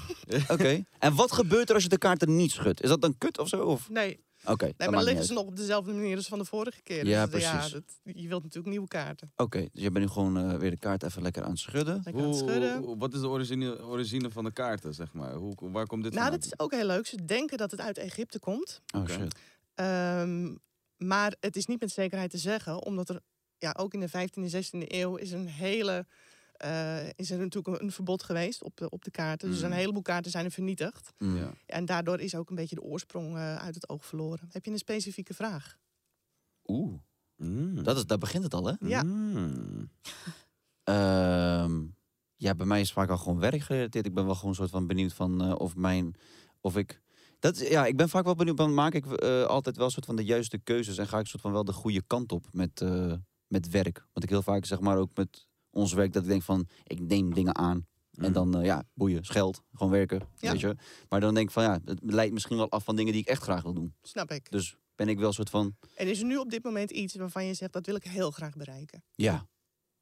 Oké. 0.48 0.84
En 0.98 1.14
wat 1.14 1.32
gebeurt 1.32 1.68
er 1.68 1.74
als 1.74 1.82
je 1.84 1.88
de 1.88 1.98
kaarten 1.98 2.36
niet 2.36 2.52
schudt? 2.52 2.82
Is 2.82 2.88
dat 2.88 3.00
dan 3.00 3.14
kut 3.18 3.38
of 3.38 3.48
zo? 3.48 3.62
Of? 3.64 3.88
Nee, 3.90 4.20
Oké, 4.48 4.64
nee 4.64 4.74
dat 4.76 4.90
maar 4.90 5.02
liggen 5.04 5.24
ze 5.24 5.32
nog 5.32 5.44
op 5.44 5.56
dezelfde 5.56 5.92
manier 5.92 6.16
als 6.16 6.26
van 6.28 6.38
de 6.38 6.44
vorige 6.44 6.82
keer. 6.82 7.06
Ja, 7.06 7.26
Dus, 7.26 7.30
precies. 7.50 7.72
dat, 7.72 7.82
je 8.02 8.28
wilt 8.28 8.42
natuurlijk 8.42 8.68
nieuwe 8.70 8.88
kaarten. 8.88 9.32
Oké, 9.36 9.58
dus 9.60 9.82
je 9.82 9.90
bent 9.90 10.04
nu 10.04 10.10
gewoon 10.10 10.36
eh, 10.38 10.58
weer 10.58 10.70
de 10.70 10.76
kaart 10.78 11.02
even 11.02 11.22
lekker 11.22 11.42
aan 11.42 11.50
het 11.50 11.58
schudden. 11.58 12.00
Lekker 12.04 12.22
aan 12.22 12.28
het 12.28 12.36
schudden. 12.38 12.76
hoe- 12.82 12.96
wat 12.98 13.14
is 13.14 13.20
de 13.20 13.28
origine, 13.28 13.82
origine 13.84 14.30
van 14.30 14.44
de 14.44 14.52
kaarten, 14.52 14.94
zeg 14.94 15.12
maar? 15.12 15.34
Hoe, 15.34 15.54
waar 15.58 15.86
komt 15.86 16.02
dit 16.02 16.12
Nou, 16.12 16.24
vandaan? 16.24 16.40
dat 16.40 16.44
is 16.52 16.58
ook 16.58 16.72
heel 16.72 16.86
leuk. 16.86 17.06
Ze 17.06 17.24
denken 17.24 17.58
dat 17.58 17.70
het 17.70 17.80
uit 17.80 17.98
Egypte 17.98 18.38
komt. 18.38 18.80
Oh 18.94 19.08
shit. 19.08 19.34
Ehm, 19.74 20.54
maar 20.96 21.34
het 21.40 21.56
is 21.56 21.66
niet 21.66 21.80
met 21.80 21.90
zekerheid 21.90 22.30
te 22.30 22.38
zeggen, 22.38 22.82
omdat 22.84 23.08
er 23.08 23.20
ja, 23.58 23.74
ook 23.78 23.94
in 23.94 24.00
de 24.00 24.08
15e 24.08 24.42
en 24.42 24.50
16e 24.50 24.94
eeuw 24.94 25.16
is 25.16 25.30
een 25.32 25.46
hele. 25.46 26.06
Eh, 26.56 27.08
is 27.16 27.30
er 27.30 27.38
natuurlijk 27.38 27.82
een 27.82 27.92
verbod 27.92 28.22
geweest 28.22 28.62
op 28.62 28.76
de, 28.76 28.90
op 28.90 29.04
de 29.04 29.10
kaarten. 29.10 29.50
Dus 29.50 29.58
Mm. 29.58 29.64
een 29.64 29.72
heleboel 29.72 30.02
kaarten 30.02 30.30
zijn 30.30 30.44
er 30.44 30.50
vernietigd. 30.50 31.12
Mm. 31.18 31.36
Ja. 31.36 31.52
En 31.66 31.84
daardoor 31.84 32.20
is 32.20 32.34
ook 32.34 32.50
een 32.50 32.56
beetje 32.56 32.74
de 32.74 32.82
oorsprong 32.82 33.36
eh, 33.36 33.56
uit 33.56 33.74
het 33.74 33.88
oog 33.88 34.06
verloren. 34.06 34.48
Heb 34.52 34.64
je 34.64 34.70
een 34.70 34.78
specifieke 34.78 35.34
vraag? 35.34 35.78
Oeh, 36.66 36.94
Mm. 37.36 37.82
dat 37.82 37.96
is, 37.96 38.06
daar 38.06 38.18
begint 38.18 38.44
het 38.44 38.54
al, 38.54 38.66
hè? 38.66 38.72
Ja. 38.80 39.02
Mm. 39.02 39.90
Ehm, 40.82 41.82
ja, 42.36 42.54
bij 42.54 42.66
mij 42.66 42.80
is 42.80 42.86
het 42.88 42.98
vaak 42.98 43.08
al 43.10 43.18
gewoon 43.18 43.38
werkgerelateerd. 43.38 44.06
Ik 44.06 44.14
ben 44.14 44.24
wel 44.24 44.34
gewoon 44.34 44.50
een 44.50 44.56
soort 44.56 44.70
van 44.70 44.86
benieuwd 44.86 45.12
van 45.12 45.42
eh, 45.44 45.54
of 45.54 45.76
mijn... 45.76 46.14
Of 46.60 46.76
ik... 46.76 47.02
Dat, 47.38 47.58
ja, 47.68 47.86
ik 47.86 47.96
ben 47.96 48.08
vaak 48.08 48.24
wel 48.24 48.34
benieuwd, 48.34 48.56
dan 48.56 48.74
maak 48.74 48.94
ik 48.94 49.06
eh, 49.06 49.42
altijd 49.44 49.76
wel 49.76 49.84
een 49.84 49.90
soort 49.92 50.04
van 50.06 50.16
de 50.16 50.24
juiste 50.24 50.58
keuzes... 50.58 50.98
en 50.98 51.08
ga 51.08 51.18
ik 51.18 51.26
soort 51.26 51.42
van 51.42 51.52
wel 51.52 51.64
de 51.64 51.72
goede 51.72 52.02
kant 52.06 52.32
op 52.32 52.46
met, 52.52 52.80
eh, 52.80 53.12
met 53.46 53.68
werk. 53.68 53.98
Want 54.12 54.24
ik 54.24 54.30
heel 54.30 54.42
vaak, 54.42 54.64
zeg 54.64 54.80
maar, 54.80 54.96
ook 54.98 55.16
met 55.16 55.46
ons 55.76 55.92
werk... 55.92 56.12
dat 56.12 56.22
ik 56.22 56.28
denk 56.28 56.42
van, 56.42 56.68
ik 56.84 57.00
neem 57.00 57.34
dingen 57.34 57.54
aan. 57.56 57.86
En 58.12 58.26
Mm. 58.26 58.32
dan, 58.32 58.56
eh, 58.58 58.64
ja, 58.64 58.82
boeien, 58.94 59.24
scheld, 59.24 59.62
gewoon 59.72 59.92
werken, 59.92 60.20
Ja. 60.36 60.50
weet 60.50 60.60
je. 60.60 60.76
Maar 61.08 61.20
dan 61.20 61.34
denk 61.34 61.46
ik 61.46 61.52
van, 61.52 61.62
ja, 61.62 61.80
het 61.84 61.98
leidt 62.02 62.32
misschien 62.32 62.56
wel 62.56 62.70
af 62.70 62.84
van 62.84 62.96
dingen 62.96 63.12
die 63.12 63.20
ik 63.20 63.28
echt 63.28 63.42
graag 63.42 63.62
wil 63.62 63.74
doen. 63.74 63.94
Snap 64.02 64.30
ik. 64.30 64.50
Dus 64.50 64.76
ben 64.94 65.08
ik 65.08 65.18
wel 65.18 65.26
een 65.28 65.32
soort 65.34 65.50
van, 65.50 65.76
En 65.94 66.08
is 66.08 66.18
er 66.20 66.26
nu 66.26 66.36
op 66.36 66.50
dit 66.50 66.64
moment 66.64 66.90
iets 66.90 67.14
waarvan 67.16 67.44
je 67.46 67.54
zegt 67.54 67.72
dat 67.72 67.86
wil 67.86 67.94
ik 67.94 68.04
heel 68.04 68.30
graag 68.30 68.54
bereiken? 68.56 69.02
ja, 69.14 69.46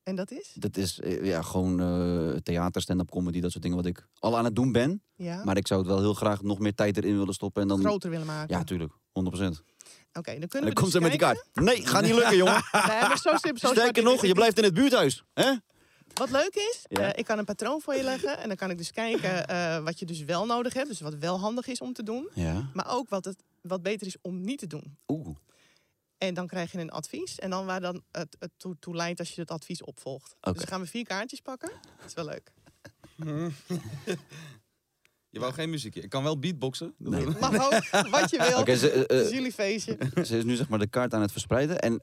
En 0.02 0.16
dat 0.16 0.30
is? 0.30 0.52
dat 0.58 0.76
is 0.76 1.00
eh, 1.00 1.24
ja, 1.24 1.42
gewoon 1.42 1.80
eh, 1.80 2.36
theater, 2.42 2.82
stand-up 2.82 3.10
comedy, 3.10 3.40
dat 3.40 3.50
soort 3.50 3.62
dingen 3.62 3.76
wat 3.78 3.86
ik 3.86 4.08
al 4.18 4.36
aan 4.38 4.44
het 4.44 4.54
doen 4.56 4.72
ben. 4.72 5.02
Ja. 5.14 5.44
Maar 5.44 5.56
ik 5.56 5.66
zou 5.66 5.80
het 5.80 5.88
wel 5.88 6.00
heel 6.00 6.14
graag 6.14 6.42
nog 6.42 6.58
meer 6.58 6.74
tijd 6.74 6.96
erin 6.96 7.18
willen 7.18 7.34
stoppen. 7.34 7.62
En 7.62 7.68
dan, 7.68 7.80
Groter 7.80 8.10
willen 8.10 8.26
maken. 8.26 8.56
ja, 8.56 8.64
tuurlijk, 8.64 8.92
100%. 9.20 9.22
En 9.22 10.20
Oké, 10.20 10.30
dan 10.30 10.40
dan 10.40 10.48
kunnen 10.48 10.68
we 10.68 10.74
komt 10.74 10.74
dus 10.84 10.90
ze 10.92 11.00
met 11.00 11.10
die 11.10 11.20
kaart. 11.20 11.48
Nee, 11.52 11.86
gaat 11.86 12.02
niet 12.02 12.14
lukken, 12.14 12.36
jongen. 12.36 12.62
Nee, 12.72 13.00
maar 13.00 13.18
zo 13.18 13.36
simpel. 13.36 13.68
Sterker 13.70 14.02
nog, 14.02 14.26
je 14.26 14.34
blijft 14.34 14.58
in 14.58 14.64
het 14.64 14.74
buurthuis. 14.74 15.24
Hè? 15.34 15.52
Wat 16.14 16.30
leuk 16.30 16.54
is, 16.54 16.84
Ja. 16.88 17.00
eh, 17.12 17.18
ik 17.18 17.24
kan 17.24 17.38
een 17.38 17.44
patroon 17.44 17.80
voor 17.80 17.94
je 17.94 18.02
leggen. 18.02 18.38
En 18.38 18.48
dan 18.48 18.56
kan 18.56 18.70
ik 18.70 18.78
dus 18.78 18.90
kijken 18.92 19.46
eh, 19.46 19.78
wat 19.78 19.98
je 19.98 20.06
dus 20.06 20.22
wel 20.24 20.46
nodig 20.46 20.72
hebt. 20.74 20.88
Dus 20.88 21.00
wat 21.00 21.14
wel 21.14 21.38
handig 21.40 21.66
is 21.66 21.80
om 21.80 21.92
te 21.92 22.02
doen. 22.02 22.28
Ja. 22.34 22.70
Maar 22.72 22.86
ook 22.90 23.08
wat, 23.08 23.24
het, 23.24 23.42
wat 23.60 23.82
beter 23.82 24.06
is 24.06 24.16
om 24.20 24.40
niet 24.40 24.58
te 24.58 24.66
doen. 24.66 24.96
Oeh. 25.08 25.36
En 26.18 26.34
dan 26.34 26.46
krijg 26.46 26.72
je 26.72 26.78
een 26.78 26.90
advies. 26.90 27.38
En 27.38 27.50
dan 27.50 27.66
waar 27.66 27.80
dan 27.80 28.02
het, 28.10 28.36
het 28.38 28.50
toe, 28.56 28.76
toe 28.78 28.96
leidt 28.96 29.18
als 29.18 29.34
je 29.34 29.40
het 29.40 29.50
advies 29.50 29.82
opvolgt. 29.82 30.34
Oké. 30.40 30.50
Dus 30.52 30.58
dan 30.60 30.68
gaan 30.68 30.80
we 30.80 30.86
vier 30.86 31.04
kaartjes 31.04 31.40
pakken. 31.40 31.70
Dat 31.98 32.06
is 32.08 32.14
wel 32.14 32.24
leuk. 32.24 32.52
Je 35.34 35.40
wou 35.40 35.52
geen 35.52 35.70
muziekje. 35.70 36.00
Ik 36.00 36.08
kan 36.10 36.22
wel 36.22 36.38
beatboxen. 36.38 36.94
Nee. 36.98 37.26
Mag 37.26 37.54
ook, 37.64 38.08
wat 38.10 38.30
je 38.30 38.46
wil. 38.50 38.58
Oké, 38.60 38.76
ze, 38.76 39.06
eh, 39.06 39.30
jullie 39.30 39.52
feestje. 39.52 39.96
ze 40.24 40.36
is 40.36 40.44
nu 40.44 40.56
zeg 40.56 40.68
maar 40.68 40.78
de 40.78 40.86
kaart 40.86 41.14
aan 41.14 41.20
het 41.20 41.32
verspreiden. 41.32 41.78
En 41.80 42.00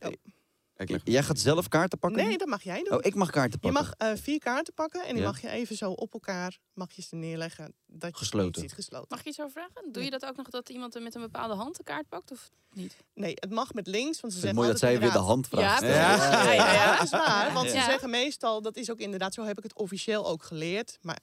Oh. 0.89 0.97
Jij 1.03 1.23
gaat 1.23 1.39
zelf 1.39 1.67
kaarten 1.67 1.99
pakken? 1.99 2.25
Nee, 2.25 2.37
dat 2.37 2.47
mag 2.47 2.61
jij 2.63 2.83
doen. 2.83 2.93
Oh, 2.93 2.99
ik 3.01 3.15
mag 3.15 3.29
kaarten 3.29 3.59
Je 3.61 3.71
pakken. 3.71 3.93
mag 3.97 4.11
eh, 4.11 4.17
vier 4.21 4.39
kaarten 4.39 4.73
pakken 4.73 5.01
en 5.05 5.13
die 5.13 5.21
Ja. 5.23 5.27
mag 5.29 5.41
je 5.41 5.49
even 5.49 5.75
zo 5.75 5.91
op 5.91 6.13
elkaar 6.13 6.57
mag 6.73 6.91
je 6.91 7.01
ze 7.01 7.15
neerleggen. 7.15 7.73
Dat 7.87 8.09
je 8.11 8.17
Gesloten. 8.17 8.61
ziet 8.61 8.73
gesloten. 8.73 9.07
Mag 9.09 9.23
iets 9.25 9.39
over 9.39 9.51
vragen? 9.51 9.91
Doe 9.91 10.03
je 10.03 10.09
dat 10.09 10.25
ook 10.25 10.35
nog 10.37 10.49
dat 10.49 10.69
iemand 10.69 10.95
er 10.95 11.01
met 11.01 11.15
een 11.15 11.21
bepaalde 11.21 11.53
hand 11.53 11.79
een 11.79 11.85
kaart 11.85 12.09
pakt 12.09 12.31
of 12.31 12.49
niet? 12.73 12.95
Nee, 13.13 13.31
het 13.35 13.49
mag 13.51 13.73
met 13.73 13.87
links, 13.87 14.21
want 14.21 14.33
ze 14.33 14.39
zeggen 14.39 14.47
het 14.47 14.55
mooi 14.57 14.69
dat 14.69 14.79
zij 14.79 14.99
weer 14.99 15.11
de 15.11 15.17
hand 15.17 15.47
vraagt. 15.47 15.81
Ja. 15.81 15.87
Ja. 15.87 16.15
Ja, 16.15 16.43
ja, 16.43 16.53
ja. 16.53 16.73
Ja, 16.73 16.95
dat 16.95 17.03
is 17.03 17.09
waar. 17.11 17.53
Want 17.53 17.71
Ja. 17.71 17.79
ze 17.79 17.89
zeggen 17.89 18.09
meestal, 18.09 18.61
dat 18.61 18.75
is 18.77 18.91
ook 18.91 18.99
inderdaad, 18.99 19.33
zo 19.33 19.43
heb 19.43 19.57
ik 19.57 19.63
het 19.63 19.73
officieel 19.73 20.27
ook 20.27 20.43
geleerd. 20.43 20.97
Maar 21.01 21.19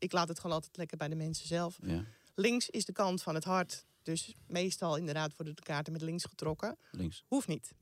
ik 0.00 0.12
laat 0.12 0.28
het 0.28 0.40
gewoon 0.40 0.56
altijd 0.56 0.76
lekker 0.76 0.96
bij 0.96 1.08
de 1.08 1.14
mensen 1.14 1.46
zelf. 1.46 1.78
Ja, 1.82 2.04
Links 2.34 2.70
is 2.70 2.84
de 2.84 2.92
kant 2.92 3.22
van 3.22 3.34
het 3.34 3.44
hart. 3.44 3.86
Dus 4.02 4.34
meestal 4.46 4.96
inderdaad 4.96 5.36
worden 5.36 5.56
de 5.56 5.62
kaarten 5.62 5.92
met 5.92 6.02
links 6.02 6.24
getrokken. 6.24 6.78
links. 6.90 7.24
Hoeft 7.26 7.48
niet. 7.48 7.72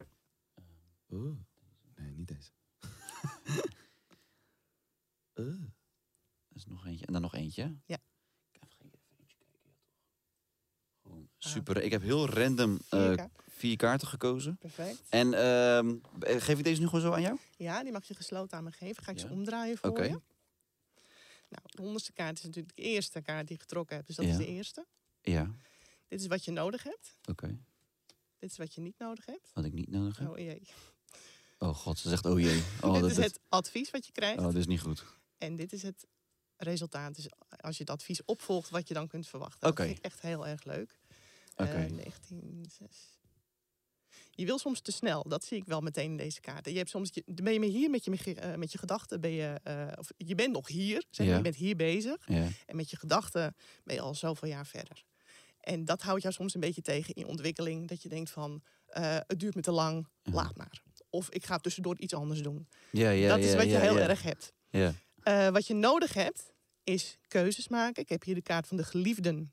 Oeh. 1.11 1.37
Nee, 1.95 2.13
niet 2.13 2.29
deze. 2.29 2.51
Eh. 5.33 5.45
Dat 5.45 6.57
is 6.57 6.67
nog 6.67 6.87
eentje. 6.87 7.07
En 7.07 7.13
dan 7.13 7.23
nog 7.23 7.35
eentje. 7.35 7.63
Ja. 7.87 7.99
Ik 8.51 8.61
ga 8.61 8.67
even 8.67 8.85
eentje 9.19 9.37
kijken. 9.37 9.61
Ja, 9.61 9.63
toch. 9.63 9.77
Gewoon 11.03 11.29
Super. 11.39 11.83
Ik 11.83 11.91
heb 11.91 12.03
heel 12.03 12.29
random 12.29 12.79
Vier 12.89 13.19
eh, 13.19 13.25
vier 13.49 13.77
kaarten 13.77 14.09
gekozen. 14.09 14.57
Perfect. 14.57 15.03
En 15.09 15.35
ehm, 15.35 15.97
eh, 16.21 16.41
geef 16.41 16.59
ik 16.59 16.65
deze 16.65 16.81
nu 16.81 16.87
gewoon 16.87 17.01
zo 17.01 17.13
aan 17.13 17.21
jou? 17.23 17.39
Ja, 17.57 17.83
die 17.83 17.93
mag 17.93 18.05
je 18.05 18.15
gesloten 18.15 18.57
aan 18.59 18.65
me 18.65 18.73
geven. 18.73 19.05
Ga 19.05 19.11
ik 19.11 19.19
ze 19.19 19.29
omdraaien 19.29 19.79
voor 19.79 19.91
Oké. 19.91 20.03
je. 20.03 20.21
Nou, 21.49 21.63
de 21.65 21.83
honderdste 21.83 22.13
kaart 22.13 22.39
is 22.39 22.45
natuurlijk 22.45 22.77
de 22.77 22.83
eerste 22.83 23.21
kaart 23.23 23.47
die 23.47 23.57
je 23.57 23.63
getrokken 23.63 23.95
hebt. 23.97 24.07
Dus 24.07 24.17
dat 24.17 24.25
Ja. 24.25 24.31
is 24.31 24.37
de 24.37 24.47
eerste. 24.47 24.87
Ja. 25.23 25.55
Dit 26.09 26.21
is 26.21 26.27
wat 26.27 26.45
je 26.45 26.51
nodig 26.51 26.83
hebt. 26.83 27.19
Oké. 27.31 27.59
Dit 28.39 28.51
is 28.51 28.57
wat 28.57 28.75
je 28.75 28.81
niet 28.81 28.99
nodig 28.99 29.27
hebt. 29.27 29.51
Wat 29.55 29.65
ik 29.65 29.73
niet 29.73 29.91
nodig 29.91 30.19
heb. 30.19 30.29
Oh 30.29 30.39
jee. 30.39 30.63
Oh 31.59 31.75
god, 31.75 31.99
ze 31.99 32.09
zegt 32.09 32.25
oh 32.27 32.41
jee. 32.41 32.63
Oh, 32.83 32.93
dit 32.93 33.01
dat, 33.01 33.11
is 33.11 33.17
dat- 33.17 33.25
het 33.25 33.41
advies 33.49 33.91
wat 33.91 34.07
je 34.07 34.13
krijgt. 34.13 34.39
oh, 34.41 34.47
dit 34.47 34.57
is 34.57 34.67
niet 34.67 34.81
goed. 34.81 35.05
En 35.39 35.57
dit 35.57 35.73
is 35.73 35.83
het 35.83 36.07
resultaat. 36.57 37.15
Dus 37.15 37.29
als 37.49 37.77
je 37.77 37.83
het 37.83 37.93
advies 37.93 38.25
opvolgt, 38.25 38.71
wat 38.71 38.89
je 38.89 38.95
dan 38.95 39.09
kunt 39.09 39.29
verwachten. 39.29 39.69
Oké. 39.69 39.77
Dat 39.77 39.87
vind 39.87 39.99
ik 39.99 40.05
echt 40.05 40.21
heel 40.21 40.47
erg 40.47 40.65
leuk. 40.65 40.99
Oké. 41.57 41.71
Eh, 41.71 41.91
1906. 41.91 43.18
Je 44.39 44.47
wil 44.47 44.59
soms 44.59 44.81
te 44.81 44.93
snel, 44.93 45.23
dat 45.29 45.45
zie 45.45 45.57
ik 45.57 45.65
wel 45.65 45.81
meteen 45.81 46.11
in 46.11 46.17
deze 46.17 46.41
kaarten. 46.41 46.73
Je 46.73 46.79
hebt 46.79 46.91
soms, 46.91 47.11
je, 47.13 47.23
ben 47.43 47.53
je 47.53 47.65
hier 47.67 47.91
met 47.91 48.05
je, 48.05 48.11
met 48.11 48.25
je, 48.25 48.35
eh, 48.35 48.55
met 48.55 48.73
je 48.73 48.79
gedachten, 48.79 49.21
ben 49.21 49.31
je, 49.31 49.61
eh, 49.63 49.87
of 49.97 50.09
je 50.17 50.35
bent 50.35 50.53
nog 50.53 50.69
hier, 50.69 51.05
zeg 51.11 51.19
maar, 51.19 51.27
Ja. 51.27 51.37
je 51.37 51.43
bent 51.43 51.57
hier 51.57 51.77
bezig. 51.77 52.17
Ja. 52.27 52.49
En 52.67 52.77
met 52.77 52.91
je 52.91 52.97
gedachten 52.97 53.57
ben 53.85 53.95
je 53.95 54.01
al 54.01 54.15
zoveel 54.15 54.49
jaar 54.49 54.67
verder. 54.67 55.05
En 55.61 55.85
dat 55.85 56.03
houdt 56.03 56.23
jou 56.23 56.35
soms 56.35 56.55
een 56.55 56.61
beetje 56.61 56.83
tegen 56.83 57.15
in 57.15 57.27
ontwikkeling. 57.27 57.89
Dat 57.89 58.03
je 58.03 58.09
denkt 58.09 58.31
van, 58.31 58.63
eh, 58.87 59.17
het 59.27 59.41
duurt 59.41 59.55
me 59.55 59.61
te 59.61 59.71
lang, 59.73 60.09
laat 60.23 60.57
maar. 60.57 60.83
Of 61.11 61.31
ik 61.31 61.47
ga 61.47 61.59
tussendoor 61.59 61.99
iets 61.99 62.15
anders 62.15 62.43
doen. 62.43 62.69
Ja, 62.91 63.11
ja, 63.11 63.29
dat 63.29 63.45
is 63.45 63.55
wat 63.55 63.65
je 63.71 63.79
heel 63.79 63.99
erg 63.99 64.23
hebt. 64.23 64.53
Ja. 64.71 64.95
Wat 65.51 65.67
je 65.67 65.75
nodig 65.75 66.13
hebt, 66.15 66.53
is 66.85 67.19
keuzes 67.29 67.69
maken. 67.69 68.03
Ik 68.03 68.09
heb 68.09 68.23
hier 68.25 68.35
de 68.35 68.43
kaart 68.43 68.67
van 68.67 68.77
de 68.77 68.85
geliefden. 68.85 69.53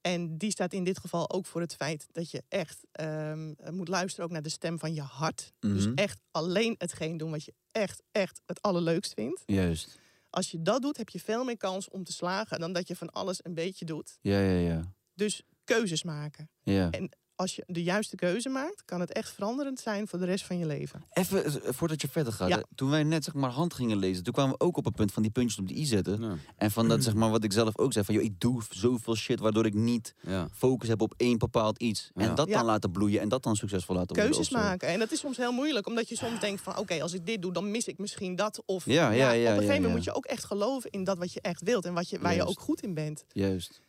En 0.00 0.38
die 0.38 0.50
staat 0.50 0.72
in 0.72 0.84
dit 0.84 0.98
geval 0.98 1.30
ook 1.30 1.46
voor 1.46 1.60
het 1.60 1.74
feit 1.74 2.06
dat 2.12 2.30
je 2.30 2.42
echt 2.48 2.86
ehm, 2.92 3.52
moet 3.70 3.88
luisteren 3.88 4.24
ook 4.24 4.30
naar 4.32 4.42
de 4.42 4.48
stem 4.48 4.78
van 4.78 4.94
je 4.94 5.00
hart. 5.02 5.52
Dus 5.58 5.86
Mhm. 5.86 5.94
echt 5.94 6.20
alleen 6.30 6.74
hetgeen 6.78 7.16
doen 7.16 7.30
wat 7.30 7.44
je 7.44 7.54
echt, 7.72 8.02
echt 8.12 8.40
het 8.46 8.62
allerleukst 8.62 9.12
vindt. 9.14 9.42
Juist. 9.46 9.98
Als 10.30 10.50
je 10.50 10.62
dat 10.62 10.82
doet, 10.82 10.96
heb 10.96 11.08
je 11.08 11.20
veel 11.20 11.44
meer 11.44 11.56
kans 11.56 11.88
om 11.88 12.04
te 12.04 12.12
slagen 12.12 12.60
dan 12.60 12.72
dat 12.72 12.88
je 12.88 12.96
van 12.96 13.10
alles 13.10 13.44
een 13.44 13.54
beetje 13.54 13.84
doet. 13.84 14.18
Ja, 14.20 14.40
ja, 14.40 14.58
ja. 14.68 14.92
Dus 15.14 15.42
keuzes 15.64 16.02
maken. 16.02 16.50
ja. 16.62 16.90
En 16.90 17.10
als 17.40 17.56
je 17.56 17.64
de 17.66 17.82
juiste 17.82 18.16
keuze 18.16 18.48
maakt, 18.48 18.84
kan 18.84 19.00
het 19.00 19.12
echt 19.12 19.30
veranderend 19.32 19.80
zijn 19.80 20.08
voor 20.08 20.18
de 20.18 20.24
rest 20.24 20.44
van 20.44 20.58
je 20.58 20.66
leven. 20.66 21.04
Even, 21.12 21.44
eh, 21.44 21.72
voordat 21.72 22.00
je 22.00 22.08
verder 22.08 22.32
gaat. 22.32 22.48
Ja. 22.48 22.56
hè. 22.56 22.62
Toen 22.74 22.90
wij 22.90 23.02
net 23.02 23.24
zeg 23.24 23.34
maar 23.34 23.50
hand 23.50 23.74
gingen 23.74 23.96
lezen, 23.96 24.24
toen 24.24 24.32
kwamen 24.32 24.52
we 24.58 24.64
ook 24.64 24.76
op 24.76 24.84
het 24.84 24.94
punt 24.94 25.12
van 25.12 25.22
die 25.22 25.30
puntjes 25.32 25.58
op 25.58 25.68
de 25.68 25.74
i 25.76 25.84
zetten. 25.84 26.22
Ja. 26.22 26.34
En 26.56 26.70
van 26.70 26.88
dat 26.88 27.02
zeg 27.08 27.14
maar 27.14 27.30
wat 27.30 27.44
ik 27.44 27.52
zelf 27.52 27.78
ook 27.78 27.92
zei, 27.92 28.04
van 28.04 28.14
joh, 28.14 28.24
ik 28.24 28.40
doe 28.40 28.62
zoveel 28.70 29.14
shit 29.16 29.40
waardoor 29.40 29.66
ik 29.66 29.74
niet 29.74 30.14
Ja. 30.20 30.48
focus 30.54 30.88
heb 30.88 31.00
op 31.00 31.14
één 31.16 31.38
bepaald 31.38 31.78
iets. 31.78 32.10
Ja. 32.14 32.28
En 32.28 32.34
dat 32.34 32.48
Ja. 32.48 32.56
dan 32.56 32.64
laten 32.66 32.90
bloeien 32.90 33.20
en 33.20 33.28
dat 33.28 33.42
dan 33.42 33.56
succesvol 33.56 33.94
laten 33.94 34.16
worden. 34.16 34.32
Keuzes 34.34 34.54
maken. 34.54 34.88
En 34.88 34.98
dat 34.98 35.12
is 35.12 35.18
soms 35.18 35.36
heel 35.36 35.52
moeilijk, 35.52 35.86
omdat 35.86 36.08
je 36.08 36.16
soms 36.16 36.40
denkt 36.40 36.60
van... 36.62 36.78
oké, 36.78 37.02
als 37.02 37.12
ik 37.12 37.26
dit 37.26 37.42
doe, 37.42 37.52
dan 37.52 37.70
mis 37.70 37.88
ik 37.88 37.98
misschien 37.98 38.36
dat. 38.36 38.62
Of 38.66 38.84
Ja, 38.84 39.10
ja, 39.10 39.30
ja, 39.30 39.30
op 39.30 39.56
een 39.56 39.62
gegeven 39.62 39.66
moment 39.66 39.84
ja. 39.84 39.88
moet 39.94 40.04
je 40.04 40.14
ook 40.14 40.24
echt 40.24 40.44
geloven 40.44 40.90
in 40.90 41.04
dat 41.04 41.18
wat 41.18 41.32
je 41.32 41.40
echt 41.40 41.62
wilt... 41.62 41.84
en 41.84 41.94
wat 41.94 42.08
je, 42.08 42.18
waar 42.18 42.34
je 42.34 42.46
ook 42.46 42.60
goed 42.60 42.80
in 42.80 42.94
bent. 42.94 43.24
Juist. 43.32 43.80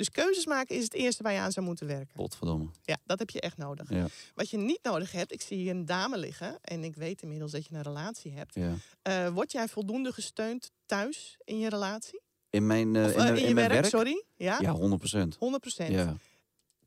Dus 0.00 0.10
keuzes 0.10 0.46
maken 0.46 0.76
is 0.76 0.84
het 0.84 0.94
eerste 0.94 1.22
waar 1.22 1.32
je 1.32 1.38
aan 1.38 1.52
zou 1.52 1.66
moeten 1.66 1.86
werken. 1.86 2.14
Potverdomme. 2.14 2.66
Ja, 2.82 2.96
dat 3.04 3.18
heb 3.18 3.30
je 3.30 3.40
echt 3.40 3.56
nodig. 3.56 3.90
Ja. 3.90 4.06
Wat 4.34 4.50
je 4.50 4.56
niet 4.56 4.78
nodig 4.82 5.12
hebt, 5.12 5.32
ik 5.32 5.40
zie 5.40 5.56
hier 5.56 5.70
een 5.74 5.84
dame 5.84 6.18
liggen... 6.18 6.58
en 6.62 6.84
ik 6.84 6.96
weet 6.96 7.22
inmiddels 7.22 7.52
dat 7.52 7.66
je 7.66 7.74
een 7.74 7.82
relatie 7.82 8.32
hebt. 8.32 8.54
Ja. 8.54 8.74
Eh, 9.02 9.28
word 9.28 9.52
jij 9.52 9.68
voldoende 9.68 10.12
gesteund 10.12 10.70
thuis 10.86 11.36
in 11.44 11.58
je 11.58 11.68
relatie? 11.68 12.20
In 12.50 12.66
mijn, 12.66 12.96
eh, 12.96 13.04
Of 13.04 13.10
eh, 13.10 13.16
mijn- 13.16 13.28
in 13.36 13.42
in 13.42 13.48
je 13.48 13.54
mijn 13.54 13.68
werk, 13.68 13.80
werk? 13.80 13.94
sorry? 13.94 14.24
Ja, 14.36 14.58
Ja, 14.60 14.70
100 14.72 14.98
procent. 14.98 15.36
100 15.38 15.62
procent. 15.62 15.90
Ja. 15.94 16.16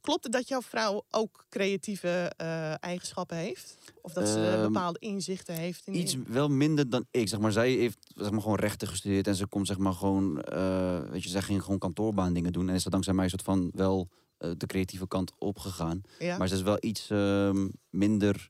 Klopt 0.04 0.24
het 0.24 0.34
dat 0.34 0.48
jouw 0.48 0.62
vrouw 0.62 1.06
ook 1.12 1.46
creatieve 1.50 2.32
eh, 2.38 2.84
eigenschappen 2.84 3.38
heeft? 3.38 3.78
Of 4.02 4.14
dat 4.14 4.28
ze 4.28 4.52
Ehm, 4.52 4.62
bepaalde 4.62 5.00
inzichten 5.00 5.56
heeft? 5.56 5.88
In 5.88 5.96
Iets 5.96 6.16
wel 6.28 6.50
minder 6.50 6.90
dan 6.90 7.06
ik. 7.12 7.28
Zeg 7.28 7.40
maar, 7.40 7.52
zij 7.52 7.72
heeft 7.72 7.98
zeg 8.16 8.32
maar, 8.32 8.42
gewoon 8.42 8.60
rechten 8.60 8.88
gestudeerd 8.88 9.28
en 9.28 9.36
ze 9.36 9.48
komt 9.48 9.68
zeg 9.68 9.78
maar 9.78 9.94
gewoon, 9.94 10.42
eh, 10.42 11.00
weet 11.10 11.24
je, 11.24 11.30
zij 11.30 11.42
ging 11.42 11.64
gewoon 11.64 11.80
kantoorbaan 11.80 12.34
dingen 12.34 12.52
doen. 12.54 12.70
En 12.70 12.76
is 12.76 12.84
dat 12.84 12.92
dankzij 12.92 13.14
mij 13.14 13.28
soort 13.30 13.42
van 13.42 13.72
wel 13.74 14.10
eh, 14.38 14.52
de 14.58 14.66
creatieve 14.66 15.08
kant 15.08 15.32
opgegaan. 15.38 16.02
ja? 16.20 16.38
Maar 16.38 16.48
ze 16.48 16.56
is 16.56 16.62
wel 16.62 16.78
iets 16.80 17.10
ehm, 17.10 17.68
minder 17.90 18.50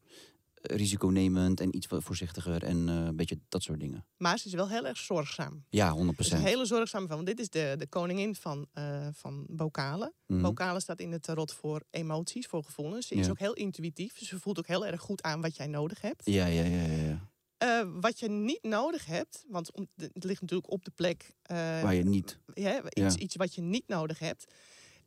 risiconemend 0.71 1.59
en 1.59 1.75
iets 1.75 1.87
wat 1.87 2.03
voorzichtiger 2.03 2.63
en 2.63 2.89
eh, 2.89 2.95
een 2.95 3.15
beetje 3.15 3.39
dat 3.49 3.63
soort 3.63 3.79
dingen. 3.79 4.05
Maar 4.17 4.37
ze 4.37 4.47
is 4.47 4.53
wel 4.53 4.69
heel 4.69 4.85
erg 4.87 4.97
zorgzaam. 4.97 5.65
Ja, 5.69 5.95
100% 5.97 6.15
Dus 6.15 6.31
een 6.31 6.39
hele 6.39 6.65
zorgzame 6.65 7.07
van. 7.07 7.15
Want 7.15 7.27
dit 7.27 7.39
is 7.39 7.49
de, 7.49 7.75
de 7.77 7.87
koningin 7.87 8.35
van, 8.35 8.67
eh 8.73 9.07
van 9.11 9.45
Bokalen. 9.49 10.13
Mhm. 10.27 10.41
Bokalen 10.41 10.81
staat 10.81 10.99
in 10.99 11.11
het 11.11 11.23
tarot 11.23 11.53
voor 11.53 11.83
emoties, 11.89 12.45
voor 12.45 12.63
gevoelens. 12.63 13.07
Ze 13.07 13.15
is 13.15 13.25
Ja. 13.25 13.31
ook 13.31 13.39
heel 13.39 13.53
intuïtief. 13.53 14.17
Ze 14.17 14.39
voelt 14.39 14.59
ook 14.59 14.67
heel 14.67 14.85
erg 14.85 15.01
goed 15.01 15.21
aan 15.21 15.41
wat 15.41 15.55
jij 15.55 15.67
nodig 15.67 16.01
hebt. 16.01 16.25
Ja, 16.25 16.45
ja, 16.45 16.63
ja, 16.63 16.81
ja, 16.85 17.03
ja. 17.03 17.31
Eh, 17.57 17.87
wat 18.01 18.19
je 18.19 18.29
niet 18.29 18.63
nodig 18.63 19.05
hebt, 19.05 19.45
want 19.47 19.71
het 19.95 20.23
ligt 20.23 20.41
natuurlijk 20.41 20.71
op 20.71 20.85
de 20.85 20.91
plek. 20.95 21.33
Waar 21.47 21.95
je 21.95 22.03
niet. 22.03 22.39
ja, 22.53 22.81
iets, 22.83 23.13
Ja. 23.15 23.19
iets 23.19 23.35
wat 23.35 23.55
je 23.55 23.61
niet 23.61 23.87
nodig 23.87 24.19
hebt. 24.19 24.51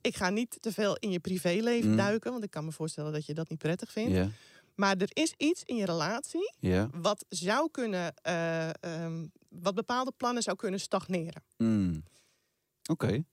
Ik 0.00 0.16
ga 0.16 0.30
niet 0.30 0.56
te 0.60 0.72
veel 0.72 0.96
in 0.96 1.10
je 1.10 1.18
privéleven 1.20 1.90
Mm. 1.90 1.96
duiken, 1.96 2.30
want 2.32 2.44
ik 2.44 2.50
kan 2.50 2.64
me 2.64 2.72
voorstellen 2.72 3.12
dat 3.12 3.26
je 3.26 3.34
dat 3.34 3.48
niet 3.48 3.58
prettig 3.58 3.92
vindt. 3.92 4.12
Ja, 4.12 4.28
Maar 4.76 4.96
er 4.96 5.10
is 5.12 5.34
iets 5.36 5.62
in 5.64 5.76
je 5.76 5.84
relatie 5.84 6.52
wat 7.00 7.24
zou 7.28 7.70
kunnen, 7.70 8.14
eh, 8.22 8.68
ehm, 8.68 9.26
wat 9.48 9.74
bepaalde 9.74 10.12
plannen 10.16 10.42
zou 10.42 10.56
kunnen 10.56 10.80
stagneren. 10.80 11.42
Mm. 11.56 12.02
Oké. 12.90 13.24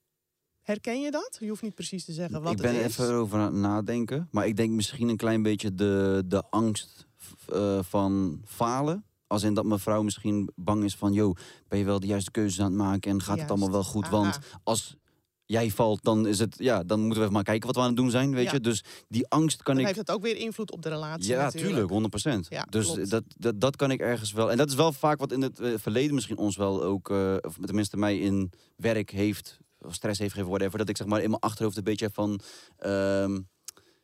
Herken 0.62 1.02
je 1.02 1.12
dat? 1.12 1.38
Je 1.40 1.50
hoeft 1.50 1.62
niet 1.62 1.76
precies 1.76 2.06
te 2.06 2.14
zeggen 2.14 2.42
wat 2.42 2.52
Ik 2.52 2.58
ben 2.58 2.76
het 2.76 2.86
is. 2.86 2.98
even 2.98 3.14
over 3.14 3.40
aan 3.40 3.46
het 3.46 3.54
nadenken. 3.54 4.28
Maar 4.32 4.48
ik 4.48 4.56
denk 4.56 4.72
misschien 4.72 5.10
een 5.10 5.18
klein 5.18 5.42
beetje 5.42 5.76
de, 5.76 6.24
de 6.26 6.44
angst 6.50 7.08
eh, 7.48 7.80
van 7.82 8.42
falen. 8.46 9.06
Als 9.28 9.44
in 9.44 9.54
dat 9.54 9.66
mijn 9.66 9.80
vrouw 9.80 10.02
misschien 10.04 10.50
bang 10.56 10.84
is 10.84 10.96
van... 10.96 11.14
joh, 11.14 11.36
ben 11.68 11.80
je 11.80 11.86
wel 11.86 12.00
de 12.00 12.08
juiste 12.08 12.32
keuzes 12.32 12.60
aan 12.60 12.66
het 12.66 12.76
maken 12.76 13.12
en 13.12 13.22
gaat 13.22 13.40
het 13.40 13.50
allemaal 13.50 13.72
wel 13.72 13.84
goed? 13.84 14.04
Aha. 14.04 14.12
Want 14.12 14.40
als 14.64 14.98
jij 15.46 15.70
valt, 15.72 16.04
dan 16.04 16.28
is 16.28 16.40
het... 16.40 16.56
Ja, 16.58 16.84
dan 16.84 16.98
moeten 17.00 17.16
we 17.18 17.22
even 17.22 17.34
maar 17.34 17.44
kijken 17.44 17.66
wat 17.68 17.76
we 17.76 17.82
aan 17.82 17.88
het 17.88 17.98
doen 17.98 18.12
zijn, 18.12 18.34
weet 18.34 18.46
Ja. 18.46 18.54
je. 18.54 18.60
Dus 18.60 18.84
die 19.08 19.28
angst 19.28 19.64
kan 19.64 19.74
Dan 19.76 19.84
ik... 19.84 19.96
heeft 19.96 20.08
het 20.08 20.16
ook 20.18 20.24
weer 20.24 20.36
invloed 20.36 20.72
op 20.72 20.82
de 20.82 20.90
relatie. 20.90 21.28
Ja, 21.32 21.44
natuurlijk. 21.44 21.88
tuurlijk, 21.88 22.46
100%. 22.46 22.48
Ja, 22.50 22.66
dus 22.70 22.86
klopt. 22.86 23.10
dat, 23.10 23.24
dat, 23.38 23.60
dat 23.60 23.76
kan 23.76 23.92
ik 23.92 24.00
ergens 24.00 24.32
wel. 24.32 24.52
En 24.52 24.58
dat 24.58 24.70
is 24.70 24.76
wel 24.76 24.94
vaak 24.94 25.20
wat 25.20 25.32
in 25.32 25.42
het 25.42 25.60
eh, 25.60 25.74
verleden 25.78 26.14
misschien 26.16 26.38
ons 26.38 26.56
wel 26.56 26.84
ook, 26.84 27.10
eh, 27.10 27.36
of 27.42 27.58
tenminste 27.66 27.98
mij 27.98 28.20
in 28.20 28.52
werk 28.76 29.10
heeft, 29.10 29.58
of 29.80 29.94
stress 29.94 30.20
heeft 30.20 30.32
gegeven, 30.32 30.52
whatever. 30.54 30.78
Dat 30.78 30.90
ik 30.90 30.98
zeg 30.98 31.08
maar 31.08 31.22
in 31.22 31.30
mijn 31.30 31.42
achterhoofd 31.42 31.78
een 31.78 31.84
beetje 31.84 32.10
van, 32.14 32.40
ehm, 32.78 33.40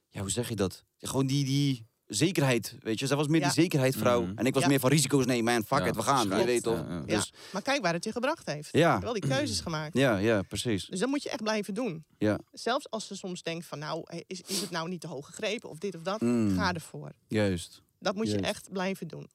ja, 0.10 0.22
hoe 0.22 0.30
zeg 0.32 0.50
je 0.50 0.56
dat? 0.56 0.84
Gewoon 0.98 1.28
die, 1.28 1.46
die 1.46 1.88
zekerheid, 2.10 2.76
weet 2.80 3.00
je. 3.00 3.08
Zij 3.08 3.16
was 3.18 3.28
meer 3.28 3.40
Ja. 3.40 3.46
die 3.46 3.62
zekerheid 3.62 3.96
vrouw. 3.96 4.22
Mhm. 4.22 4.38
En 4.38 4.46
ik 4.46 4.54
was 4.54 4.64
Ja. 4.64 4.70
meer 4.70 4.80
van 4.80 4.90
risico's 4.90 5.26
nemen, 5.26 5.54
man, 5.54 5.64
fuck 5.64 5.80
Ja, 5.80 5.86
it, 5.86 5.96
we 5.96 6.02
gaan, 6.02 6.40
je 6.40 6.46
weet 6.46 6.64
toch. 6.64 6.78
Ja, 6.80 6.88
ja. 6.94 7.04
Ja. 7.06 7.16
Dus, 7.18 7.34
Maar 7.52 7.62
kijk 7.62 7.82
waar 7.82 7.94
het 7.94 8.04
je 8.04 8.12
gebracht 8.12 8.46
heeft. 8.46 8.70
Ja. 8.72 8.80
Je 8.80 8.86
hebt 8.92 9.04
wel 9.04 9.14
die 9.14 9.28
keuzes 9.28 9.60
gemaakt. 9.60 9.98
ja, 9.98 10.18
ja, 10.18 10.42
precies. 10.42 10.86
Dus 10.86 11.00
dat 11.00 11.10
moet 11.10 11.24
je 11.24 11.30
echt 11.30 11.44
blijven 11.44 11.74
doen. 11.74 12.06
Ja, 12.18 12.40
Zelfs 12.52 12.90
als 12.90 13.08
ze 13.08 13.16
soms 13.16 13.44
denkt 13.44 13.66
van 13.66 13.80
nou, 13.80 14.04
is, 14.28 14.42
is 14.42 14.62
het 14.62 14.70
nou 14.70 14.90
niet 14.90 15.02
te 15.02 15.08
hoog 15.08 15.26
gegrepen 15.26 15.70
of 15.70 15.78
dit 15.78 15.96
of 15.96 16.02
dat, 16.02 16.22
Mm. 16.22 16.56
ga 16.58 16.74
ervoor. 16.74 17.12
juist. 17.28 17.82
Dat 18.00 18.16
moet 18.16 18.32
je 18.32 18.38
echt 18.40 18.72
blijven 18.72 19.08
doen. 19.08 19.30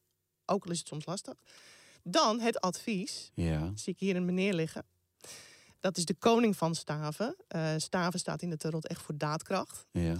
Ook 0.46 0.64
al 0.64 0.70
is 0.70 0.78
het 0.78 0.86
soms 0.88 1.06
lastig. 1.06 1.34
Dan 2.02 2.40
het 2.40 2.60
advies. 2.60 3.30
Ja. 3.34 3.72
Zie 3.74 3.92
ik 3.92 4.00
hier 4.00 4.16
een 4.16 4.24
meneer 4.24 4.54
liggen. 4.54 4.84
Dat 5.80 5.96
is 5.96 6.04
de 6.04 6.14
koning 6.14 6.56
van 6.56 6.74
staven. 6.74 7.36
Eh, 7.48 7.72
staven 7.76 8.18
staat 8.18 8.42
in 8.42 8.50
de 8.50 8.56
tarot 8.56 8.86
echt 8.86 9.02
voor 9.02 9.16
daadkracht. 9.18 9.86
Ja. 9.92 10.14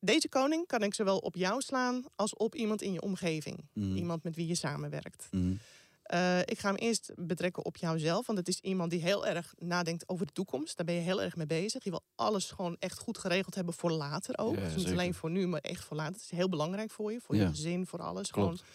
Deze 0.00 0.28
koning 0.28 0.66
kan 0.66 0.82
ik 0.82 0.94
zowel 0.94 1.18
op 1.18 1.34
jou 1.36 1.60
slaan 1.60 2.04
als 2.14 2.34
op 2.34 2.54
iemand 2.54 2.82
in 2.82 2.92
je 2.92 3.00
omgeving. 3.00 3.68
Mhm. 3.72 3.96
Iemand 3.96 4.22
met 4.22 4.34
wie 4.36 4.46
je 4.46 4.54
samenwerkt. 4.54 5.28
Mhm. 5.30 5.54
Eh, 6.02 6.40
ik 6.40 6.58
ga 6.58 6.68
hem 6.68 6.76
eerst 6.76 7.12
betrekken 7.16 7.64
op 7.64 7.76
jouzelf. 7.76 8.26
Want 8.26 8.38
het 8.38 8.48
is 8.48 8.60
iemand 8.60 8.90
die 8.90 9.00
heel 9.00 9.26
erg 9.26 9.54
nadenkt 9.58 10.08
over 10.08 10.26
de 10.26 10.32
toekomst. 10.32 10.76
Daar 10.76 10.86
ben 10.86 10.94
je 10.94 11.00
heel 11.00 11.22
erg 11.22 11.36
mee 11.36 11.46
bezig. 11.46 11.84
Je 11.84 11.90
wil 11.90 12.04
alles 12.14 12.50
gewoon 12.50 12.76
echt 12.78 12.98
goed 12.98 13.18
geregeld 13.18 13.54
hebben 13.54 13.74
voor 13.74 13.90
later 13.90 14.38
ook. 14.38 14.54
Ja, 14.54 14.60
dus 14.60 14.74
niet 14.74 14.90
alleen 14.90 15.14
voor 15.14 15.30
nu, 15.30 15.46
maar 15.46 15.60
echt 15.60 15.84
voor 15.84 15.96
later. 15.96 16.12
Het 16.12 16.22
is 16.22 16.30
heel 16.30 16.48
belangrijk 16.48 16.90
voor 16.90 17.12
je. 17.12 17.20
Voor 17.20 17.34
Ja. 17.36 17.42
je 17.42 17.48
gezin, 17.48 17.86
voor 17.86 17.98
alles. 18.02 18.30
Klopt. 18.30 18.62
Gewoon. 18.62 18.70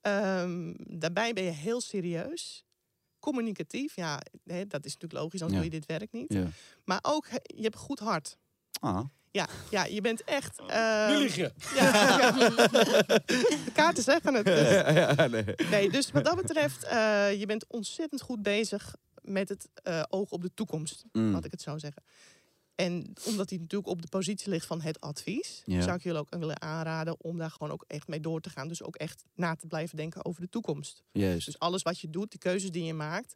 Ehm, 0.00 0.74
daarbij 0.98 1.32
ben 1.32 1.44
je 1.44 1.50
heel 1.50 1.80
serieus. 1.80 2.64
Communicatief, 3.18 3.96
ja, 3.96 4.20
hè, 4.44 4.66
dat 4.66 4.84
is 4.84 4.92
natuurlijk 4.92 5.22
logisch, 5.22 5.42
anders 5.42 5.60
Ja. 5.62 5.64
doe 5.68 5.74
je 5.74 5.86
dit 5.86 5.98
werk 5.98 6.12
niet. 6.12 6.38
Maar 6.84 6.98
ook, 7.02 7.26
je 7.42 7.62
hebt 7.62 7.74
een 7.74 7.80
goed 7.80 7.98
hart. 7.98 8.36
Ah. 8.80 9.04
Ja, 9.30 9.48
ja 9.70 9.84
je 9.84 10.00
bent 10.00 10.24
echt... 10.24 10.60
ehm, 10.66 11.10
Nu 11.12 11.18
lieg 11.18 11.34
je. 11.36 11.52
Ja, 11.74 12.18
ja. 12.18 12.32
De 12.36 13.70
kaarten 13.74 14.02
zeggen 14.02 14.34
het. 14.34 14.44
dus. 14.46 14.68
Ja, 14.70 15.26
nee. 15.26 15.44
Nee, 15.70 15.90
dus 15.90 16.10
wat 16.10 16.24
dat 16.24 16.36
betreft, 16.36 16.84
eh, 16.84 17.38
je 17.38 17.46
bent 17.46 17.64
ontzettend 17.68 18.20
goed 18.20 18.42
bezig 18.42 18.94
met 19.22 19.48
het 19.48 19.68
eh, 19.74 20.02
oog 20.08 20.30
op 20.30 20.42
de 20.42 20.50
toekomst, 20.54 21.04
Mm. 21.12 21.30
laat 21.32 21.44
ik 21.44 21.50
het 21.50 21.62
zo 21.62 21.78
zeggen. 21.78 22.02
En 22.74 23.12
omdat 23.26 23.50
hij 23.50 23.58
natuurlijk 23.58 23.90
op 23.90 24.02
de 24.02 24.08
positie 24.08 24.50
ligt 24.50 24.66
van 24.66 24.80
het 24.80 25.00
advies, 25.00 25.62
Ja. 25.64 25.80
zou 25.80 25.96
ik 25.96 26.02
jullie 26.02 26.18
ook 26.20 26.34
willen 26.38 26.60
aanraden 26.60 27.20
om 27.20 27.38
daar 27.38 27.50
gewoon 27.50 27.72
ook 27.72 27.84
echt 27.86 28.08
mee 28.08 28.20
door 28.20 28.40
te 28.40 28.50
gaan. 28.50 28.68
Dus 28.68 28.82
ook 28.82 28.96
echt 28.96 29.24
na 29.34 29.54
te 29.56 29.66
blijven 29.66 29.96
denken 29.96 30.24
over 30.24 30.40
de 30.40 30.48
toekomst. 30.48 31.02
Juist. 31.12 31.46
Dus 31.46 31.58
alles 31.58 31.82
wat 31.82 32.00
je 32.00 32.10
doet, 32.10 32.32
de 32.32 32.38
keuzes 32.38 32.70
die 32.70 32.84
je 32.84 32.94
maakt, 32.94 33.34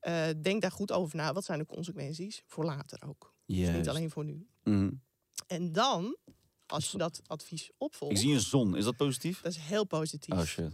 eh, 0.00 0.24
denk 0.42 0.62
daar 0.62 0.70
goed 0.70 0.92
over 0.92 1.16
na. 1.16 1.32
Wat 1.32 1.44
zijn 1.44 1.58
de 1.58 1.66
consequenties 1.66 2.42
voor 2.46 2.64
later 2.64 2.98
ook? 3.08 3.34
Dus 3.46 3.56
Juist. 3.56 3.76
niet 3.76 3.88
alleen 3.88 4.10
voor 4.10 4.24
nu. 4.24 4.46
Mhm. 4.64 4.90
En 5.46 5.72
dan, 5.72 6.16
als 6.66 6.90
je 6.90 6.98
dat 6.98 7.20
advies 7.26 7.70
opvolgt, 7.78 8.14
Ik 8.14 8.20
zie 8.20 8.34
een 8.34 8.40
zon. 8.40 8.76
Is 8.76 8.84
dat 8.84 8.96
positief? 8.96 9.40
dat 9.40 9.52
is 9.52 9.58
heel 9.58 9.84
positief. 9.84 10.34
Oh 10.34 10.44
shit. 10.44 10.70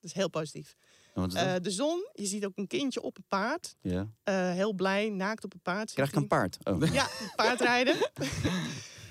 Dat 0.00 0.10
is 0.10 0.16
heel 0.16 0.28
positief. 0.30 0.76
Is? 1.14 1.34
Eh, 1.34 1.54
de 1.62 1.70
zon, 1.70 2.08
je 2.12 2.26
ziet 2.26 2.44
ook 2.44 2.52
een 2.58 2.66
kindje 2.66 3.02
op 3.02 3.16
een 3.16 3.24
paard. 3.28 3.76
ja. 3.80 4.08
eh, 4.22 4.50
heel 4.52 4.72
blij, 4.72 5.08
naakt 5.08 5.44
op 5.44 5.54
een 5.54 5.60
paard. 5.60 5.92
Krijg 5.92 6.08
ik 6.08 6.16
een 6.16 6.26
paard? 6.26 6.58
Oh. 6.64 6.92
Ja, 6.92 7.08
paardrijden. 7.36 7.96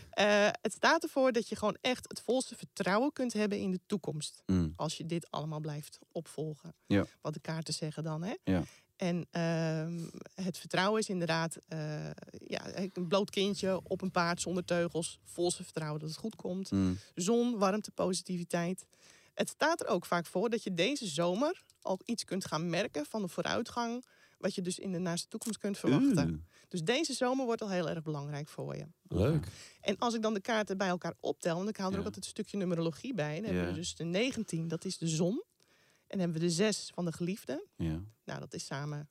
Eh, 0.10 0.48
het 0.62 0.74
staat 0.74 1.04
ervoor 1.04 1.32
dat 1.32 1.50
je 1.50 1.56
gewoon 1.56 1.78
echt 1.82 2.06
het 2.08 2.22
volste 2.22 2.56
vertrouwen 2.56 3.14
kunt 3.14 3.34
hebben 3.34 3.60
in 3.60 3.72
de 3.72 3.80
toekomst. 3.86 4.44
Mm. 4.46 4.74
Als 4.76 4.98
je 4.98 5.06
dit 5.06 5.32
allemaal 5.32 5.60
blijft 5.60 6.00
opvolgen. 6.12 6.76
Ja. 6.86 7.06
Wat 7.22 7.34
de 7.34 7.40
kaarten 7.40 7.74
zeggen 7.74 8.04
dan. 8.04 8.24
Hè? 8.24 8.34
Ja. 8.44 8.64
En 8.98 9.28
ehm, 9.32 10.08
het 10.36 10.58
vertrouwen 10.58 11.00
is 11.00 11.10
inderdaad 11.10 11.58
eh, 11.68 12.10
ja, 12.48 12.78
een 12.78 13.08
bloot 13.08 13.30
kindje 13.30 13.80
op 13.84 14.02
een 14.02 14.12
paard 14.12 14.42
zonder 14.42 14.66
teugels. 14.66 15.20
Volste 15.24 15.64
vertrouwen 15.64 16.00
dat 16.00 16.10
het 16.10 16.18
goed 16.18 16.36
komt. 16.36 16.72
Mm. 16.72 16.98
Zon, 17.16 17.58
warmte, 17.58 17.92
positiviteit. 17.92 18.86
Het 19.34 19.50
staat 19.50 19.82
er 19.82 19.88
ook 19.88 20.06
vaak 20.06 20.26
voor 20.26 20.50
dat 20.50 20.64
je 20.64 20.74
deze 20.74 21.08
zomer 21.08 21.64
al 21.82 22.00
iets 22.06 22.24
kunt 22.24 22.46
gaan 22.46 22.70
merken 22.70 23.06
van 23.06 23.22
de 23.22 23.28
vooruitgang. 23.28 24.06
Wat 24.38 24.56
je 24.56 24.62
dus 24.62 24.80
in 24.80 24.92
de 24.92 24.98
naaste 25.00 25.28
toekomst 25.28 25.58
kunt 25.60 25.78
verwachten. 25.78 26.48
Dus 26.68 26.84
deze 26.84 27.14
zomer 27.14 27.46
wordt 27.46 27.62
al 27.62 27.70
heel 27.70 27.90
erg 27.90 28.04
belangrijk 28.04 28.48
voor 28.48 28.76
je. 28.76 28.86
Leuk. 29.08 29.48
En 29.82 29.98
als 29.98 30.14
ik 30.14 30.22
dan 30.22 30.34
de 30.34 30.42
kaarten 30.42 30.78
bij 30.78 30.88
elkaar 30.88 31.14
optel, 31.20 31.56
want 31.56 31.70
ik 31.70 31.78
haal 31.78 31.88
er 31.88 31.94
Ja. 31.94 32.00
ook 32.00 32.06
altijd 32.06 32.24
een 32.26 32.32
stukje 32.32 32.58
numerologie 32.58 33.14
bij. 33.14 33.36
Dan 33.36 33.46
hebben 33.46 33.68
we 33.68 33.74
dus 33.74 33.96
de 33.96 34.04
19, 34.04 34.68
dat 34.68 34.86
is 34.86 34.98
de 34.98 35.08
zon. 35.08 35.44
En 36.08 36.20
hebben 36.20 36.40
we 36.40 36.46
de 36.46 36.52
6 36.52 36.92
van 36.94 37.06
de 37.06 37.12
geliefde. 37.12 37.68
Ja. 37.76 38.04
Nou, 38.24 38.40
dat 38.40 38.54
is 38.54 38.66
samen 38.66 39.10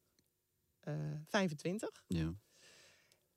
eh 0.81 0.95
25. 1.27 2.05
Ja. 2.07 2.35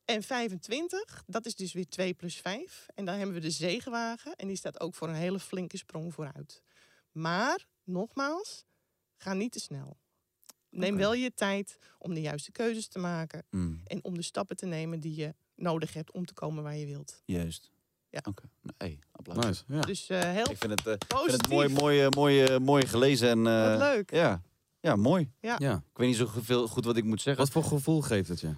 En 0.05 0.23
25, 0.23 1.23
dat 1.27 1.45
is 1.45 1.55
dus 1.55 1.73
weer 1.73 1.87
2 1.87 2.13
plus 2.13 2.35
5. 2.35 2.85
En 2.95 3.05
dan 3.05 3.15
hebben 3.15 3.35
we 3.35 3.41
de 3.41 3.49
zegenwagen. 3.49 4.35
En 4.35 4.47
die 4.47 4.57
staat 4.57 4.79
ook 4.79 4.95
voor 4.95 5.07
een 5.07 5.15
hele 5.15 5.39
flinke 5.39 5.77
sprong 5.77 6.13
vooruit. 6.13 6.63
Maar, 7.11 7.65
nogmaals, 7.83 8.65
ga 9.17 9.33
niet 9.33 9.51
te 9.51 9.59
snel. 9.59 9.97
Neem 10.69 10.95
wel 10.97 11.13
je 11.13 11.33
tijd 11.33 11.77
om 11.97 12.13
de 12.13 12.21
juiste 12.21 12.51
keuzes 12.51 12.87
te 12.87 12.99
maken. 12.99 13.45
Mm. 13.49 13.81
En 13.83 14.03
om 14.03 14.15
de 14.15 14.21
stappen 14.21 14.55
te 14.55 14.65
nemen 14.65 14.99
die 14.99 15.15
je 15.15 15.35
nodig 15.55 15.93
hebt 15.93 16.11
om 16.11 16.25
te 16.25 16.33
komen 16.33 16.63
waar 16.63 16.75
je 16.75 16.85
wilt. 16.85 17.21
Juist. 17.25 17.71
Ja. 18.11 18.19
Oké. 18.23 18.43
Nou, 18.61 18.75
hey, 18.77 18.99
applaus. 19.11 19.45
Nice. 19.45 19.63
Ja. 19.67 19.79
Dus 19.79 20.09
eh, 20.09 20.19
heel 20.21 20.49
Ik 20.49 20.57
vind 20.57 20.71
het, 20.71 20.87
eh, 20.87 20.93
ik 20.93 21.07
positief. 21.07 21.29
vind 21.29 21.41
het 21.41 21.49
mooi, 21.51 21.69
mooi, 21.69 22.07
mooi, 22.09 22.59
mooi 22.59 22.85
gelezen. 22.87 23.29
En, 23.29 23.47
eh, 23.47 23.69
Wat 23.69 23.79
leuk. 23.79 24.11
Ja. 24.13 24.41
ja, 24.79 24.95
mooi. 24.95 25.31
ja. 25.41 25.59
Ik 25.59 25.81
weet 25.97 26.07
niet 26.07 26.15
zo 26.17 26.27
veel 26.41 26.67
goed 26.67 26.85
wat 26.85 26.97
ik 26.97 27.03
moet 27.03 27.21
zeggen. 27.21 27.43
Wat 27.43 27.53
voor 27.53 27.63
gevoel 27.63 28.01
geeft 28.01 28.29
het 28.29 28.39
je? 28.39 28.49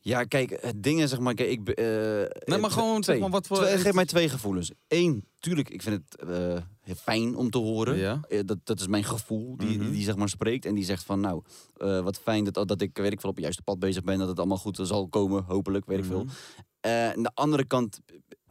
Ja, 0.00 0.24
kijk, 0.24 0.58
het 0.60 0.82
ding 0.82 1.00
is 1.02 1.10
zeg 1.10 1.18
maar... 1.18 1.34
Kijk, 1.34 1.48
ik, 1.50 1.68
eh, 1.68 1.84
Nee, 2.44 2.58
maar 2.58 2.70
gewoon, 2.70 2.94
zeg 2.94 3.02
twee. 3.04 3.20
maar, 3.20 3.30
wat 3.30 3.46
voor- 3.46 3.56
Twee- 3.56 3.78
geef 3.78 3.92
mij 3.92 4.04
twee 4.04 4.28
gevoelens. 4.28 4.70
Eén, 4.88 5.24
tuurlijk, 5.38 5.70
ik 5.70 5.82
vind 5.82 6.00
het 6.10 6.28
eh, 6.28 6.62
heel 6.80 6.94
fijn 6.94 7.36
om 7.36 7.50
te 7.50 7.58
horen. 7.58 7.96
Ja. 7.96 8.20
Dat, 8.44 8.58
dat 8.64 8.80
is 8.80 8.86
mijn 8.86 9.04
gevoel 9.04 9.56
die, 9.56 9.68
Mhm. 9.68 9.78
die, 9.78 9.90
die 9.90 10.02
zeg 10.04 10.16
maar 10.16 10.28
spreekt. 10.28 10.64
En 10.66 10.74
die 10.74 10.84
zegt 10.84 11.04
van, 11.04 11.20
nou, 11.20 11.42
eh, 11.76 12.00
wat 12.00 12.18
fijn 12.18 12.44
dat, 12.44 12.68
dat 12.68 12.80
ik, 12.80 12.96
weet 12.98 13.12
ik 13.12 13.20
veel, 13.20 13.28
op 13.30 13.34
het 13.34 13.44
juiste 13.44 13.62
pad 13.62 13.78
bezig 13.78 14.02
ben. 14.04 14.18
Dat 14.18 14.28
het 14.28 14.38
allemaal 14.38 14.56
goed 14.58 14.78
zal 14.82 15.08
komen, 15.08 15.44
hopelijk, 15.44 15.86
weet 15.86 15.98
ik 15.98 16.04
veel. 16.04 16.26
Eh, 16.84 17.10
aan 17.10 17.22
de 17.22 17.30
andere 17.34 17.64
kant 17.64 18.00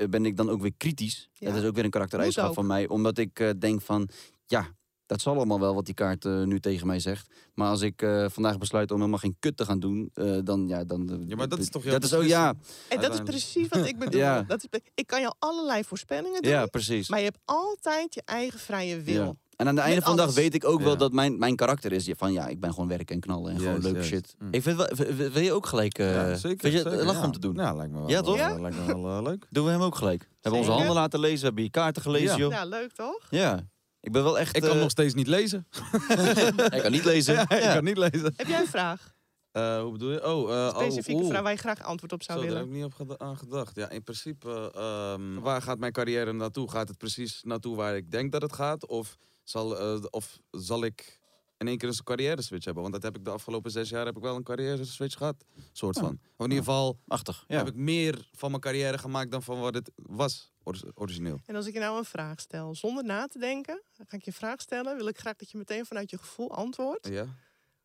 ben 0.09 0.25
ik 0.25 0.37
dan 0.37 0.49
ook 0.49 0.61
weer 0.61 0.73
kritisch. 0.77 1.29
Ja. 1.33 1.49
Dat 1.49 1.61
is 1.61 1.67
ook 1.67 1.75
weer 1.75 1.83
een 1.83 1.89
karaktereigenschap 1.89 2.53
van 2.53 2.65
mij. 2.65 2.87
Omdat 2.87 3.17
ik 3.17 3.39
eh, 3.39 3.49
denk 3.57 3.81
van, 3.81 4.09
ja, 4.45 4.67
dat 5.05 5.21
zal 5.21 5.35
allemaal 5.35 5.59
wel 5.59 5.75
wat 5.75 5.85
die 5.85 5.93
kaart 5.93 6.25
eh, 6.25 6.43
nu 6.43 6.59
tegen 6.59 6.87
mij 6.87 6.99
zegt. 6.99 7.27
Maar 7.53 7.69
als 7.69 7.81
ik 7.81 8.01
eh, 8.01 8.25
vandaag 8.29 8.57
besluit 8.57 8.91
om 8.91 8.97
helemaal 8.97 9.19
geen 9.19 9.35
kut 9.39 9.57
te 9.57 9.65
gaan 9.65 9.79
doen, 9.79 10.09
eh, 10.13 10.37
dan 10.43 10.67
ja, 10.67 10.83
dan... 10.83 11.23
Ja, 11.27 11.35
maar 11.35 11.47
dat 11.47 11.59
is 11.59 11.69
toch 11.69 11.83
Dat 11.83 12.03
is 12.03 12.13
ook, 12.13 12.23
ja? 12.23 12.53
En 12.89 13.01
dat 13.01 13.13
is 13.13 13.19
precies 13.19 13.67
wat 13.67 13.85
ik 13.85 13.97
bedoel. 14.03 14.19
Ja. 14.21 14.41
dat 14.41 14.67
is, 14.69 14.79
ik 14.93 15.07
kan 15.07 15.21
jou 15.21 15.33
allerlei 15.39 15.83
voorspellingen 15.83 16.41
doen. 16.41 16.51
ja, 16.51 16.65
precies. 16.65 17.09
Maar 17.09 17.19
je 17.19 17.25
hebt 17.25 17.39
altijd 17.45 18.13
je 18.13 18.21
eigen 18.25 18.59
vrije 18.59 19.01
wil. 19.01 19.23
Ja. 19.23 19.35
En 19.55 19.67
aan 19.67 19.75
het 19.75 19.85
einde 19.85 20.01
van 20.01 20.15
de 20.15 20.21
dag 20.21 20.33
weet 20.33 20.53
ik 20.53 20.65
ook 20.65 20.81
wel 20.81 20.97
dat 20.97 21.11
mijn, 21.11 21.37
mijn 21.37 21.55
karakter 21.55 21.91
is 21.91 22.09
van 22.17 22.33
ja, 22.33 22.47
ik 22.47 22.59
ben 22.59 22.69
gewoon 22.69 22.87
werken 22.87 23.15
en 23.15 23.21
knallen 23.21 23.51
en 23.53 23.59
gewoon 23.59 23.81
leuke 23.81 24.03
shit. 24.03 24.35
Mm. 24.39 24.47
Ik 24.51 24.61
vind 24.61 24.77
wel, 24.77 24.87
wil 25.31 25.41
je 25.43 25.51
ook 25.51 25.65
gelijk, 25.65 25.97
eh 25.97 26.13
Ja, 26.13 26.35
zeker. 26.35 26.59
vind 26.59 26.73
je, 26.73 26.89
zeker, 26.89 27.05
lach 27.05 27.15
ja. 27.15 27.23
om 27.25 27.31
te 27.31 27.39
doen? 27.39 27.55
Ja, 27.55 27.73
lijkt 27.73 27.91
me 27.93 27.99
wel. 27.99 28.09
Ja, 28.09 28.21
toch? 28.21 28.35
Ja? 28.37 28.59
Lijkt 28.59 28.77
me 28.87 29.01
wel 29.01 29.21
leuk. 29.23 29.47
Doen 29.49 29.65
we 29.65 29.71
hem 29.71 29.81
ook 29.81 29.95
gelijk. 29.95 30.21
We 30.21 30.27
hebben 30.41 30.59
onze 30.59 30.71
Zeker. 30.71 30.85
handen 30.85 31.01
laten 31.03 31.19
lezen, 31.19 31.39
we 31.39 31.45
hebben 31.45 31.63
je 31.63 31.69
kaarten 31.69 32.01
gelezen, 32.01 32.27
Ja. 32.27 32.37
joh. 32.37 32.51
Ja, 32.51 32.65
leuk 32.65 32.91
toch? 32.91 33.27
Ja. 33.29 33.59
Ik 33.99 34.11
ben 34.11 34.23
wel 34.23 34.39
echt... 34.39 34.55
Ik 34.55 34.61
kan 34.61 34.71
eh, 34.71 34.79
nog 34.81 34.89
steeds 34.89 35.13
niet 35.13 35.27
lezen. 35.27 35.67
ik 36.75 36.81
kan 36.81 36.91
niet 36.91 37.05
lezen. 37.05 37.33
Ja, 37.33 37.45
Ja. 37.49 37.55
ik 37.57 37.73
kan 37.73 37.83
niet 37.83 37.97
lezen. 37.97 38.33
Heb 38.35 38.47
jij 38.47 38.59
een 38.59 38.67
vraag? 38.67 39.11
Eh, 39.51 39.81
hoe 39.81 39.91
bedoel 39.91 40.11
je? 40.11 40.27
Oh, 40.33 40.51
eh, 40.53 40.69
Specifieke 40.69 41.23
oh, 41.23 41.29
vraag 41.29 41.41
waar 41.41 41.51
je 41.51 41.57
graag 41.57 41.83
antwoord 41.83 42.11
op 42.13 42.23
zou 42.23 42.39
Zo, 42.39 42.45
daar 42.45 42.55
heb 42.55 42.65
willen. 42.67 42.81
ik 42.81 42.97
niet 42.99 43.09
op 43.09 43.21
aan 43.21 43.37
gedacht. 43.37 43.75
Ja, 43.75 43.89
in 43.89 44.03
principe, 44.03 44.71
ehm, 44.75 45.39
waar 45.39 45.61
gaat 45.61 45.77
mijn 45.77 45.91
carrière 45.91 46.33
naartoe? 46.33 46.69
Gaat 46.69 46.87
het 46.87 46.97
precies 46.97 47.41
naartoe 47.43 47.75
waar 47.75 47.95
ik 47.95 48.11
denk 48.11 48.31
dat 48.31 48.41
het 48.41 48.53
gaat? 48.53 48.87
Of 48.87 49.17
zal, 49.43 49.77
eh, 49.79 50.03
of 50.09 50.39
zal 50.51 50.83
ik 50.83 51.19
in 51.57 51.67
één 51.67 51.77
keer 51.77 51.87
eens 51.87 51.97
een 51.97 52.03
carrière 52.03 52.41
switch 52.41 52.65
hebben? 52.65 52.81
Want 52.83 52.95
dat 52.95 53.03
heb 53.03 53.17
ik 53.17 53.25
de 53.25 53.31
afgelopen 53.31 53.71
zes 53.71 53.89
jaar 53.89 54.05
heb 54.05 54.15
ik 54.17 54.21
wel 54.23 54.35
een 54.35 54.43
carrière 54.43 54.85
switch 54.85 55.17
gehad. 55.17 55.43
Soort 55.71 55.97
van. 55.97 56.19
Of 56.37 56.45
in 56.45 56.51
ieder 56.51 56.57
geval 56.57 56.99
Achtig, 57.07 57.43
ja. 57.47 57.57
heb 57.57 57.67
ik 57.67 57.75
meer 57.75 58.29
van 58.31 58.49
mijn 58.49 58.61
carrière 58.61 58.97
gemaakt 58.97 59.31
dan 59.31 59.43
van 59.43 59.59
wat 59.59 59.73
het 59.73 59.91
was 59.95 60.51
ori- 60.63 60.91
origineel. 60.93 61.39
En 61.45 61.55
als 61.55 61.65
ik 61.65 61.73
je 61.73 61.79
nou 61.79 61.97
een 61.97 62.05
vraag 62.05 62.39
stel, 62.39 62.75
zonder 62.75 63.03
na 63.03 63.27
te 63.27 63.39
denken, 63.39 63.81
dan 63.93 64.05
ga 64.07 64.15
ik 64.17 64.23
je 64.23 64.31
een 64.31 64.37
vraag 64.37 64.61
stellen. 64.61 64.95
Wil 64.97 65.07
ik 65.07 65.17
graag 65.19 65.35
dat 65.35 65.51
je 65.51 65.57
meteen 65.57 65.85
vanuit 65.85 66.09
je 66.09 66.17
gevoel 66.17 66.51
antwoordt. 66.51 67.07
Ja? 67.07 67.25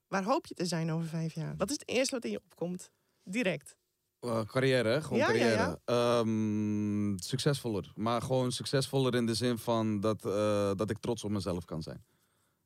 Waar 0.08 0.24
hoop 0.24 0.46
je 0.46 0.54
te 0.54 0.66
zijn 0.66 0.92
over 0.92 1.06
vijf 1.08 1.34
jaar? 1.34 1.56
Wat 1.56 1.70
is 1.70 1.76
het 1.78 1.88
eerste 1.88 2.14
wat 2.14 2.24
in 2.24 2.30
je 2.30 2.40
opkomt? 2.44 2.90
Direct. 3.24 3.76
Eh, 4.20 4.40
carrière, 4.44 5.02
gewoon 5.02 5.18
Ja, 5.18 5.30
ja, 5.32 5.38
carrière. 5.38 5.80
Ehm, 5.84 7.16
succesvoller. 7.18 7.92
Maar 7.94 8.22
gewoon 8.22 8.52
succesvoller 8.52 9.14
in 9.14 9.26
de 9.26 9.34
zin 9.34 9.58
van 9.58 10.00
dat, 10.00 10.24
eh, 10.24 10.70
dat 10.74 10.90
ik 10.90 10.98
trots 10.98 11.24
op 11.24 11.30
mezelf 11.30 11.64
kan 11.64 11.82
zijn. 11.82 12.04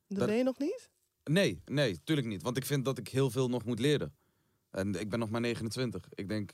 Dat, 0.07 0.17
Dat- 0.17 0.27
ben 0.27 0.37
je 0.37 0.43
nog 0.43 0.57
niet? 0.59 0.89
Nee, 1.23 1.61
nee, 1.65 2.03
tuurlijk 2.03 2.27
niet. 2.27 2.41
Want 2.41 2.57
ik 2.57 2.65
vind 2.65 2.85
dat 2.85 2.97
ik 2.97 3.07
heel 3.07 3.29
veel 3.29 3.49
nog 3.49 3.65
moet 3.65 3.79
leren. 3.79 4.13
En 4.69 4.99
ik 4.99 5.09
ben 5.09 5.19
nog 5.19 5.29
maar 5.29 5.41
29. 5.41 6.05
Ik 6.13 6.27
denk 6.27 6.51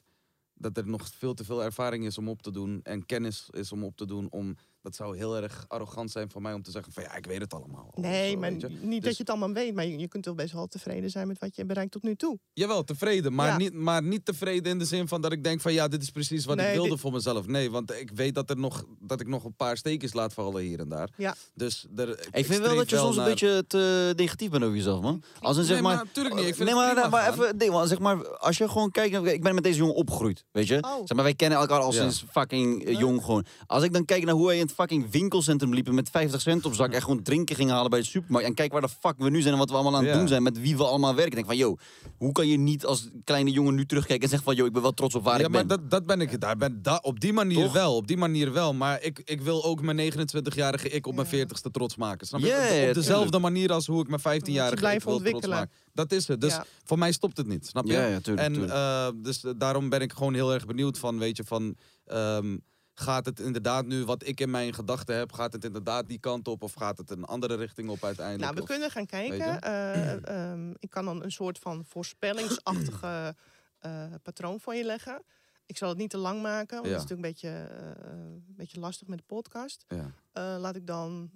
dat 0.54 0.78
er 0.78 0.88
nog 0.88 1.08
veel 1.08 1.34
te 1.34 1.44
veel 1.46 1.64
ervaring 1.64 2.06
is 2.06 2.18
om 2.18 2.30
op 2.30 2.42
te 2.42 2.52
doen. 2.52 2.80
En 2.84 3.06
kennis 3.06 3.48
is 3.52 3.72
om 3.72 3.84
op 3.84 3.96
te 3.98 4.06
doen. 4.06 4.28
Om, 4.32 4.58
dat 4.82 4.96
zou 4.96 5.18
heel 5.18 5.38
erg 5.42 5.66
arrogant 5.68 6.12
zijn 6.12 6.30
van 6.30 6.42
mij 6.42 6.54
om 6.54 6.62
te 6.64 6.72
zeggen 6.72 6.94
van 6.94 7.04
ja, 7.04 7.16
ik 7.16 7.26
weet 7.26 7.42
het 7.42 7.54
allemaal. 7.54 7.92
Nee, 7.96 8.32
zo, 8.32 8.38
maar 8.40 8.52
niet 8.52 8.62
dat 8.72 9.02
Dus- 9.02 9.12
je 9.12 9.18
het 9.18 9.30
allemaal 9.30 9.52
weet. 9.54 9.74
Maar 9.76 9.86
je, 9.86 9.98
je 9.98 10.08
kunt 10.08 10.24
toch 10.24 10.36
best 10.36 10.54
wel 10.54 10.68
tevreden 10.68 11.10
zijn 11.10 11.28
met 11.28 11.40
wat 11.40 11.56
je 11.56 11.66
bereikt 11.66 11.92
tot 11.92 12.04
nu 12.04 12.16
toe. 12.16 12.40
Jawel, 12.54 12.84
tevreden. 12.84 13.34
Maar, 13.34 13.48
Ja. 13.48 13.58
niet, 13.58 13.74
maar 13.74 14.04
niet 14.04 14.26
tevreden 14.26 14.72
in 14.72 14.80
de 14.80 14.86
zin 14.86 15.08
van 15.08 15.22
dat 15.22 15.32
ik 15.32 15.44
denk 15.44 15.62
van 15.62 15.74
ja, 15.74 15.88
dit 15.88 16.02
is 16.02 16.10
precies 16.10 16.46
wat 16.46 16.56
Nee, 16.58 16.68
ik 16.68 16.74
wilde 16.74 16.90
dit- 16.90 17.00
voor 17.00 17.12
mezelf. 17.12 17.48
Nee, 17.48 17.72
want 17.72 17.92
ik 17.92 18.12
weet 18.16 18.36
dat, 18.36 18.50
er 18.50 18.58
nog, 18.58 18.84
dat 19.00 19.20
ik 19.22 19.28
nog 19.28 19.44
een 19.44 19.56
paar 19.56 19.78
steekjes 19.78 20.14
laat 20.14 20.34
vallen 20.34 20.62
hier 20.62 20.80
en 20.80 20.90
daar. 20.90 21.10
Ja. 21.18 21.36
Dus 21.54 21.86
er, 21.96 22.10
Ik 22.32 22.46
vind 22.46 22.62
wel 22.62 22.76
dat 22.76 22.90
je 22.90 22.98
soms 22.98 23.18
een 23.18 23.24
beetje 23.24 23.64
te 23.68 24.14
negatief 24.16 24.50
bent 24.50 24.64
over 24.64 24.76
jezelf, 24.76 25.02
man. 25.02 25.24
Als 25.40 25.58
een 25.58 25.64
zeg 25.64 25.74
Nee, 25.74 25.82
maar... 25.84 25.96
maar 25.96 26.06
natuurlijk 26.06 26.36
niet. 26.36 26.48
Ik 26.48 26.56
vind 26.56 26.70
nee, 26.70 26.78
maar, 26.78 27.10
maar 27.10 27.30
even, 27.32 27.58
nee, 27.58 27.72
want 27.72 27.90
zeg 27.90 28.00
maar, 28.00 28.28
als 28.38 28.58
je 28.58 28.70
gewoon 28.70 28.92
kijkt, 28.92 29.12
naar- 29.12 29.26
ik 29.26 29.44
ben 29.44 29.56
met 29.56 29.64
deze 29.64 29.78
jongen 29.78 29.96
opgegroeid, 29.96 30.46
weet 30.52 30.68
je? 30.68 30.78
Oh. 30.84 30.98
Zeg 30.98 31.14
maar, 31.16 31.24
wij 31.24 31.34
kennen 31.36 31.58
elkaar 31.60 31.80
al 31.80 31.94
Ja. 31.94 32.00
sinds 32.02 32.26
fucking 32.32 32.86
eh, 32.86 33.00
jong 33.00 33.24
gewoon. 33.24 33.46
Als 33.68 33.84
ik 33.84 33.94
dan 33.94 34.06
kijk 34.06 34.24
naar 34.26 34.36
hoe 34.36 34.48
hij 34.48 34.58
in 34.60 34.69
het 34.70 34.78
fucking 34.78 35.12
winkelcentrum 35.12 35.74
liepen 35.74 35.96
met 35.96 36.10
50 36.10 36.42
cent 36.42 36.66
op 36.66 36.74
zak... 36.74 36.92
en 36.94 37.02
gewoon 37.02 37.22
drinken 37.24 37.56
gingen 37.56 37.74
halen 37.74 37.90
bij 37.90 38.00
de 38.00 38.06
supermarkt. 38.06 38.48
En 38.48 38.54
kijk 38.54 38.72
waar 38.72 38.82
de 38.82 38.90
fuck 38.90 39.14
we 39.18 39.30
nu 39.30 39.42
zijn 39.42 39.54
en 39.54 39.60
wat 39.60 39.70
we 39.70 39.76
allemaal 39.76 39.96
aan 39.96 40.04
het 40.04 40.14
Ja. 40.14 40.18
doen 40.20 40.28
zijn... 40.28 40.44
met 40.44 40.60
wie 40.62 40.78
we 40.78 40.84
allemaal 40.84 41.16
werken. 41.16 41.38
Ik 41.40 41.46
denk 41.48 41.48
van, 41.48 41.58
yo, 41.58 41.78
hoe 42.18 42.32
kan 42.32 42.48
je 42.48 42.58
niet 42.58 42.86
als 42.86 43.10
kleine 43.24 43.52
jongen 43.52 43.76
nu 43.76 43.86
terugkijken... 43.86 44.24
en 44.24 44.30
zeggen 44.30 44.48
van, 44.48 44.56
yo, 44.56 44.66
ik 44.66 44.74
ben 44.74 44.82
wel 44.82 44.92
trots 44.94 45.16
op 45.16 45.24
waar 45.24 45.40
ja, 45.40 45.46
ik 45.46 45.52
maar 45.52 45.66
ben. 45.66 45.78
dat, 45.80 45.90
dat 45.92 46.06
ben 46.06 46.22
ik. 46.22 46.42
Daar 46.42 46.58
ben, 46.58 46.82
da, 46.82 47.00
op 47.02 47.20
die 47.20 47.34
manier 47.34 47.64
Toch? 47.64 47.74
wel. 47.74 47.96
Op 47.96 48.08
die 48.08 48.18
manier 48.18 48.54
wel. 48.54 48.74
Maar 48.74 49.02
ik, 49.04 49.22
ik 49.26 49.42
wil 49.42 49.64
ook 49.66 49.82
mijn 49.82 50.14
29-jarige 50.14 50.90
ik 50.90 51.08
op 51.08 51.16
mijn 51.16 51.28
Ja. 51.32 51.46
40ste 51.46 51.72
trots 51.72 51.96
maken. 51.96 52.28
Snap 52.28 52.40
je? 52.40 52.48
Ja, 52.48 52.66
ja, 52.74 52.88
op 52.88 52.94
dezelfde 52.94 53.24
tuurlijk. 53.32 53.54
manier 53.54 53.72
als 53.72 53.88
hoe 53.88 54.02
ik 54.02 54.08
mijn 54.08 54.42
15-jarige 54.42 54.76
ik 54.76 54.82
wil 54.82 55.00
trots 55.00 55.16
ontwikkelen. 55.16 55.58
maken. 55.58 55.72
Dat 55.94 56.12
is 56.12 56.28
het. 56.28 56.42
Dus 56.42 56.54
Ja. 56.54 56.66
voor 56.84 56.98
mij 56.98 57.12
stopt 57.12 57.38
het 57.38 57.48
niet. 57.48 57.68
Snap 57.68 57.86
je? 57.86 57.92
Ja, 57.94 58.06
ja, 58.06 58.20
tuurlijk, 58.20 58.48
en 58.48 58.54
tuurlijk. 58.54 58.74
eh, 58.74 59.08
dus 59.16 59.44
eh, 59.44 59.52
daarom 59.58 59.90
ben 59.90 60.02
ik 60.02 60.14
gewoon 60.14 60.34
heel 60.34 60.54
erg 60.54 60.66
benieuwd 60.66 60.98
van, 60.98 61.20
weet 61.20 61.38
je, 61.38 61.44
van... 61.44 61.76
ehm, 62.06 62.58
gaat 63.00 63.26
het 63.26 63.40
inderdaad 63.40 63.86
nu, 63.86 64.06
wat 64.06 64.28
ik 64.28 64.40
in 64.40 64.50
mijn 64.50 64.74
gedachten 64.74 65.16
heb, 65.16 65.32
gaat 65.32 65.54
het 65.54 65.64
inderdaad 65.64 66.08
die 66.08 66.20
kant 66.20 66.48
op 66.48 66.64
of 66.64 66.74
gaat 66.74 66.98
het 66.98 67.10
een 67.12 67.24
andere 67.26 67.56
richting 67.56 67.90
op 67.90 68.04
uiteindelijk? 68.04 68.44
Nou, 68.44 68.56
we 68.56 68.62
Of- 68.62 68.68
kunnen 68.68 68.92
gaan 68.92 69.06
kijken. 69.06 69.62
Eh, 69.70 70.28
ehm, 70.52 70.72
ik 70.80 70.90
kan 70.90 71.06
dan 71.06 71.24
een 71.24 71.32
soort 71.32 71.60
van 71.60 71.86
voorspellingsachtige 71.86 73.36
eh, 73.80 74.14
patroon 74.24 74.60
voor 74.60 74.76
je 74.76 74.84
leggen. 74.84 75.24
Ik 75.66 75.78
zal 75.78 75.90
het 75.90 75.98
niet 75.98 76.10
te 76.10 76.18
lang 76.18 76.42
maken, 76.42 76.76
want 76.76 76.88
Ja. 76.88 76.94
het 76.94 77.04
is 77.04 77.10
natuurlijk 77.10 77.44
een 77.44 77.50
beetje, 77.50 77.68
eh, 78.06 78.10
een 78.12 78.44
beetje 78.48 78.80
lastig 78.80 79.08
met 79.08 79.18
de 79.18 79.24
podcast. 79.28 79.86
Ja. 79.88 80.12
Eh, 80.32 80.56
laat 80.60 80.76
ik 80.76 80.88
dan 80.88 81.32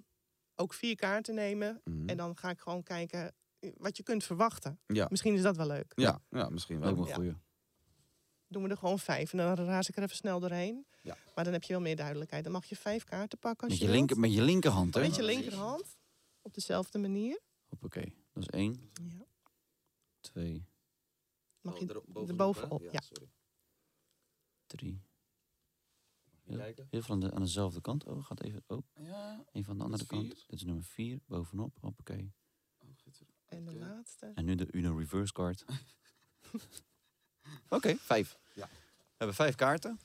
ook 0.54 0.74
vier 0.74 0.96
kaarten 0.96 1.34
nemen. 1.34 1.80
Mhm. 1.84 2.08
En 2.08 2.16
dan 2.16 2.36
ga 2.36 2.50
ik 2.50 2.60
gewoon 2.60 2.82
kijken 2.82 3.34
wat 3.76 3.96
je 3.96 4.02
kunt 4.02 4.24
verwachten. 4.24 4.78
Ja. 4.86 5.06
Misschien 5.10 5.34
is 5.34 5.42
dat 5.42 5.56
wel 5.56 5.66
leuk. 5.66 5.92
Ja, 5.94 6.20
ja, 6.30 6.48
misschien 6.48 6.80
wel. 6.80 6.94
Me 6.94 6.98
een 7.08 7.14
goeie. 7.14 7.34
Doen 8.48 8.62
we 8.62 8.68
er 8.68 8.76
gewoon 8.76 8.98
vijf. 8.98 9.32
En 9.32 9.38
dan 9.38 9.54
raas 9.66 9.88
ik 9.88 9.96
er 9.96 10.02
even 10.02 10.16
snel 10.16 10.40
doorheen. 10.40 10.86
Ja. 11.02 11.16
Maar 11.34 11.44
dan 11.44 11.52
heb 11.52 11.62
je 11.62 11.72
wel 11.72 11.82
meer 11.82 11.96
duidelijkheid. 11.96 12.44
Dan 12.44 12.52
mag 12.52 12.64
je 12.64 12.76
vijf 12.76 13.04
kaarten 13.04 13.38
pakken 13.38 13.68
als 13.68 13.70
Met 13.70 13.78
je 13.80 13.86
je, 13.86 13.98
linker, 13.98 14.18
met 14.18 14.32
je 14.34 14.42
linkerhand, 14.42 14.94
hè? 14.94 15.00
Met 15.00 15.14
je 15.16 15.22
linkerhand. 15.22 15.96
Op 16.42 16.54
dezelfde 16.54 16.98
manier. 16.98 17.40
Hoppakee. 17.68 18.14
Dat 18.32 18.42
is 18.42 18.48
één, 18.48 18.90
Ja. 19.02 19.24
twee, 20.20 20.66
Mag 21.60 21.74
je 21.78 21.84
Oh, 21.84 21.90
erop- 21.90 22.28
er 22.28 22.36
bovenop? 22.36 22.82
Ja. 22.92 23.00
sorry. 23.00 23.30
drie. 24.66 25.02
Heel 26.44 27.02
veel 27.02 27.14
aan, 27.14 27.20
de, 27.20 27.32
aan 27.32 27.42
dezelfde 27.42 27.80
kant. 27.80 28.04
Oh, 28.04 28.24
gaat 28.24 28.42
even. 28.42 28.62
Oh, 28.66 28.78
Ja. 28.94 29.44
even 29.52 29.70
aan 29.70 29.78
de 29.78 29.84
andere 29.84 30.06
kant. 30.06 30.28
Dit 30.28 30.44
is 30.48 30.64
nummer 30.64 30.84
vier, 30.84 31.20
bovenop. 31.26 31.76
Hoppakee. 31.80 32.32
En 33.46 33.64
de 33.64 33.74
laatste. 33.74 34.32
En 34.34 34.44
nu 34.44 34.54
de 34.54 34.68
Uno 34.72 34.96
reverse 34.96 35.32
card. 35.32 35.64
Oké, 37.68 37.96
vijf. 38.00 38.36
Ja. 38.52 38.68
We 38.70 39.14
hebben 39.16 39.36
vijf 39.36 39.54
kaarten. 39.54 39.98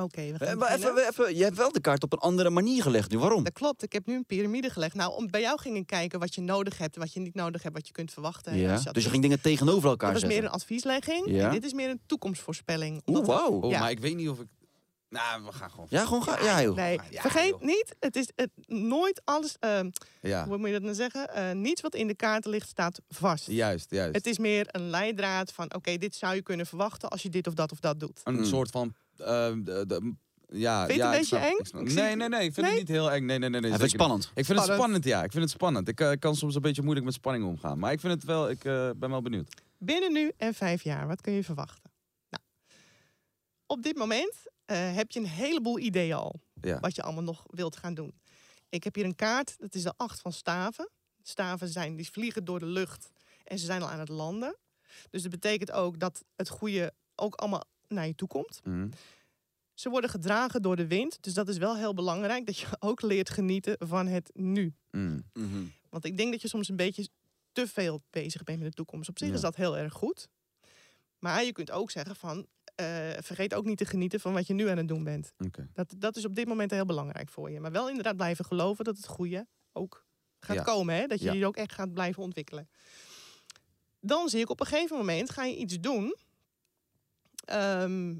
Oké, 0.00 0.22
we 0.22 0.32
We 0.32 0.38
gaan 0.38 0.48
hebben 0.48 0.68
even, 0.72 0.94
we 0.94 1.06
even, 1.08 1.36
je 1.36 1.42
hebt 1.44 1.56
wel 1.56 1.72
de 1.72 1.80
kaart 1.80 2.02
op 2.02 2.12
een 2.12 2.18
andere 2.18 2.50
manier 2.50 2.82
gelegd 2.82 3.10
nu. 3.10 3.18
Waarom? 3.18 3.44
Dat 3.44 3.52
klopt, 3.52 3.82
ik 3.82 3.92
heb 3.92 4.06
nu 4.06 4.14
een 4.14 4.24
piramide 4.26 4.70
gelegd. 4.70 4.94
Nou, 4.94 5.14
om, 5.14 5.30
bij 5.30 5.40
jou 5.40 5.58
ging 5.60 5.76
ik 5.76 5.86
kijken 5.86 6.18
wat 6.20 6.34
je 6.34 6.40
nodig 6.40 6.78
hebt, 6.78 6.96
wat 6.96 7.12
je 7.12 7.20
niet 7.20 7.34
nodig 7.34 7.62
hebt, 7.62 7.74
wat 7.74 7.86
je 7.86 7.92
kunt 7.92 8.12
verwachten. 8.12 8.56
Ja. 8.56 8.74
Dus 8.74 8.82
Dus 8.84 8.92
je 8.94 8.98
is- 9.00 9.06
ging 9.06 9.22
dingen 9.22 9.40
tegenover 9.40 9.88
elkaar 9.90 10.12
dat 10.12 10.20
was 10.20 10.30
meer 10.30 10.40
zetten. 10.40 10.54
een 10.54 10.60
advieslegging. 10.60 11.22
Ja. 11.30 11.46
En 11.46 11.52
dit 11.52 11.64
is 11.64 11.72
meer 11.72 11.90
een 11.90 12.00
toekomstvoorspelling. 12.06 13.02
Oeh, 13.06 13.26
wauw. 13.26 13.50
Oh, 13.60 13.70
Ja. 13.70 13.78
maar 13.80 13.90
ik 13.90 13.98
weet 14.00 14.16
niet 14.16 14.28
of 14.28 14.38
ik... 14.40 14.46
Nou, 15.12 15.44
we 15.44 15.52
gaan 15.52 15.70
gewoon... 15.70 15.86
Ja, 15.90 16.04
gewoon 16.04 16.22
gaan. 16.22 16.44
Ja, 16.44 16.62
joh. 16.62 16.76
Nee, 16.76 16.98
Ja, 17.10 17.20
vergeet 17.20 17.48
joh. 17.48 17.60
niet, 17.60 17.96
het 18.00 18.16
is 18.16 18.30
het, 18.36 18.50
nooit 18.66 19.22
alles, 19.24 19.56
ehm, 19.60 19.90
Ja, 20.20 20.46
hoe 20.46 20.56
moet 20.58 20.66
je 20.66 20.72
dat 20.72 20.82
nou 20.82 20.94
zeggen? 20.94 21.34
Eh, 21.34 21.50
niets 21.52 21.80
wat 21.80 21.94
in 21.94 22.06
de 22.06 22.14
kaarten 22.14 22.50
ligt 22.50 22.68
staat 22.68 23.00
vast. 23.08 23.46
juist, 23.46 23.90
juist. 23.90 24.14
Het 24.14 24.26
is 24.26 24.38
meer 24.38 24.66
een 24.68 24.90
leidraad 24.90 25.52
van, 25.52 25.74
oké, 25.74 25.96
dit 25.96 26.14
zou 26.14 26.34
je 26.34 26.42
kunnen 26.42 26.66
verwachten 26.66 27.08
als 27.08 27.22
je 27.22 27.28
dit 27.28 27.46
of 27.46 27.54
dat 27.54 27.72
of 27.72 27.78
dat 27.80 28.00
doet. 28.00 28.20
Een 28.24 28.34
Mm. 28.34 28.44
soort 28.44 28.70
van... 28.70 28.94
de, 29.16 29.84
de- 29.86 30.14
ja, 30.48 30.86
Vind 30.86 30.96
je 30.98 31.02
ja, 31.04 31.10
het 31.10 31.14
een 31.14 31.20
beetje 31.20 31.24
snap- 31.36 31.42
eng? 31.42 31.64
snap- 31.64 32.04
Nee, 32.04 32.16
nee, 32.16 32.28
nee. 32.28 32.44
Ik 32.44 32.54
vind 32.54 32.66
Nee? 32.66 32.78
het 32.78 32.88
niet 32.88 32.96
heel 32.96 33.10
eng. 33.10 33.24
Nee, 33.24 33.38
nee, 33.38 33.48
nee. 33.50 33.60
nee 33.60 33.70
het 33.72 33.80
niet. 33.80 33.90
spannend. 33.90 34.24
Ik 34.24 34.30
vind 34.34 34.46
het 34.46 34.56
Spannend. 34.56 34.78
spannend, 34.78 35.04
ja. 35.04 35.22
Ik 35.22 35.30
vind 35.30 35.42
het 35.42 35.52
spannend. 35.52 35.88
Ik 35.88 36.00
eh, 36.00 36.10
kan 36.18 36.36
soms 36.36 36.54
een 36.54 36.60
beetje 36.62 36.82
moeilijk 36.82 37.06
met 37.06 37.14
spanning 37.14 37.44
omgaan. 37.44 37.78
Maar 37.78 37.92
ik 37.92 38.00
vind 38.00 38.12
het 38.12 38.24
wel... 38.24 38.50
Ik 38.50 38.64
eh, 38.64 38.90
ben 38.96 39.10
wel 39.10 39.22
benieuwd. 39.22 39.54
Binnen 39.78 40.12
nu 40.12 40.32
en 40.36 40.54
vijf 40.54 40.82
jaar, 40.82 41.06
wat 41.06 41.20
kun 41.20 41.32
je 41.32 41.44
verwachten? 41.44 41.90
Nou, 42.28 42.42
op 43.66 43.82
dit 43.82 43.96
moment 43.96 44.34
heb 44.76 45.10
je 45.10 45.18
een 45.20 45.26
heleboel 45.26 45.78
ideeën 45.78 46.14
al. 46.14 46.40
Ja. 46.60 46.80
Wat 46.80 46.94
je 46.94 47.02
allemaal 47.02 47.22
nog 47.22 47.42
wilt 47.46 47.76
gaan 47.76 47.94
doen. 47.94 48.14
Ik 48.68 48.84
heb 48.84 48.94
hier 48.94 49.04
een 49.04 49.14
kaart, 49.14 49.54
dat 49.58 49.74
is 49.74 49.82
de 49.82 49.92
acht 49.96 50.20
van 50.20 50.32
staven. 50.32 50.88
Staven 51.22 51.68
zijn, 51.68 51.96
die 51.96 52.10
vliegen 52.10 52.44
door 52.44 52.58
de 52.58 52.66
lucht 52.66 53.10
en 53.44 53.58
ze 53.58 53.64
zijn 53.64 53.82
al 53.82 53.88
aan 53.90 53.98
het 53.98 54.08
landen. 54.08 54.56
Dus 55.10 55.22
dat 55.22 55.30
betekent 55.30 55.72
ook 55.72 55.98
dat 55.98 56.24
het 56.36 56.48
goede 56.48 56.92
ook 57.14 57.34
allemaal 57.34 57.64
naar 57.88 58.06
je 58.06 58.14
toe 58.14 58.28
komt. 58.28 58.60
Mhm. 58.64 58.88
Ze 59.74 59.88
worden 59.88 60.10
gedragen 60.10 60.62
door 60.62 60.76
de 60.76 60.86
wind, 60.86 61.22
dus 61.22 61.34
dat 61.34 61.48
is 61.48 61.58
wel 61.58 61.76
heel 61.76 61.94
belangrijk. 61.94 62.46
Dat 62.46 62.58
je 62.58 62.66
ook 62.80 63.02
leert 63.02 63.30
genieten 63.30 63.76
van 63.78 64.06
het 64.06 64.30
nu. 64.34 64.74
Mm. 64.90 65.24
Mhm. 65.32 65.64
Want 65.90 66.04
ik 66.04 66.16
denk 66.16 66.32
dat 66.32 66.42
je 66.42 66.48
soms 66.48 66.68
een 66.68 66.76
beetje 66.76 67.08
te 67.52 67.66
veel 67.66 68.02
bezig 68.10 68.42
bent 68.42 68.58
met 68.58 68.68
de 68.68 68.74
toekomst. 68.74 69.08
Op 69.08 69.18
zich 69.18 69.28
Ja. 69.28 69.34
is 69.34 69.40
dat 69.40 69.56
heel 69.56 69.76
erg 69.78 69.92
goed. 69.92 70.28
Maar 71.18 71.44
je 71.44 71.52
kunt 71.52 71.70
ook 71.70 71.90
zeggen 71.90 72.16
van... 72.16 72.46
eh, 72.74 72.86
vergeet 73.20 73.54
ook 73.54 73.64
niet 73.64 73.78
te 73.78 73.84
genieten 73.84 74.20
van 74.20 74.32
wat 74.32 74.46
je 74.46 74.54
nu 74.54 74.68
aan 74.68 74.76
het 74.76 74.88
doen 74.88 75.04
bent. 75.04 75.32
Dat, 75.72 75.94
dat 75.98 76.16
is 76.16 76.24
op 76.24 76.34
dit 76.34 76.46
moment 76.46 76.70
heel 76.70 76.84
belangrijk 76.86 77.28
voor 77.28 77.50
je. 77.50 77.60
Maar 77.60 77.72
wel 77.72 77.88
inderdaad 77.88 78.16
blijven 78.16 78.44
geloven 78.44 78.84
dat 78.84 78.96
het 78.96 79.06
goede 79.06 79.46
ook 79.72 80.04
gaat 80.38 80.56
Ja. 80.56 80.62
komen. 80.62 80.94
Hè? 80.94 81.06
Dat 81.06 81.18
je 81.18 81.24
Ja. 81.24 81.32
die 81.32 81.46
ook 81.46 81.56
echt 81.56 81.72
gaat 81.72 81.92
blijven 81.92 82.22
ontwikkelen. 82.22 82.68
Dan 84.00 84.28
zie 84.28 84.40
ik 84.40 84.50
op 84.50 84.60
een 84.60 84.66
gegeven 84.66 84.96
moment 84.96 85.30
ga 85.30 85.44
je 85.44 85.56
iets 85.56 85.80
doen. 85.80 86.16
Ehm, 87.44 88.14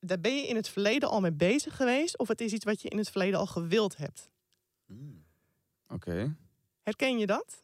daar 0.00 0.20
ben 0.20 0.36
je 0.36 0.46
in 0.46 0.56
het 0.56 0.68
verleden 0.68 1.08
al 1.08 1.20
mee 1.20 1.32
bezig 1.32 1.76
geweest. 1.76 2.18
Of 2.18 2.28
het 2.28 2.40
is 2.40 2.52
iets 2.52 2.64
wat 2.64 2.82
je 2.82 2.88
in 2.88 2.98
het 2.98 3.10
verleden 3.10 3.38
al 3.38 3.46
gewild 3.46 3.96
hebt. 3.96 4.30
Oké. 5.88 6.36
Herken 6.82 7.18
je 7.18 7.26
dat? 7.26 7.62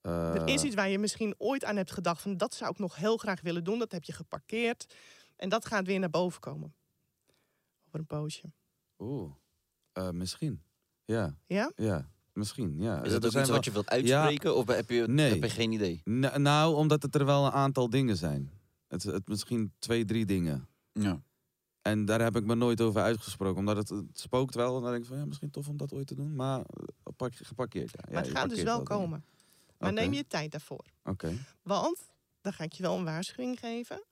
Eh, 0.00 0.34
Er 0.34 0.48
is 0.48 0.62
iets 0.62 0.74
waar 0.74 0.88
je 0.88 0.98
misschien 0.98 1.34
ooit 1.38 1.64
aan 1.64 1.76
hebt 1.76 1.90
gedacht 1.92 2.22
van 2.22 2.36
dat 2.36 2.54
zou 2.54 2.70
ik 2.70 2.78
nog 2.78 2.96
heel 2.96 3.16
graag 3.16 3.40
willen 3.40 3.64
doen. 3.64 3.78
Dat 3.78 3.92
heb 3.92 4.04
je 4.04 4.12
geparkeerd. 4.12 4.94
En 5.36 5.48
dat 5.48 5.66
gaat 5.66 5.86
weer 5.86 5.98
naar 5.98 6.10
boven 6.10 6.40
komen. 6.40 6.74
Over 7.86 7.98
een 7.98 8.06
poosje. 8.06 8.52
Oeh. 8.98 9.32
Eh, 9.92 10.10
misschien. 10.10 10.62
Ja. 11.04 11.36
Ja? 11.46 11.72
Ja. 11.76 12.10
Misschien, 12.32 12.78
ja. 12.80 13.02
Is 13.02 13.12
Er 13.12 13.20
dat 13.20 13.24
ook 13.24 13.30
zijn 13.30 13.42
iets 13.42 13.46
wel- 13.48 13.56
wat 13.56 13.64
je 13.64 13.70
wilt 13.72 13.88
uitspreken? 13.88 14.56
Of 14.56 14.66
heb 14.66 14.90
je, 14.90 15.06
Nee. 15.06 15.30
heb 15.32 15.42
je 15.42 15.50
geen 15.50 15.72
idee? 15.72 16.00
Nou, 16.38 16.74
omdat 16.74 17.02
het 17.02 17.14
er 17.14 17.24
wel 17.24 17.46
een 17.46 17.52
aantal 17.52 17.90
dingen 17.90 18.16
zijn. 18.16 18.50
Het, 18.88 19.02
het 19.02 19.28
misschien 19.28 19.72
twee, 19.78 20.04
drie 20.04 20.24
dingen. 20.26 20.68
Ja. 20.92 21.20
En 21.82 22.04
daar 22.04 22.20
heb 22.20 22.36
ik 22.36 22.44
me 22.44 22.54
nooit 22.54 22.80
over 22.80 23.00
uitgesproken. 23.02 23.58
Omdat 23.58 23.76
het, 23.76 23.88
het 23.88 24.18
spookt 24.20 24.54
wel. 24.54 24.76
En 24.76 24.82
dan 24.82 24.90
denk 24.90 25.02
ik 25.02 25.08
van, 25.08 25.18
ja, 25.18 25.24
misschien 25.24 25.50
tof 25.50 25.68
om 25.68 25.76
dat 25.76 25.92
ooit 25.92 26.06
te 26.06 26.14
doen. 26.14 26.34
Maar 26.34 26.60
eh, 26.60 26.84
pak, 27.16 27.34
geparkeerd, 27.34 27.90
ja. 27.92 28.12
Maar 28.12 28.22
het 28.22 28.30
gaat 28.36 28.48
dus 28.48 28.62
wel 28.62 28.84
dingen. 28.84 28.98
komen. 29.00 29.24
Maar 29.78 29.92
neem 29.92 30.12
je 30.12 30.26
tijd 30.26 30.50
daarvoor. 30.50 30.84
Oké. 31.04 31.36
Want, 31.62 31.98
dan 32.40 32.52
ga 32.52 32.64
ik 32.64 32.72
je 32.72 32.82
wel 32.82 32.96
een 32.98 33.04
waarschuwing 33.04 33.58
geven. 33.58 34.02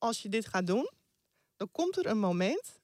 Als 0.00 0.22
je 0.22 0.28
dit 0.28 0.46
gaat 0.46 0.66
doen, 0.66 0.90
dan 1.56 1.68
komt 1.72 1.96
er 1.98 2.06
een 2.06 2.18
moment 2.18 2.80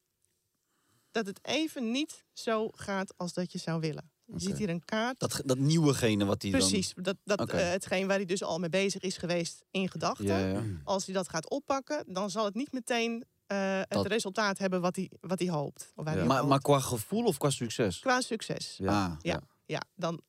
dat 1.11 1.27
het 1.27 1.39
even 1.43 1.91
niet 1.91 2.25
zo 2.33 2.69
gaat 2.75 3.15
als 3.17 3.33
dat 3.33 3.53
je 3.53 3.59
zou 3.59 3.81
willen. 3.81 4.11
Je 4.25 4.41
ziet 4.41 4.59
hier 4.59 4.69
een 4.69 4.85
kaart. 4.85 5.19
Dat, 5.21 5.41
dat 5.45 5.59
nieuwegene 5.59 6.25
wat 6.25 6.43
hij 6.43 6.51
dan... 6.51 6.61
Precies, 6.61 6.93
dat, 6.97 7.17
dat, 7.25 7.51
eh, 7.51 7.71
hetgeen 7.71 8.07
waar 8.07 8.17
hij 8.17 8.25
dus 8.25 8.43
al 8.43 8.59
mee 8.59 8.69
bezig 8.69 9.03
is 9.03 9.17
geweest 9.17 9.65
in 9.71 9.89
gedachten. 9.91 10.25
Ja, 10.27 10.39
ja. 10.39 10.63
Als 10.85 11.05
hij 11.07 11.15
dat 11.15 11.29
gaat 11.29 11.51
oppakken, 11.51 12.05
dan 12.13 12.31
zal 12.31 12.45
het 12.45 12.55
niet 12.55 12.73
meteen 12.73 13.25
eh, 13.47 13.79
het 13.79 13.89
Dat- 13.91 14.07
resultaat 14.07 14.59
hebben 14.59 14.81
wat 14.81 14.97
hij, 14.97 15.11
wat 15.21 15.39
hij 15.39 15.49
hoopt. 15.49 15.93
Of 15.95 16.05
waar 16.05 16.13
Ja. 16.15 16.19
hij 16.19 16.29
Maar, 16.29 16.37
hoopt. 16.37 16.49
maar 16.49 16.61
qua 16.61 16.79
gevoel 16.81 17.25
of 17.25 17.39
qua 17.39 17.51
succes? 17.51 17.99
Qua 17.99 18.21
succes. 18.21 18.77
Ja. 18.79 19.17
Ja. 19.21 19.41
Ja, 19.67 19.83
dan 19.95 20.21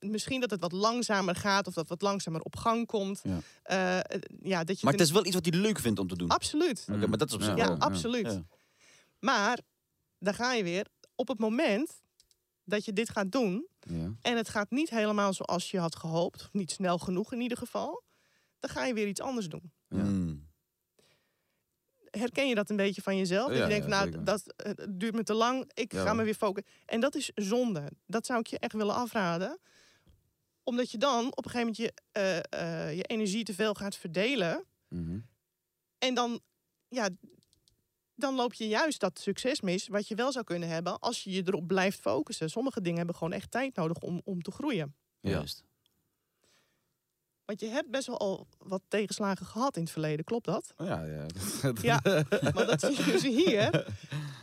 misschien 0.00 0.40
dat 0.40 0.50
het 0.50 0.60
wat 0.60 0.72
langzamer 0.72 1.34
gaat 1.36 1.66
of 1.66 1.74
dat 1.74 1.88
wat 1.88 2.02
langzamer 2.02 2.40
op 2.40 2.56
gang 2.56 2.86
komt. 2.86 3.20
Ja. 3.22 3.38
Eh, 3.62 4.20
ja, 4.42 4.64
dat 4.64 4.78
je 4.78 4.84
Maar 4.84 4.94
het 4.94 5.02
is 5.02 5.10
wel 5.10 5.26
iets 5.26 5.34
wat 5.34 5.46
hij 5.46 5.58
leuk 5.60 5.78
vindt 5.78 5.98
om 5.98 6.08
te 6.08 6.16
doen. 6.16 6.28
Absoluut. 6.28 6.86
Oké, 6.92 7.06
maar 7.06 7.18
dat 7.18 7.28
is 7.28 7.34
op 7.34 7.42
zich 7.42 7.56
Ja. 7.56 7.66
Wel. 7.68 7.78
absoluut. 7.78 8.26
Ja. 8.32 8.42
Maar 9.20 9.60
dan 10.18 10.34
ga 10.34 10.52
je 10.52 10.62
weer 10.62 10.86
op 11.14 11.28
het 11.28 11.38
moment 11.38 12.02
dat 12.64 12.84
je 12.84 12.92
dit 12.92 13.10
gaat 13.10 13.32
doen 13.32 13.66
Ja. 13.80 14.12
en 14.22 14.36
het 14.36 14.48
gaat 14.48 14.70
niet 14.70 14.90
helemaal 14.90 15.32
zoals 15.32 15.70
je 15.70 15.78
had 15.78 15.96
gehoopt, 15.96 16.40
of 16.42 16.48
niet 16.52 16.70
snel 16.70 16.98
genoeg 16.98 17.32
in 17.32 17.40
ieder 17.40 17.58
geval, 17.58 18.02
dan 18.58 18.70
ga 18.70 18.84
je 18.84 18.94
weer 18.94 19.06
iets 19.08 19.20
anders 19.20 19.48
doen. 19.48 19.72
Ja. 19.88 20.02
Mm. 20.02 20.45
Herken 22.18 22.48
je 22.48 22.54
dat 22.54 22.70
een 22.70 22.76
beetje 22.76 23.02
van 23.02 23.16
jezelf? 23.16 23.48
dat 23.48 23.56
Ja, 23.56 23.62
je 23.62 23.68
denkt, 23.68 23.84
ja, 23.84 23.90
nou, 23.90 24.04
zeker. 24.04 24.24
dat 24.24 24.52
eh, 24.56 24.72
het 24.76 25.00
duurt 25.00 25.14
me 25.14 25.22
te 25.22 25.34
lang, 25.34 25.70
ik 25.74 25.92
Ja, 25.92 26.02
ga 26.02 26.12
me 26.12 26.24
weer 26.24 26.34
focussen. 26.34 26.72
En 26.86 27.00
dat 27.00 27.14
is 27.14 27.30
zonde. 27.34 27.90
Dat 28.06 28.26
zou 28.26 28.40
ik 28.40 28.46
je 28.46 28.58
echt 28.58 28.72
willen 28.72 28.94
afraden. 28.94 29.58
Omdat 30.62 30.90
je 30.90 30.98
dan 30.98 31.26
op 31.36 31.44
een 31.44 31.50
gegeven 31.50 31.60
moment 31.60 31.76
je, 31.76 31.92
eh, 32.12 32.86
eh, 32.86 32.96
je 32.96 33.02
energie 33.02 33.44
te 33.44 33.54
veel 33.54 33.74
gaat 33.74 33.96
verdelen. 33.96 34.64
Mhm. 34.88 35.18
En 35.98 36.14
dan, 36.14 36.40
ja, 36.88 37.08
dan 38.14 38.34
loop 38.34 38.54
je 38.54 38.68
juist 38.68 39.00
dat 39.00 39.18
succes 39.18 39.60
mis 39.60 39.88
wat 39.88 40.08
je 40.08 40.14
wel 40.14 40.32
zou 40.32 40.44
kunnen 40.44 40.68
hebben 40.68 40.98
als 40.98 41.24
je 41.24 41.30
je 41.30 41.42
erop 41.46 41.66
blijft 41.66 42.00
focussen. 42.00 42.50
Sommige 42.50 42.80
dingen 42.80 42.96
hebben 42.96 43.14
gewoon 43.16 43.32
echt 43.32 43.50
tijd 43.50 43.76
nodig 43.76 43.98
om, 43.98 44.20
om 44.24 44.42
te 44.42 44.50
groeien. 44.50 44.94
Ja. 45.20 45.30
Juist. 45.30 45.64
Want 47.46 47.60
je 47.60 47.66
hebt 47.66 47.90
best 47.90 48.06
wel 48.06 48.18
al 48.18 48.46
wat 48.58 48.82
tegenslagen 48.88 49.46
gehad 49.46 49.76
in 49.76 49.82
het 49.82 49.90
verleden, 49.90 50.24
klopt 50.24 50.44
dat? 50.44 50.74
Oh, 50.76 50.86
Ja, 50.86 51.04
ja. 51.04 51.26
Ja, 51.82 52.00
maar 52.54 52.66
dat 52.66 52.80
zie 52.80 52.96
je 53.04 53.04
dus 53.12 53.22
hier. 53.22 53.86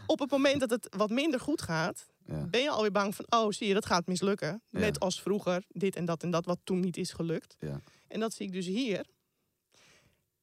Op 0.06 0.20
het 0.20 0.32
moment 0.32 0.60
dat 0.60 0.70
het 0.70 0.95
wat 0.97 1.10
minder 1.10 1.39
goed 1.39 1.62
gaat, 1.62 2.06
Ja. 2.26 2.45
ben 2.45 2.62
je 2.62 2.70
alweer 2.70 2.91
bang 2.91 3.16
van, 3.16 3.26
oh 3.30 3.51
zie 3.51 3.68
je, 3.68 3.74
dat 3.74 3.86
gaat 3.86 4.08
mislukken. 4.08 4.62
Ja. 4.70 4.80
Net 4.80 4.99
als 4.99 5.22
vroeger, 5.22 5.64
dit 5.70 5.95
en 5.95 6.06
dat 6.06 6.24
en 6.24 6.32
dat, 6.32 6.45
wat 6.45 6.60
toen 6.64 6.80
niet 6.80 6.97
is 6.97 7.12
gelukt. 7.12 7.56
Ja. 7.60 7.82
En 8.08 8.20
dat 8.20 8.34
zie 8.34 8.45
ik 8.45 8.51
dus 8.54 8.66
hier. 8.66 9.06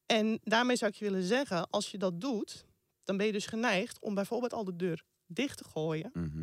En 0.07 0.41
daarmee 0.43 0.77
zou 0.77 0.91
ik 0.91 0.97
je 0.97 1.05
willen 1.05 1.23
zeggen, 1.23 1.71
als 1.71 1.91
je 1.91 1.99
dat 1.99 2.21
doet, 2.21 2.65
dan 3.05 3.17
ben 3.17 3.27
je 3.27 3.33
dus 3.33 3.47
geneigd 3.47 4.01
om 4.01 4.15
bijvoorbeeld 4.15 4.53
al 4.53 4.65
de 4.65 4.77
deur 4.77 5.05
dicht 5.27 5.57
te 5.57 5.65
gooien. 5.65 6.11
Mhm. 6.13 6.43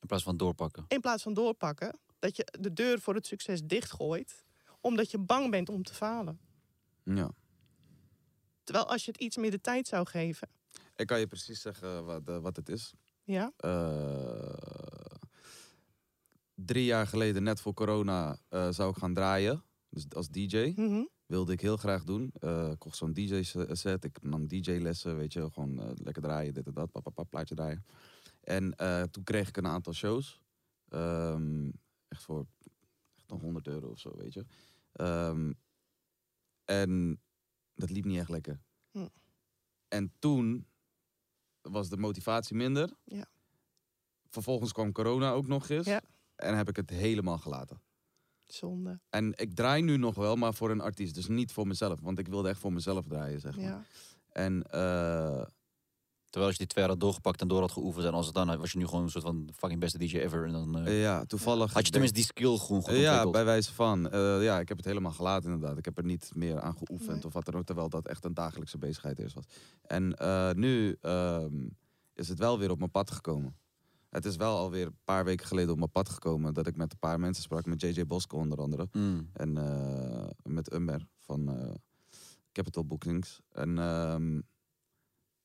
In 0.00 0.06
plaats 0.06 0.22
van 0.22 0.36
doorpakken. 0.36 0.84
In 0.88 1.00
plaats 1.00 1.22
van 1.22 1.34
doorpakken, 1.34 1.98
dat 2.18 2.36
je 2.36 2.56
de 2.60 2.72
deur 2.72 3.00
voor 3.00 3.14
het 3.14 3.26
succes 3.26 3.60
dichtgooit, 3.64 4.44
omdat 4.80 5.10
je 5.10 5.18
bang 5.18 5.50
bent 5.50 5.68
om 5.68 5.82
te 5.82 5.94
falen. 5.94 6.40
ja. 7.04 7.30
Terwijl 8.64 8.90
als 8.90 9.04
je 9.04 9.10
het 9.10 9.20
iets 9.20 9.36
meer 9.36 9.50
de 9.50 9.60
tijd 9.60 9.86
zou 9.88 10.06
geven, 10.06 10.48
Ik 10.96 11.06
kan 11.06 11.18
je 11.18 11.26
precies 11.26 11.60
zeggen 11.60 12.04
wat, 12.04 12.28
eh, 12.28 12.38
wat 12.38 12.56
het 12.56 12.68
is. 12.68 12.92
ja, 13.24 13.52
Eh, 13.56 14.54
drie 16.54 16.84
jaar 16.84 17.06
geleden, 17.06 17.42
net 17.42 17.60
voor 17.60 17.74
corona, 17.74 18.38
eh, 18.48 18.68
zou 18.70 18.90
ik 18.90 18.96
gaan 18.96 19.14
draaien. 19.14 19.62
Dus 19.88 20.06
als 20.14 20.28
DJ. 20.28 20.72
mhm, 20.76 21.04
Wilde 21.26 21.52
ik 21.52 21.60
heel 21.60 21.76
graag 21.76 22.04
doen. 22.04 22.32
Ik 22.70 22.78
kocht 22.78 22.96
zo'n 22.96 23.12
DJ-set. 23.12 24.04
Ik 24.04 24.22
nam 24.22 24.46
DJ-lessen, 24.46 25.16
weet 25.16 25.32
je. 25.32 25.50
Gewoon 25.52 25.94
lekker 26.02 26.22
draaien, 26.22 26.54
dit 26.54 26.66
en 26.66 26.72
dat. 26.72 26.90
Pap, 26.92 27.02
pap, 27.02 27.14
pap, 27.14 27.30
plaatje 27.30 27.54
draaien. 27.54 27.84
En 28.40 28.74
toen 29.10 29.24
kreeg 29.24 29.48
ik 29.48 29.56
een 29.56 29.66
aantal 29.66 29.92
shows. 29.92 30.40
Ehm, 30.88 31.70
echt 32.08 32.22
voor 32.22 32.46
echt 33.16 33.30
een 33.30 33.38
100 33.40 33.66
euro 33.66 33.88
of 33.90 33.98
zo, 33.98 34.16
weet 34.16 34.32
je. 34.32 34.44
Ehm, 34.92 35.52
en 36.64 37.20
dat 37.74 37.90
liep 37.90 38.04
niet 38.04 38.18
echt 38.18 38.28
lekker. 38.28 38.60
Hm. 38.90 39.08
En 39.88 40.12
toen 40.18 40.66
was 41.60 41.88
de 41.88 41.96
motivatie 41.96 42.56
minder. 42.56 42.90
Ja. 43.04 43.26
Vervolgens 44.28 44.72
kwam 44.72 44.92
corona 44.92 45.30
ook 45.30 45.46
nog 45.46 45.68
eens. 45.68 45.86
Ja. 45.86 46.02
En 46.34 46.56
heb 46.56 46.68
ik 46.68 46.76
het 46.76 46.90
helemaal 46.90 47.38
gelaten. 47.38 47.82
zonde. 48.46 49.00
En 49.08 49.32
ik 49.36 49.54
draai 49.54 49.82
nu 49.82 49.96
nog 49.96 50.14
wel, 50.14 50.36
maar 50.36 50.54
voor 50.54 50.70
een 50.70 50.80
artiest. 50.80 51.14
Dus 51.14 51.28
niet 51.28 51.52
voor 51.52 51.66
mezelf. 51.66 52.00
Want 52.00 52.18
ik 52.18 52.28
wilde 52.28 52.48
echt 52.48 52.60
voor 52.60 52.72
mezelf 52.72 53.06
draaien, 53.06 53.40
zeg 53.40 53.56
maar. 53.56 53.64
Ja. 53.64 53.84
En 54.28 54.62
eh, 54.62 55.46
Terwijl 56.30 56.44
als 56.50 56.52
je 56.52 56.58
die 56.64 56.66
twee 56.66 56.84
jaar 56.84 56.92
had 56.92 57.02
doorgepakt 57.02 57.40
en 57.40 57.48
door 57.48 57.60
had 57.60 57.72
geoefend 57.72 58.04
en 58.04 58.12
als 58.12 58.26
het 58.26 58.34
dan 58.34 58.58
was 58.58 58.72
je 58.72 58.78
nu 58.78 58.86
gewoon 58.86 59.02
een 59.02 59.10
soort 59.10 59.24
van 59.24 59.48
fucking 59.56 59.80
beste 59.80 59.98
DJ 59.98 60.16
ever. 60.18 60.44
En 60.46 60.52
dan 60.52 60.78
eh, 60.86 61.00
ja, 61.02 61.24
toevallig... 61.24 61.72
had 61.72 61.84
je 61.84 61.90
tenminste 61.90 62.18
die 62.18 62.26
skill 62.26 62.56
gewoon 62.56 62.82
goed 62.82 62.92
Eh, 62.92 63.00
ja, 63.00 63.30
bij 63.30 63.44
wijze 63.44 63.72
van. 63.72 64.10
Eh, 64.10 64.42
ja, 64.42 64.58
ik 64.60 64.68
heb 64.68 64.76
het 64.76 64.86
helemaal 64.86 65.12
gelaten 65.12 65.50
inderdaad. 65.52 65.78
Ik 65.78 65.84
heb 65.84 65.98
er 65.98 66.04
niet 66.04 66.30
meer 66.34 66.60
aan 66.60 66.76
geoefend 66.76 67.14
Nee. 67.14 67.24
of 67.24 67.32
wat 67.32 67.44
dan 67.44 67.54
ook. 67.54 67.64
Terwijl 67.64 67.88
dat 67.88 68.06
echt 68.06 68.24
een 68.24 68.34
dagelijkse 68.34 68.78
bezigheid 68.78 69.18
eerst 69.18 69.34
was. 69.34 69.44
En 69.82 70.14
eh, 70.16 70.50
nu 70.52 70.96
ehm, 71.00 71.68
is 72.14 72.28
het 72.28 72.38
wel 72.38 72.58
weer 72.58 72.70
op 72.70 72.78
mijn 72.78 72.90
pad 72.90 73.10
gekomen. 73.10 73.56
Het 74.10 74.24
is 74.24 74.36
wel 74.36 74.56
alweer 74.56 74.86
een 74.86 74.98
paar 75.04 75.24
weken 75.24 75.46
geleden 75.46 75.70
op 75.70 75.78
mijn 75.78 75.90
pad 75.90 76.08
gekomen 76.08 76.54
dat 76.54 76.66
ik 76.66 76.76
met 76.76 76.92
een 76.92 76.98
paar 76.98 77.20
mensen 77.20 77.42
sprak. 77.42 77.66
Met 77.66 77.80
JJ 77.80 78.06
Bosco 78.06 78.36
onder 78.38 78.58
andere. 78.58 78.88
Mm. 78.92 79.30
En 79.32 79.56
eh, 79.56 80.28
met 80.42 80.72
Umber 80.72 81.06
van 81.18 81.48
eh, 81.48 81.70
Capital 82.52 82.84
Bookings. 82.84 83.40
En 83.52 83.78
ehm, 83.78 84.40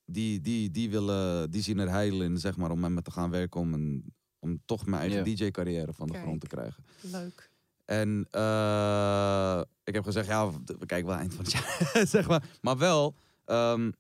die, 0.06 0.42
die, 0.42 0.72
die, 0.72 0.90
willen, 0.90 1.52
die 1.52 1.62
zien 1.62 1.80
er 1.80 1.90
heil 1.90 2.22
in, 2.22 2.38
zeg 2.38 2.58
maar, 2.58 2.72
om 2.72 2.80
met 2.80 2.92
me 2.92 3.02
te 3.02 3.12
gaan 3.12 3.30
werken. 3.30 3.60
Om, 3.60 3.74
een, 3.74 4.14
om 4.40 4.60
toch 4.66 4.86
mijn 4.86 5.02
eigen. 5.02 5.24
DJ-carrière 5.24 5.94
van 5.94 6.08
de 6.08 6.14
Kijk. 6.14 6.24
grond 6.26 6.42
te 6.42 6.48
krijgen. 6.48 6.84
Leuk. 7.02 7.50
En 7.86 8.28
eh, 8.32 9.62
ik 9.84 9.94
heb 9.94 10.04
gezegd, 10.04 10.28
ja, 10.28 10.52
we 10.52 10.86
kijken 10.86 11.08
wel 11.08 11.18
eind 11.18 11.34
van 11.34 11.44
het 11.44 11.54
jaar, 11.54 12.08
zeg 12.18 12.28
maar. 12.28 12.50
Maar 12.62 12.78
wel, 12.78 13.16
ehm, 13.46 13.92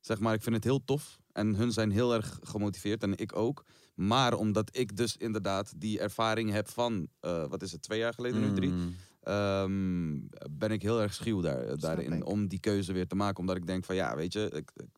zeg 0.00 0.18
maar, 0.18 0.34
ik 0.34 0.42
vind 0.42 0.54
het 0.54 0.64
heel 0.64 0.84
tof. 0.84 1.18
En 1.32 1.54
hun 1.54 1.72
zijn 1.72 1.90
heel 1.90 2.14
erg 2.14 2.38
gemotiveerd 2.42 3.02
en 3.02 3.16
ik 3.16 3.36
ook. 3.36 3.64
Maar 3.94 4.34
omdat 4.34 4.76
ik 4.76 4.96
dus 4.96 5.16
inderdaad 5.16 5.72
die 5.76 6.00
ervaring 6.00 6.50
heb 6.50 6.68
van, 6.68 7.08
eh, 7.20 7.46
wat 7.48 7.62
is 7.62 7.72
het, 7.72 7.82
twee 7.82 7.98
jaar 7.98 8.14
geleden, 8.14 8.40
nu 8.40 8.52
drie. 8.52 8.70
Mm. 8.70 8.94
ehm, 9.20 10.18
ben 10.50 10.70
ik 10.70 10.82
heel 10.82 11.00
erg 11.02 11.14
schuw 11.14 11.40
daar, 11.40 11.64
Snap 11.64 11.80
daarin. 11.80 12.24
Om 12.24 12.48
die 12.48 12.60
keuze 12.60 12.92
weer 12.92 13.06
te 13.06 13.14
maken. 13.14 13.38
Omdat 13.38 13.56
ik 13.56 13.66
denk 13.66 13.84
van, 13.84 13.94
ja, 13.94 14.16
weet 14.16 14.32
je, 14.32 14.50
ik, 14.54 14.70
ik 14.74 14.97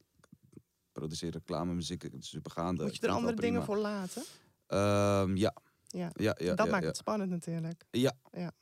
produceer 0.92 1.30
reclame, 1.30 1.74
muziek, 1.74 2.02
het 2.02 2.14
is 2.14 2.28
super 2.28 2.50
gaande. 2.50 2.82
Moet 2.82 2.96
je 2.96 3.06
er 3.06 3.12
andere 3.12 3.36
dingen 3.36 3.64
voor 3.64 3.76
laten? 3.76 4.22
Ehm, 4.66 5.36
ja. 5.36 5.54
Ja. 5.86 6.10
Ja, 6.12 6.36
ja, 6.38 6.54
dat 6.54 6.66
ja, 6.66 6.72
maakt 6.72 6.82
ja. 6.82 6.88
het 6.88 6.96
spannend 6.96 7.30
natuurlijk. 7.30 7.84
Ja. 7.90 8.12
Ja. 8.32 8.52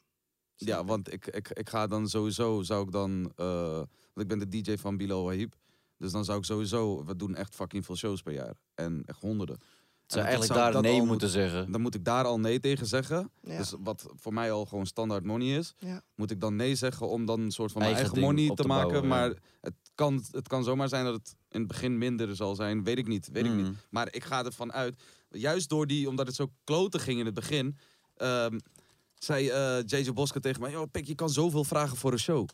Ja, 0.54 0.84
want 0.84 1.12
ik, 1.12 1.26
ik, 1.26 1.48
ik 1.48 1.68
ga 1.68 1.86
dan 1.86 2.08
sowieso, 2.08 2.62
zou 2.62 2.84
ik 2.84 2.92
dan, 2.92 3.32
eh, 3.36 3.72
want 3.76 3.88
ik 4.14 4.28
ben 4.28 4.38
de 4.38 4.48
DJ 4.48 4.76
van 4.76 4.96
Bilo 4.96 5.24
Wahib. 5.24 5.54
Dus 5.96 6.12
dan 6.12 6.24
zou 6.24 6.38
ik 6.38 6.44
sowieso, 6.44 7.04
we 7.04 7.16
doen 7.16 7.34
echt 7.34 7.54
fucking 7.54 7.84
veel 7.84 7.96
shows 7.96 8.22
per 8.22 8.32
jaar. 8.32 8.56
En 8.74 9.02
echt 9.06 9.20
honderden. 9.20 9.56
En 9.56 9.64
Zou 10.06 10.26
eigenlijk 10.26 10.60
zou 10.60 10.72
daar 10.72 10.82
nee 10.82 11.02
moeten 11.02 11.28
zeggen. 11.28 11.72
Dan 11.72 11.80
moet 11.80 11.94
ik 11.94 12.04
daar 12.04 12.24
al 12.24 12.40
nee 12.40 12.60
tegen 12.60 12.86
zeggen. 12.86 13.30
Ja. 13.40 13.56
Dus 13.58 13.74
wat 13.78 14.08
voor 14.14 14.32
mij 14.32 14.52
al 14.52 14.64
gewoon 14.66 14.86
standaard 14.86 15.24
money 15.24 15.56
is. 15.56 15.74
Ja. 15.78 16.02
Moet 16.14 16.30
ik 16.30 16.40
dan 16.40 16.56
nee 16.56 16.74
zeggen 16.74 17.08
om 17.08 17.26
dan 17.26 17.40
een 17.40 17.50
soort 17.50 17.72
van 17.72 17.82
mijn 17.82 17.94
Eigen 17.94 18.20
money 18.20 18.48
te, 18.48 18.54
te 18.54 18.68
maken. 18.68 18.88
bouwen, 18.88 19.10
ja. 19.10 19.16
maar 19.16 19.38
het, 19.60 19.74
kan, 19.98 20.24
het 20.30 20.48
kan 20.48 20.64
zomaar 20.64 20.88
zijn 20.88 21.04
dat 21.04 21.14
het 21.14 21.36
in 21.50 21.58
het 21.58 21.68
begin 21.68 21.98
minder 21.98 22.36
zal 22.36 22.54
zijn. 22.54 22.84
Weet 22.84 22.98
ik 22.98 23.06
niet. 23.06 23.28
Weet 23.32 23.44
ik 23.44 23.52
niet. 23.52 23.66
Mm. 23.66 23.76
Maar 23.90 24.14
ik 24.14 24.24
ga 24.24 24.44
ervan 24.44 24.72
uit, 24.72 25.02
juist 25.30 25.68
door 25.68 25.86
die, 25.86 26.08
omdat 26.08 26.26
het 26.26 26.36
zo 26.36 26.50
kloten 26.64 27.00
ging 27.00 27.18
in 27.18 27.26
het 27.26 27.34
begin, 27.34 27.76
ehm, 28.16 28.58
zei 29.14 29.48
eh 29.48 29.78
JJ 29.86 30.12
Boske 30.12 30.40
tegen 30.40 30.60
mij: 30.60 30.86
Pik, 30.86 31.06
je 31.06 31.14
kan 31.14 31.30
zoveel 31.30 31.64
vragen 31.64 31.96
voor 31.96 32.12
een 32.12 32.18
show. 32.18 32.48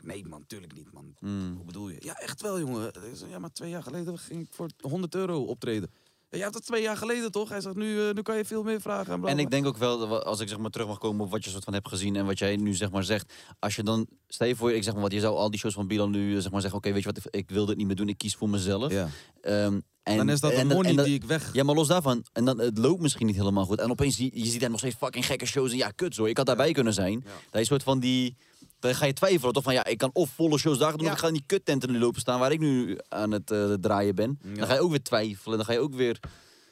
Nee, 0.00 0.26
man, 0.26 0.46
tuurlijk 0.46 0.74
niet, 0.74 0.92
man. 0.92 1.14
Mm. 1.20 1.54
Hoe 1.56 1.64
bedoel 1.64 1.88
je? 1.88 1.96
Ja, 2.00 2.14
echt 2.14 2.40
wel, 2.40 2.58
jongen. 2.58 2.92
Ja, 3.28 3.38
maar 3.38 3.52
twee 3.52 3.70
jaar 3.70 3.82
geleden 3.82 4.18
ging 4.18 4.40
ik 4.46 4.52
voor 4.52 4.70
100 4.80 5.14
euro 5.14 5.42
optreden. 5.42 5.90
Ja, 6.30 6.50
dat 6.50 6.66
twee 6.66 6.82
jaar 6.82 6.96
geleden 6.96 7.30
toch? 7.30 7.48
Hij 7.48 7.60
zegt, 7.60 7.74
nu, 7.74 8.00
eh, 8.08 8.14
nu 8.14 8.22
kan 8.22 8.36
je 8.36 8.44
veel 8.44 8.62
meer 8.62 8.80
vragen. 8.80 9.12
En, 9.12 9.24
En 9.28 9.38
ik 9.38 9.50
denk 9.50 9.66
ook 9.66 9.76
wel, 9.76 10.22
als 10.22 10.40
ik 10.40 10.48
zeg 10.48 10.58
maar 10.58 10.70
terug 10.70 10.86
mag 10.86 10.98
komen 10.98 11.24
op 11.24 11.30
wat 11.30 11.44
je 11.44 11.50
soort 11.50 11.64
van 11.64 11.72
hebt 11.72 11.88
gezien 11.88 12.16
en 12.16 12.26
wat 12.26 12.38
jij 12.38 12.56
nu 12.56 12.74
zeg 12.74 12.90
maar 12.90 13.04
zegt. 13.04 13.32
Als 13.58 13.76
je 13.76 13.82
dan, 13.82 14.06
stel 14.28 14.46
je 14.46 14.56
voor, 14.56 14.72
ik 14.72 14.82
zeg 14.82 14.92
maar 14.92 15.02
wat, 15.02 15.12
je 15.12 15.20
zou 15.20 15.36
al 15.36 15.50
die 15.50 15.60
shows 15.60 15.74
van 15.74 15.86
Bilan 15.86 16.10
nu 16.10 16.34
eh, 16.36 16.40
zeg 16.42 16.50
maar 16.52 16.60
zeggen, 16.60 16.78
oké, 16.78 16.92
weet 16.92 17.02
je 17.02 17.08
wat, 17.12 17.16
ik, 17.16 17.26
ik 17.34 17.50
wil 17.50 17.66
dit 17.66 17.76
niet 17.76 17.86
meer 17.86 17.96
doen, 17.96 18.08
ik 18.08 18.18
kies 18.18 18.34
voor 18.34 18.48
mezelf. 18.48 18.92
Ja. 18.92 19.08
Ehm, 19.40 19.80
en, 20.02 20.16
Dan 20.16 20.28
is 20.28 20.40
dat 20.40 20.52
en 20.52 20.60
een 20.60 20.66
money 20.66 20.90
en 20.90 20.96
dat- 20.96 21.04
die 21.04 21.14
ik 21.14 21.24
weg... 21.24 21.52
Ja, 21.52 21.62
maar 21.62 21.74
los 21.74 21.88
daarvan, 21.88 22.24
en 22.32 22.44
dan, 22.44 22.58
het 22.60 22.78
loopt 22.78 23.00
misschien 23.02 23.26
niet 23.26 23.36
helemaal 23.36 23.64
goed. 23.64 23.78
En 23.78 23.90
opeens, 23.90 24.16
zie- 24.16 24.30
je 24.44 24.46
ziet 24.50 24.60
daar 24.60 24.70
nog 24.70 24.78
steeds 24.78 24.96
fucking 24.96 25.26
gekke 25.26 25.46
shows 25.46 25.70
en 25.70 25.76
ja, 25.76 25.90
kut 25.90 26.14
zo, 26.14 26.24
ik 26.24 26.36
had 26.36 26.46
daarbij 26.46 26.72
kunnen 26.72 26.94
zijn. 26.94 27.12
Ja. 27.24 27.30
Dat 27.50 27.60
je 27.60 27.66
soort 27.66 27.82
van 27.82 27.98
die, 28.00 28.36
dan 28.78 28.94
ga 28.94 29.06
je 29.06 29.12
twijfelen 29.12 29.52
toch 29.52 29.62
van 29.62 29.72
ja, 29.72 29.84
ik 29.84 29.98
kan 29.98 30.10
of 30.12 30.30
volle 30.30 30.58
shows 30.58 30.78
daar 30.78 30.92
doen 30.92 31.00
Ja. 31.00 31.06
of 31.06 31.12
ik 31.12 31.18
ga 31.18 31.26
in 31.26 31.32
die 31.32 31.42
kuttenten 31.46 31.92
nu 31.92 31.98
lopen 31.98 32.20
staan 32.20 32.40
waar 32.40 32.52
ik 32.52 32.60
nu 32.60 32.98
aan 33.08 33.30
het 33.30 33.50
eh, 33.50 33.72
draaien 33.72 34.14
ben. 34.14 34.38
Ja. 34.42 34.54
Dan 34.54 34.66
ga 34.66 34.74
je 34.74 34.80
ook 34.80 34.90
weer 34.90 35.02
twijfelen, 35.02 35.56
dan 35.56 35.66
ga 35.66 35.72
je 35.72 35.78
ook 35.78 35.94
weer... 35.94 36.20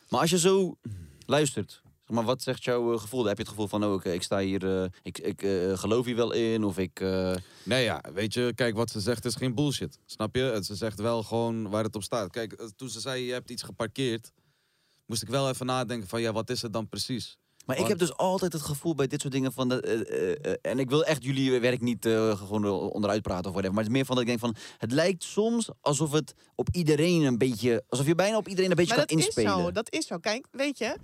Maar 0.08 0.20
als 0.20 0.30
je 0.30 0.38
zo 0.38 0.76
luistert, 1.26 1.70
zeg 1.70 2.16
maar, 2.16 2.24
wat 2.24 2.42
zegt 2.42 2.64
jouw 2.64 2.92
eh, 2.92 3.00
gevoel? 3.00 3.24
Heb 3.24 3.36
je 3.36 3.42
het 3.42 3.50
gevoel 3.50 3.68
van, 3.68 3.84
oh, 3.84 4.04
ik 4.04 4.22
sta 4.22 4.38
hier, 4.38 4.82
eh, 4.82 4.88
ik, 5.02 5.18
ik 5.18 5.40
geloof 5.78 6.04
hier 6.04 6.16
wel 6.16 6.32
in, 6.32 6.64
of 6.64 6.78
ik... 6.78 7.00
Nee, 7.62 7.84
ja, 7.84 8.00
weet 8.14 8.34
je, 8.34 8.52
kijk, 8.54 8.74
wat 8.76 8.90
ze 8.90 9.00
zegt 9.00 9.24
is 9.24 9.34
geen 9.34 9.54
bullshit. 9.54 9.98
Snap 10.06 10.34
je? 10.36 10.58
Ze 10.62 10.74
zegt 10.74 11.00
wel 11.00 11.22
gewoon 11.22 11.68
waar 11.70 11.84
het 11.84 11.94
op 11.94 12.02
staat. 12.02 12.30
Kijk, 12.30 12.68
toen 12.76 12.88
ze 12.88 13.00
zei, 13.00 13.22
je 13.22 13.32
hebt 13.32 13.50
iets 13.50 13.62
geparkeerd, 13.62 14.32
moest 15.06 15.22
ik 15.22 15.28
wel 15.28 15.48
even 15.48 15.66
nadenken 15.66 16.08
van, 16.08 16.20
ja, 16.20 16.32
wat 16.32 16.50
is 16.50 16.62
het 16.62 16.72
dan 16.72 16.88
precies? 16.88 17.38
Maar 17.66 17.78
ik 17.78 17.86
heb 17.86 17.98
dus 17.98 18.16
altijd 18.16 18.52
het 18.52 18.62
gevoel 18.62 18.94
bij 18.94 19.06
dit 19.06 19.20
soort 19.20 19.32
dingen 19.32 19.52
van... 19.52 19.68
De, 19.68 19.80
eh, 19.80 20.00
eh, 20.00 20.52
eh, 20.52 20.56
en 20.62 20.78
ik 20.78 20.88
wil 20.88 21.04
echt 21.04 21.24
jullie 21.24 21.60
werk 21.60 21.80
niet 21.80 22.06
eh, 22.06 22.36
gewoon 22.36 22.64
onderuit 22.92 23.22
praten 23.22 23.44
of 23.46 23.50
whatever. 23.52 23.74
Maar 23.74 23.82
het 23.84 23.92
is 23.92 23.96
meer 23.98 24.04
van 24.06 24.14
dat 24.16 24.24
ik 24.24 24.30
denk 24.30 24.40
van... 24.40 24.56
Het 24.78 24.92
lijkt 24.92 25.22
soms 25.22 25.68
alsof 25.80 26.12
het 26.12 26.34
op 26.54 26.68
iedereen 26.72 27.22
een 27.22 27.38
beetje... 27.38 27.84
Alsof 27.88 28.06
je 28.06 28.14
bijna 28.14 28.36
op 28.36 28.48
iedereen 28.48 28.70
een 28.70 28.76
beetje 28.76 28.96
Maar 28.96 29.06
kan 29.06 29.16
dat 29.16 29.24
inspelen. 29.26 29.56
is 29.58 29.64
zo, 29.64 29.70
dat 29.70 29.92
is 29.92 30.06
zo. 30.06 30.18
Kijk, 30.18 30.46
weet 30.50 30.78
je, 30.78 30.96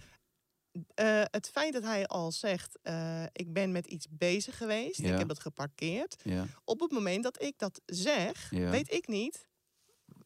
eh, 0.95 1.23
het 1.25 1.49
feit 1.53 1.73
dat 1.73 1.83
hij 1.83 2.07
al 2.07 2.33
zegt, 2.33 2.79
eh, 2.83 3.25
ik 3.33 3.53
ben 3.53 3.73
met 3.73 3.87
iets 3.87 4.07
bezig 4.11 4.57
geweest, 4.57 5.01
Ja. 5.01 5.13
ik 5.13 5.19
heb 5.19 5.29
dat 5.29 5.41
geparkeerd. 5.41 6.17
Ja, 6.25 6.47
Op 6.65 6.81
het 6.81 6.91
moment 6.91 7.23
dat 7.23 7.43
ik 7.43 7.55
dat 7.59 7.81
zeg, 7.87 8.47
Ja. 8.51 8.71
weet 8.71 8.93
ik 8.93 9.09
niet 9.09 9.47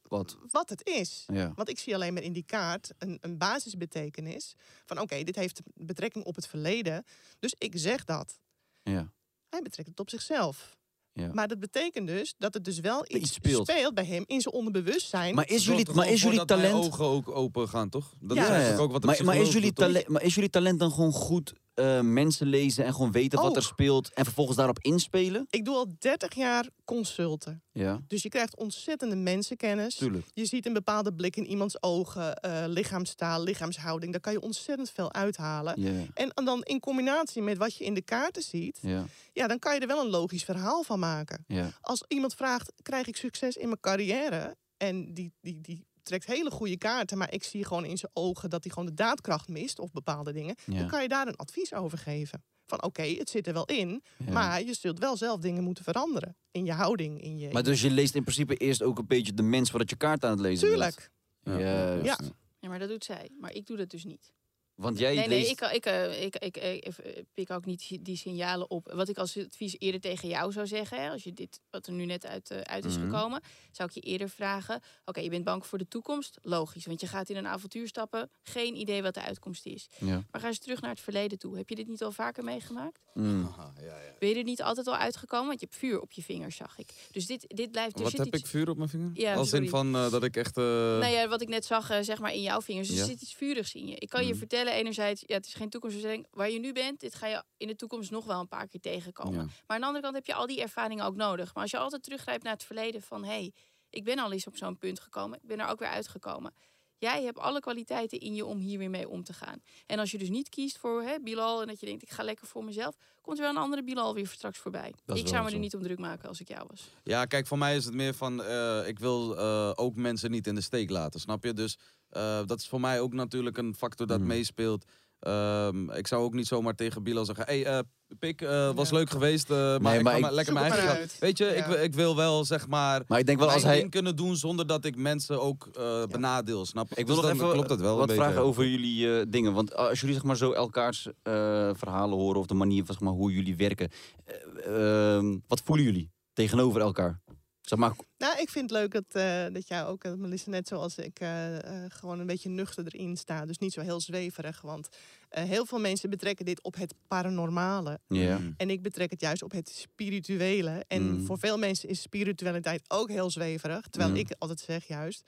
wat? 0.08 0.38
wat 0.50 0.68
het 0.68 0.86
is. 0.86 1.24
Ja. 1.32 1.52
Want 1.54 1.68
ik 1.68 1.78
zie 1.78 1.94
alleen 1.94 2.14
maar 2.14 2.22
in 2.22 2.32
die 2.32 2.44
kaart 2.46 2.90
een, 2.98 3.18
een 3.20 3.38
basisbetekenis 3.38 4.54
van 4.84 5.00
oké, 5.00 5.22
dit 5.22 5.36
heeft 5.36 5.60
betrekking 5.74 6.24
op 6.24 6.34
het 6.34 6.46
verleden, 6.46 7.04
dus 7.38 7.54
ik 7.58 7.72
zeg 7.76 8.04
dat. 8.04 8.38
Ja. 8.82 9.12
Hij 9.48 9.62
betrekt 9.62 9.88
het 9.88 10.00
op 10.00 10.10
zichzelf. 10.10 10.76
Ja. 11.12 11.30
Maar 11.32 11.48
dat 11.48 11.60
betekent 11.60 12.06
dus 12.06 12.34
dat 12.38 12.54
het 12.54 12.64
dus 12.64 12.80
wel 12.80 13.04
Iets 13.04 13.14
iets 13.14 13.32
speelt. 13.32 13.68
speelt. 13.68 13.94
bij 13.94 14.04
hem 14.04 14.24
in 14.26 14.40
zijn 14.40 14.54
onderbewustzijn. 14.54 15.34
Maar 15.34 15.48
is 15.48 15.64
jullie, 15.64 15.92
maar 15.92 16.08
is 16.08 16.22
jullie 16.22 16.44
talent... 16.44 16.74
ogen 16.74 17.04
ook 17.04 17.28
open 17.28 17.68
gaan, 17.68 17.88
toch? 17.88 18.14
Dat 18.20 18.36
Ja, 18.36 18.42
is 18.42 18.48
ja, 18.48 18.54
eigenlijk 18.54 18.82
ook 18.82 18.92
wat 18.92 19.04
maar, 19.04 19.24
maar, 19.24 19.36
is 19.36 19.52
jullie 19.52 19.72
talent, 19.72 20.08
maar 20.08 20.22
is 20.22 20.34
jullie 20.34 20.50
talent 20.50 20.78
dan 20.78 20.90
gewoon 20.90 21.12
goed 21.12 21.52
eh, 21.76 22.00
mensen 22.00 22.46
lezen 22.46 22.84
en 22.84 22.92
gewoon 22.94 23.12
weten 23.12 23.38
wat 23.38 23.50
er 23.50 23.62
Ook. 23.62 23.68
speelt... 23.68 24.12
en 24.14 24.24
vervolgens 24.24 24.56
daarop 24.56 24.78
inspelen? 24.78 25.46
Ik 25.50 25.64
doe 25.64 25.74
al 25.74 25.94
30 25.98 26.34
jaar 26.34 26.68
consulten. 26.84 27.62
Ja, 27.72 28.00
Dus 28.08 28.22
je 28.22 28.28
krijgt 28.28 28.56
ontzettende 28.56 29.16
mensenkennis. 29.16 29.94
tuurlijk. 29.94 30.26
Je 30.32 30.46
ziet 30.46 30.66
een 30.66 30.72
bepaalde 30.72 31.14
blik 31.14 31.36
in 31.36 31.46
iemands 31.46 31.82
ogen, 31.82 32.34
eh, 32.36 32.64
lichaamstaal, 32.66 33.42
lichaamshouding. 33.42 34.12
Daar 34.12 34.20
kan 34.20 34.32
je 34.32 34.40
ontzettend 34.40 34.90
veel 34.90 35.12
uithalen. 35.12 35.80
Ja, 35.80 36.04
En, 36.14 36.30
en 36.34 36.44
dan 36.44 36.62
in 36.62 36.80
combinatie 36.80 37.42
met 37.42 37.58
wat 37.58 37.76
je 37.76 37.84
in 37.84 37.94
de 37.94 38.02
kaarten 38.02 38.42
ziet, 38.42 38.78
ja, 38.80 39.04
ja, 39.32 39.46
dan 39.46 39.58
kan 39.58 39.74
je 39.74 39.80
er 39.80 39.86
wel 39.86 40.00
een 40.04 40.10
logisch 40.10 40.44
verhaal 40.44 40.82
van 40.82 40.98
maken. 40.98 41.44
Als 41.80 42.04
iemand 42.08 42.34
vraagt, 42.34 42.72
krijg 42.82 43.06
ik 43.06 43.16
succes 43.16 43.56
in 43.56 43.66
mijn 43.68 43.80
carrière? 43.80 44.56
En 44.76 45.14
die, 45.14 45.32
die, 45.40 45.60
die 45.60 45.86
trekt 46.06 46.26
hele 46.26 46.50
goede 46.50 46.78
kaarten, 46.78 47.18
maar 47.18 47.32
ik 47.32 47.42
zie 47.44 47.64
gewoon 47.64 47.84
in 47.84 47.96
zijn 47.98 48.10
ogen 48.14 48.50
dat 48.50 48.64
hij 48.64 48.72
gewoon 48.72 48.88
de 48.88 48.94
daadkracht 48.94 49.48
mist 49.48 49.78
of 49.78 49.92
bepaalde 49.92 50.32
dingen. 50.32 50.54
Ja. 50.66 50.78
Dan 50.78 50.88
kan 50.88 51.02
je 51.02 51.08
daar 51.08 51.26
een 51.26 51.36
advies 51.36 51.74
over 51.74 51.98
geven. 51.98 52.44
Van 52.66 52.82
oké, 52.82 53.02
het 53.02 53.30
zit 53.30 53.46
er 53.46 53.52
wel 53.52 53.64
in, 53.64 54.02
Ja. 54.16 54.32
maar 54.32 54.62
je 54.62 54.74
zult 54.74 54.98
wel 54.98 55.16
zelf 55.16 55.40
dingen 55.40 55.62
moeten 55.62 55.84
veranderen. 55.84 56.36
In 56.50 56.64
je 56.64 56.72
houding, 56.72 57.22
in 57.22 57.38
je... 57.38 57.52
Maar 57.52 57.62
dus 57.62 57.80
je 57.80 57.90
leest 57.90 58.14
in 58.14 58.22
principe 58.22 58.56
eerst 58.56 58.82
ook 58.82 58.98
een 58.98 59.06
beetje 59.06 59.34
de 59.34 59.42
mens 59.42 59.70
voordat 59.70 59.90
je 59.90 59.96
kaart 59.96 60.24
aan 60.24 60.30
het 60.30 60.40
lezen 60.40 60.68
bent. 60.78 61.10
Tuurlijk. 61.42 62.04
Ja. 62.04 62.18
Ja, 62.60 62.68
maar 62.68 62.78
dat 62.78 62.88
doet 62.88 63.04
zij. 63.04 63.30
Maar 63.40 63.52
ik 63.52 63.66
doe 63.66 63.76
dat 63.76 63.90
dus 63.90 64.04
niet. 64.04 64.32
Want 64.76 64.98
jij 64.98 65.14
nee, 65.14 65.28
leest... 65.28 65.60
nee, 65.60 65.70
ik, 65.70 65.74
ik, 65.76 65.86
eh, 65.86 66.22
ik, 66.22 66.36
ik, 66.36 66.56
eh, 66.56 66.74
eh, 66.76 66.92
pik 67.34 67.50
ook 67.50 67.64
niet 67.64 67.98
die 68.04 68.16
signalen 68.16 68.70
op. 68.70 68.92
Wat 68.92 69.08
ik 69.08 69.18
als 69.18 69.36
advies 69.38 69.76
eerder 69.78 70.00
tegen 70.00 70.28
jou 70.28 70.52
zou 70.52 70.66
zeggen, 70.66 71.02
hè, 71.02 71.10
als 71.10 71.22
je 71.22 71.32
dit, 71.32 71.60
wat 71.70 71.86
er 71.86 71.92
nu 71.92 72.04
net 72.04 72.26
uit, 72.26 72.50
eh, 72.50 72.60
uit 72.60 72.84
is 72.84 72.96
Mhm. 72.98 73.04
gekomen, 73.10 73.40
zou 73.72 73.88
ik 73.88 73.94
je 73.94 74.00
eerder 74.00 74.28
vragen: 74.28 74.80
Oké, 75.04 75.20
je 75.20 75.28
bent 75.30 75.44
bang 75.44 75.66
voor 75.66 75.78
de 75.78 75.88
toekomst? 75.88 76.38
Logisch, 76.42 76.86
want 76.86 77.00
je 77.00 77.06
gaat 77.06 77.28
in 77.28 77.36
een 77.36 77.46
avontuur 77.46 77.88
stappen, 77.88 78.30
geen 78.42 78.76
idee 78.76 79.02
wat 79.02 79.14
de 79.14 79.22
uitkomst 79.22 79.66
is. 79.66 79.88
Ja. 79.98 80.24
Maar 80.30 80.40
ga 80.40 80.46
eens 80.46 80.58
terug 80.58 80.80
naar 80.80 80.90
het 80.90 81.00
verleden 81.00 81.38
toe. 81.38 81.56
Heb 81.56 81.68
je 81.68 81.74
dit 81.74 81.88
niet 81.88 82.02
al 82.02 82.12
vaker 82.12 82.44
meegemaakt? 82.44 83.00
Mm. 83.14 83.54
Ben 84.18 84.28
je 84.28 84.34
er 84.34 84.42
niet 84.44 84.62
altijd 84.62 84.86
al 84.86 84.96
uitgekomen? 84.96 85.46
Want 85.46 85.60
je 85.60 85.66
hebt 85.66 85.78
vuur 85.78 86.00
op 86.00 86.12
je 86.12 86.22
vingers, 86.22 86.56
zag 86.56 86.78
ik. 86.78 86.88
Dus 87.12 87.26
dit, 87.26 87.44
dit 87.48 87.70
blijft. 87.70 87.96
Er 87.96 88.02
Wat 88.02 88.10
zit 88.10 88.20
heb 88.24 88.34
iets... 88.34 88.42
ik 88.42 88.48
vuur 88.50 88.68
op 88.68 88.76
mijn 88.76 88.88
vinger? 88.88 89.10
Ja, 89.14 89.34
Als 89.34 89.48
sorry. 89.48 89.64
in 89.64 89.70
van 89.70 89.92
dat 89.92 90.22
ik 90.24 90.36
echt... 90.36 90.56
eh, 90.56 90.64
Nou 90.64 91.06
ja, 91.06 91.28
wat 91.28 91.40
ik 91.42 91.48
net 91.48 91.64
zag, 91.64 91.90
eh, 91.90 91.98
zeg 92.00 92.18
maar 92.18 92.32
in 92.34 92.42
jouw 92.42 92.60
vingers. 92.60 92.88
Dus 92.88 92.96
Ja. 92.96 93.02
Er 93.02 93.08
zit 93.08 93.22
iets 93.22 93.34
vurigs 93.34 93.74
in 93.74 93.86
je. 93.86 93.94
Ik 93.96 94.08
kan 94.08 94.22
je 94.26 94.30
Mhm. 94.30 94.38
Vertellen, 94.66 94.86
enerzijds, 94.86 95.22
ja, 95.26 95.34
het 95.34 95.46
is 95.46 95.54
geen 95.54 95.70
toekomstverstelling. 95.70 96.26
Waar 96.30 96.50
je 96.50 96.58
nu 96.58 96.72
bent, 96.72 97.00
dit 97.00 97.14
ga 97.14 97.26
je 97.26 97.44
in 97.56 97.66
de 97.66 97.76
toekomst 97.76 98.10
nog 98.10 98.24
wel 98.24 98.40
een 98.40 98.48
paar 98.48 98.68
keer 98.68 98.80
tegenkomen. 98.80 99.34
Ja. 99.34 99.44
Maar 99.44 99.76
aan 99.76 99.80
de 99.80 99.86
andere 99.86 100.02
kant 100.02 100.14
heb 100.14 100.26
je 100.26 100.34
al 100.34 100.46
die 100.46 100.60
ervaringen 100.60 101.04
ook 101.04 101.16
nodig. 101.16 101.54
Maar 101.54 101.62
als 101.62 101.72
je 101.72 101.78
altijd 101.78 102.02
teruggrijpt 102.02 102.42
naar 102.42 102.52
het 102.52 102.64
verleden 102.64 103.02
van... 103.02 103.24
hé, 103.24 103.28
hey, 103.28 103.52
ik 103.90 104.04
ben 104.04 104.18
al 104.18 104.32
eens 104.32 104.46
op 104.46 104.56
zo'n 104.56 104.78
punt 104.78 105.00
gekomen. 105.00 105.38
Ik 105.42 105.48
ben 105.48 105.60
er 105.60 105.68
ook 105.68 105.78
weer 105.78 105.88
uitgekomen. 105.88 106.54
Jij 106.98 107.22
hebt 107.22 107.38
alle 107.38 107.60
kwaliteiten 107.60 108.20
in 108.20 108.34
je 108.34 108.44
om 108.44 108.58
hier 108.58 108.78
weer 108.78 108.90
mee 108.90 109.08
om 109.08 109.24
te 109.24 109.32
gaan. 109.32 109.62
En 109.86 109.98
als 109.98 110.10
je 110.10 110.18
dus 110.18 110.28
niet 110.28 110.48
kiest 110.48 110.78
voor 110.78 111.02
hè, 111.02 111.20
Bilal 111.20 111.60
en 111.60 111.66
dat 111.66 111.80
je 111.80 111.86
denkt... 111.86 112.02
ik 112.02 112.10
ga 112.10 112.22
lekker 112.22 112.46
voor 112.46 112.64
mezelf... 112.64 112.96
komt 113.20 113.36
er 113.36 113.42
wel 113.42 113.52
een 113.52 113.60
andere 113.60 113.82
Bilal 113.84 114.14
weer 114.14 114.26
straks 114.26 114.58
voorbij. 114.58 114.94
Ik 115.06 115.28
zou 115.28 115.42
me 115.42 115.48
zo. 115.48 115.54
er 115.54 115.60
niet 115.60 115.74
om 115.74 115.82
druk 115.82 115.98
maken 115.98 116.28
als 116.28 116.40
ik 116.40 116.48
jou 116.48 116.66
was. 116.70 116.88
Ja, 117.02 117.24
kijk, 117.24 117.46
voor 117.46 117.58
mij 117.58 117.76
is 117.76 117.84
het 117.84 117.94
meer 117.94 118.14
van, 118.14 118.42
eh, 118.42 118.88
ik 118.88 118.98
wil 118.98 119.36
eh, 119.38 119.72
ook 119.74 119.94
mensen 119.96 120.30
niet 120.30 120.46
in 120.46 120.54
de 120.54 120.60
steek 120.60 120.90
laten, 120.90 121.20
snap 121.20 121.44
je? 121.44 121.52
Dus 121.52 121.78
eh, 122.08 122.40
dat 122.46 122.58
is 122.60 122.68
voor 122.68 122.80
mij 122.80 123.00
ook 123.00 123.12
natuurlijk 123.12 123.58
een 123.58 123.74
factor 123.74 124.06
dat 124.06 124.20
Mm. 124.20 124.26
meespeelt. 124.26 124.84
Ehm, 125.20 125.90
ik 125.90 126.06
zou 126.06 126.22
ook 126.24 126.34
niet 126.34 126.46
zomaar 126.46 126.74
tegen 126.74 127.02
Bilal 127.02 127.24
zeggen, 127.24 127.44
hey, 127.44 127.64
eh, 127.66 127.78
Pik, 128.18 128.40
eh, 128.42 128.70
was 128.74 128.88
Ja. 128.90 128.96
leuk 128.96 129.10
geweest, 129.10 129.50
eh, 129.50 129.56
maar 129.56 129.80
Nee, 129.80 129.98
ik 129.98 130.02
maar 130.20 130.32
lekker 130.32 130.54
mijn 130.54 130.72
eigen. 130.72 131.08
Weet 131.20 131.38
je, 131.38 131.44
ik, 131.46 131.56
Ja. 131.56 131.68
wil- 131.68 131.82
ik 131.82 131.94
wil 131.94 132.16
wel, 132.16 132.44
zeg 132.44 132.68
maar, 132.68 133.02
Maar 133.08 133.18
ik 133.18 133.26
denk 133.26 133.38
wel 133.38 133.50
als 133.50 133.62
hij... 133.62 133.78
ding 133.78 133.90
kunnen 133.90 134.16
doen 134.16 134.36
zonder 134.36 134.66
dat 134.66 134.84
ik 134.84 134.96
mensen 134.96 135.40
ook 135.42 135.68
eh, 135.78 136.04
benadeel, 136.06 136.66
snap 136.66 136.88
je? 136.88 136.94
Ik 136.94 137.06
wil 137.06 137.14
Dus 137.14 137.24
nog 137.24 137.34
even 137.34 137.50
klopt 137.50 137.68
dat 137.68 137.80
wel 137.80 137.96
wat 137.96 138.12
vragen 138.12 138.34
beetje. 138.34 138.48
over 138.48 138.66
jullie 138.66 139.18
eh, 139.18 139.26
dingen. 139.28 139.52
Want 139.52 139.74
als 139.76 140.00
jullie 140.00 140.14
zeg 140.14 140.24
maar, 140.24 140.36
zo 140.36 140.52
elkaars 140.52 141.06
eh, 141.22 141.32
verhalen 141.72 142.18
horen... 142.18 142.40
of 142.40 142.46
de 142.46 142.54
manier 142.54 142.84
van 142.84 142.94
zeg 142.94 143.02
maar, 143.04 143.12
hoe 143.12 143.32
jullie 143.32 143.56
werken... 143.56 143.88
eh, 144.24 145.14
ehm, 145.16 145.36
wat 145.46 145.60
voelen 145.64 145.84
jullie 145.84 146.10
tegenover 146.32 146.80
elkaar? 146.80 147.20
Zeg 147.68 147.78
maar, 147.78 147.94
Nou, 148.18 148.40
ik 148.40 148.48
vind 148.50 148.70
het 148.70 148.78
leuk 148.80 148.92
dat, 148.92 149.04
eh, 149.08 149.44
dat 149.52 149.68
jij 149.68 149.84
ook, 149.86 150.04
eh, 150.04 150.12
Melissa, 150.12 150.50
net 150.50 150.68
zoals 150.68 150.96
ik, 150.98 151.20
eh, 151.20 151.56
eh, 151.84 151.90
gewoon 151.90 152.18
een 152.20 152.26
beetje 152.26 152.48
nuchter 152.48 152.84
erin 152.86 153.16
staat. 153.16 153.46
Dus 153.46 153.58
niet 153.58 153.72
zo 153.72 153.80
heel 153.80 154.00
zweverig. 154.00 154.60
Want 154.60 154.88
eh, 155.28 155.44
heel 155.44 155.66
veel 155.66 155.78
mensen 155.78 156.10
betrekken 156.10 156.44
dit 156.44 156.62
op 156.62 156.74
het 156.74 156.94
paranormale. 157.08 157.98
ja. 158.08 158.38
Mm. 158.38 158.54
En 158.56 158.70
ik 158.70 158.82
betrek 158.82 159.10
het 159.10 159.20
juist 159.20 159.42
op 159.42 159.52
het 159.52 159.68
spirituele. 159.68 160.84
En 160.88 161.02
Mm. 161.12 161.24
voor 161.26 161.38
veel 161.38 161.58
mensen 161.58 161.88
is 161.88 162.00
spiritualiteit 162.02 162.82
ook 162.88 163.08
heel 163.10 163.30
zweverig. 163.30 163.86
Terwijl 163.88 164.14
Ja. 164.14 164.20
ik 164.20 164.34
altijd 164.38 164.60
zeg 164.60 164.86
juist, 164.86 165.22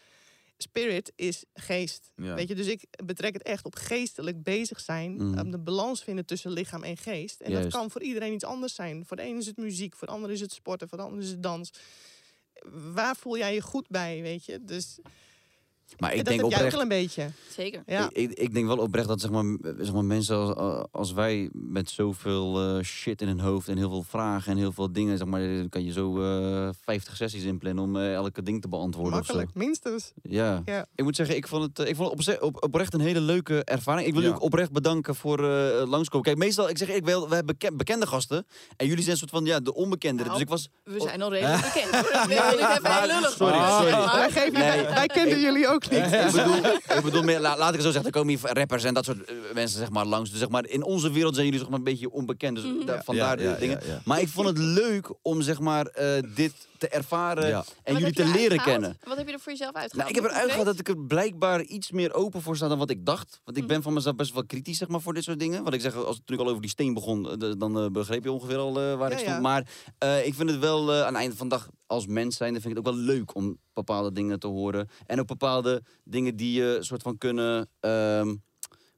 spirit 0.59 1.13
is 1.17 1.45
geest. 1.55 2.11
Ja. 2.17 2.35
Weet 2.35 2.49
je, 2.49 2.55
dus 2.55 2.67
ik 2.67 2.85
betrek 3.05 3.33
het 3.33 3.43
echt 3.43 3.65
op 3.65 3.75
geestelijk 3.75 4.43
bezig 4.43 4.81
zijn. 4.81 5.13
Mm. 5.13 5.39
om 5.39 5.51
de 5.51 5.59
balans 5.59 6.03
vinden 6.05 6.27
tussen 6.27 6.51
lichaam 6.51 6.83
en 6.83 6.97
geest. 6.97 7.41
En 7.41 7.51
Juist. 7.51 7.71
dat 7.71 7.81
kan 7.81 7.91
voor 7.91 8.03
iedereen 8.03 8.33
iets 8.33 8.45
anders 8.45 8.75
zijn. 8.75 9.07
Voor 9.07 9.17
de 9.17 9.23
ene 9.23 9.39
is 9.39 9.47
het 9.47 9.57
muziek, 9.57 9.97
voor 9.97 10.07
de 10.07 10.13
ander 10.13 10.31
is 10.31 10.41
het 10.41 10.53
sporten, 10.53 10.89
voor 10.89 10.99
de 10.99 11.05
ander 11.05 11.23
is 11.23 11.31
het 11.31 11.43
dans. 11.43 11.71
Waar 12.93 13.17
voel 13.17 13.39
jij 13.39 13.55
je 13.55 13.61
goed 13.61 13.89
bij, 13.89 14.23
weet 14.23 14.45
je? 14.45 14.65
Dus 14.65 14.99
Maar 15.99 16.11
ik 16.11 16.17
dat 16.17 16.27
denk 16.27 16.41
heb 16.41 16.51
jij 16.51 16.59
ook 16.59 16.65
oprecht... 16.67 16.73
wel 16.73 16.83
een 16.83 16.89
beetje. 17.03 17.31
Zeker. 17.57 17.83
Ja. 17.87 18.09
Ik, 18.13 18.33
ik 18.33 18.55
denk 18.55 18.67
wel 18.67 18.77
oprecht 18.79 19.09
dat 19.09 19.21
zeg 19.21 19.31
maar, 19.31 19.45
zeg 19.79 19.93
maar, 19.93 20.05
mensen 20.05 20.37
als, 20.57 20.87
als 20.91 21.13
wij 21.13 21.49
met 21.53 21.91
zoveel 21.91 22.61
eh, 22.77 22.83
shit 22.85 23.21
in 23.23 23.29
hun 23.29 23.41
hoofd 23.41 23.69
en 23.69 23.77
heel 23.77 23.89
veel 23.91 24.05
vragen 24.09 24.53
en 24.53 24.59
heel 24.59 24.73
veel 24.73 24.93
dingen, 24.93 25.19
zeg 25.19 25.27
maar, 25.27 25.41
dan 25.41 25.69
kan 25.69 25.85
je 25.85 25.93
zo 25.93 26.23
eh 26.23 26.69
50 26.85 27.17
sessies 27.17 27.43
inplannen 27.45 27.85
om 27.85 27.97
eh, 27.97 28.15
elke 28.15 28.43
ding 28.43 28.61
te 28.63 28.69
beantwoorden. 28.69 29.19
of 29.21 29.27
zo. 29.27 29.35
Makkelijk, 29.35 29.65
minstens. 29.67 30.13
Ja. 30.23 30.63
Ja. 30.65 30.87
Ik 30.95 31.05
moet 31.05 31.17
zeggen, 31.17 31.37
ik 31.37 31.47
vond 31.47 31.63
het, 31.77 31.89
ik 31.89 31.97
vond 31.97 32.09
het 32.11 32.19
opze- 32.19 32.41
op, 32.41 32.63
oprecht 32.63 32.95
een 32.95 33.01
hele 33.01 33.21
leuke 33.21 33.65
ervaring. 33.65 34.07
Ik 34.07 34.13
wil 34.15 34.23
Ja. 34.23 34.29
u 34.29 34.33
ook 34.33 34.43
oprecht 34.43 34.73
bedanken 34.73 35.15
voor 35.15 35.39
eh 35.51 35.89
langskomen. 35.89 36.27
Kijk, 36.27 36.39
meestal, 36.39 36.69
ik 36.69 36.79
zeg 36.79 36.89
ik 36.89 37.05
wel, 37.05 37.29
we 37.29 37.35
hebben 37.35 37.57
beken- 37.59 37.77
bekende 37.77 38.07
gasten 38.07 38.47
en 38.77 38.87
jullie 38.87 39.01
zijn 39.03 39.13
een 39.13 39.19
soort 39.19 39.31
van 39.31 39.45
ja, 39.45 39.61
de 39.61 39.75
onbekenderen. 39.75 40.33
Nou, 40.33 40.45
Dus 40.45 40.57
ik 40.59 40.67
was, 40.85 40.95
We 40.95 41.01
zijn 41.01 41.23
al 41.23 41.33
redelijk 41.33 41.63
bekend. 41.63 41.91
hoor. 41.95 42.23
Ik 42.23 42.29
wil 42.29 42.81
maar- 42.83 43.07
lullig 43.07 43.31
sorry, 43.31 43.59
sorry. 43.71 43.91
Maar- 43.91 44.17
Wij, 44.17 44.31
geven, 44.31 44.53
Nee. 44.53 44.63
wij, 44.83 44.95
wij 44.95 45.07
kenden 45.07 45.41
jullie 45.41 45.69
ook 45.69 45.78
niet. 45.91 46.05
ik 46.13 46.31
bedoel, 46.33 46.65
ik 46.97 47.01
bedoel 47.03 47.23
meer, 47.23 47.41
la- 47.41 47.57
laat 47.59 47.69
ik 47.69 47.75
het 47.75 47.83
zo 47.85 47.91
zeggen, 47.91 48.05
er 48.13 48.19
komen 48.19 48.35
hier 48.39 48.53
rappers 48.53 48.85
en 48.85 48.95
dat 48.95 49.05
soort 49.05 49.25
eh, 49.25 49.35
mensen 49.55 49.79
zeg 49.79 49.91
maar 49.91 50.07
langs. 50.07 50.31
Dus 50.31 50.39
zeg 50.39 50.49
maar, 50.49 50.67
in 50.67 50.83
onze 50.85 51.13
wereld 51.13 51.35
zijn 51.35 51.45
jullie 51.47 51.61
zeg 51.61 51.69
maar 51.71 51.79
een 51.79 51.85
beetje 51.85 52.11
onbekend. 52.11 52.57
Dus 52.57 52.65
Mhm. 52.65 52.87
daar- 52.87 53.05
vandaar 53.05 53.41
Ja, 53.41 53.49
ja, 53.49 53.53
de 53.55 53.61
dingen. 53.61 53.81
ja, 53.87 53.93
ja. 53.93 54.01
Maar 54.05 54.21
ik 54.21 54.29
vond 54.29 54.47
het 54.49 54.59
leuk 54.59 55.11
om 55.23 55.43
zeg 55.43 55.61
maar 55.61 55.87
eh, 55.87 56.23
dit 56.35 56.53
te 56.79 56.89
ervaren 56.89 57.49
Ja. 57.49 57.65
en 57.83 57.93
Wat 57.93 57.99
jullie 58.03 58.15
te 58.15 58.25
leren 58.25 58.41
uitgehaald? 58.41 58.65
kennen. 58.65 58.97
Wat 59.05 59.17
heb 59.17 59.27
je 59.27 59.33
er 59.33 59.41
voor 59.41 59.53
jezelf 59.53 59.75
uitgehaald? 59.75 59.97
Nou, 59.97 60.09
ik 60.09 60.15
heb 60.15 60.25
eruit 60.25 60.51
gehaald 60.51 60.67
dat 60.67 60.79
ik 60.79 60.89
er 60.89 60.99
blijkbaar 61.07 61.63
iets 61.63 61.91
meer 61.91 62.15
open 62.15 62.43
voor 62.43 62.57
sta 62.57 62.69
dan 62.69 62.79
wat 62.79 62.91
ik 62.91 63.07
dacht. 63.07 63.41
Want 63.45 63.57
ik 63.57 63.63
Mhm. 63.63 63.73
ben 63.73 63.83
van 63.83 63.93
mezelf 63.93 64.15
best 64.17 64.33
wel 64.33 64.45
kritisch 64.47 64.79
zeg 64.79 64.89
maar, 64.89 65.01
voor 65.01 65.15
dit 65.15 65.25
soort 65.25 65.39
dingen. 65.39 65.65
Wat 65.65 65.75
ik 65.75 65.81
zeg, 65.81 65.95
als 65.97 66.21
toen 66.25 66.37
ik 66.37 66.43
al 66.43 66.49
over 66.49 66.61
die 66.61 66.71
steen 66.71 66.95
begon, 66.95 67.31
eh, 67.43 67.53
dan 67.59 67.93
begreep 67.93 68.25
je 68.25 68.33
ongeveer 68.33 68.57
al 68.57 68.81
eh, 68.81 68.95
waar 68.99 69.09
Ja, 69.11 69.15
ik 69.17 69.19
stond. 69.23 69.35
ja. 69.35 69.41
Maar 69.41 69.67
eh, 69.99 70.27
ik 70.27 70.35
vind 70.35 70.51
het 70.51 70.59
wel 70.59 70.93
aan 70.95 71.05
het 71.07 71.15
einde 71.15 71.37
van 71.37 71.49
de 71.49 71.55
dag, 71.55 71.69
als 71.89 72.07
mens 72.07 72.37
zijn, 72.37 72.53
vind 72.53 72.65
ik 72.65 72.77
het 72.77 72.79
ook 72.79 72.95
wel 72.95 73.05
leuk 73.05 73.35
om 73.35 73.59
bepaalde 73.73 74.13
dingen 74.13 74.39
te 74.39 74.47
horen. 74.47 74.89
En 75.07 75.21
ook 75.21 75.27
bepaalde 75.27 75.83
dingen 76.05 76.37
die 76.37 76.53
je 76.61 76.79
soort 76.81 77.03
van 77.03 77.19
kunnen... 77.19 77.69
ehm, 77.81 78.35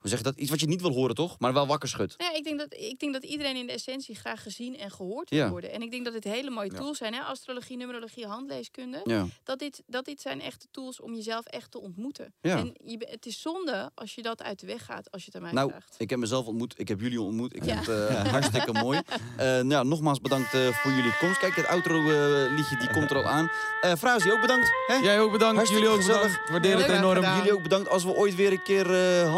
zeg 0.09 0.19
je 0.19 0.25
dat? 0.25 0.37
Iets 0.37 0.51
wat 0.51 0.61
je 0.61 0.67
niet 0.67 0.81
wil 0.81 0.93
horen, 0.93 1.15
toch? 1.15 1.39
Maar 1.39 1.53
wel 1.53 1.67
wakker 1.67 1.89
schudt. 1.89 2.19
Nou 2.19 2.31
Ja, 2.33 2.39
ik 2.39 2.45
denk, 2.45 2.59
dat, 2.59 2.75
ik 2.75 2.99
denk 2.99 3.13
dat 3.13 3.25
iedereen 3.25 3.57
in 3.57 3.67
de 3.67 3.73
essentie 3.73 4.15
graag 4.15 4.43
gezien 4.43 4.77
en 4.79 4.91
gehoord 4.91 5.31
wil 5.31 5.39
Ja. 5.39 5.51
worden. 5.51 5.73
En 5.73 5.83
ik 5.83 5.91
denk 5.91 6.05
dat 6.05 6.13
dit 6.13 6.25
hele 6.25 6.51
mooie 6.51 6.71
Ja. 6.73 6.79
tools 6.79 6.99
zijn. 6.99 7.15
Hè? 7.15 7.21
Astrologie, 7.21 7.77
numerologie, 7.77 8.27
handleeskunde. 8.27 9.01
Ja. 9.05 9.27
Dat, 9.45 9.59
dit, 9.59 9.83
dat 9.87 10.05
dit 10.05 10.21
zijn 10.21 10.41
echte 10.41 10.67
tools 10.71 11.01
om 11.01 11.15
jezelf 11.15 11.45
echt 11.47 11.71
te 11.71 11.81
ontmoeten. 11.81 12.35
Ja. 12.41 12.57
En 12.59 12.75
je, 12.85 13.07
het 13.11 13.27
is 13.27 13.41
zonde 13.41 13.91
als 13.95 14.15
je 14.15 14.23
dat 14.23 14.43
uit 14.43 14.61
de 14.61 14.67
weg 14.67 14.85
gaat, 14.85 15.11
als 15.11 15.21
je 15.25 15.27
het 15.27 15.37
aan 15.37 15.43
mij 15.43 15.53
Nou, 15.53 15.71
vraagt. 15.71 15.95
ik 15.99 16.11
heb 16.11 16.19
mezelf 16.19 16.47
ontmoet. 16.47 16.75
Ik 16.79 16.89
heb 16.89 17.01
jullie 17.01 17.21
ontmoet. 17.21 17.57
Ik 17.57 17.65
Ja. 17.65 17.75
vind 17.75 17.87
het 17.87 18.09
eh, 18.09 18.31
hartstikke 18.33 18.73
mooi. 18.73 19.01
Eh, 19.37 19.47
nou, 19.47 19.69
ja, 19.69 19.83
nogmaals 19.83 20.21
bedankt 20.21 20.55
eh, 20.55 20.67
voor 20.69 20.91
jullie 20.93 21.17
komst. 21.19 21.39
Kijk, 21.39 21.55
het 21.57 21.67
outro-liedje 21.67 22.77
die 22.77 22.91
komt 22.91 23.11
er 23.11 23.17
al 23.17 23.25
aan. 23.25 23.51
Eh 23.81 23.93
Frazi, 23.95 24.31
ook 24.33 24.41
bedankt. 24.41 24.69
Hè? 24.87 24.95
Jij 24.95 25.21
ook 25.21 25.33
bedankt, 25.33 25.57
Hartstikke 25.57 25.85
jullie 25.87 25.99
ook 25.99 26.05
gezellig. 26.05 26.31
bedankt. 26.31 26.51
Waardeer 26.51 26.77
het 26.79 26.89
enorm. 26.99 27.15
gedaan. 27.15 27.37
Jullie 27.37 27.53
ook 27.53 27.63
bedankt. 27.63 27.89
Als 27.89 28.05
we 28.05 28.15
ooit 28.15 28.35
weer 28.35 28.53
een 28.53 28.63
keer 28.63 28.95
eh 28.95 29.33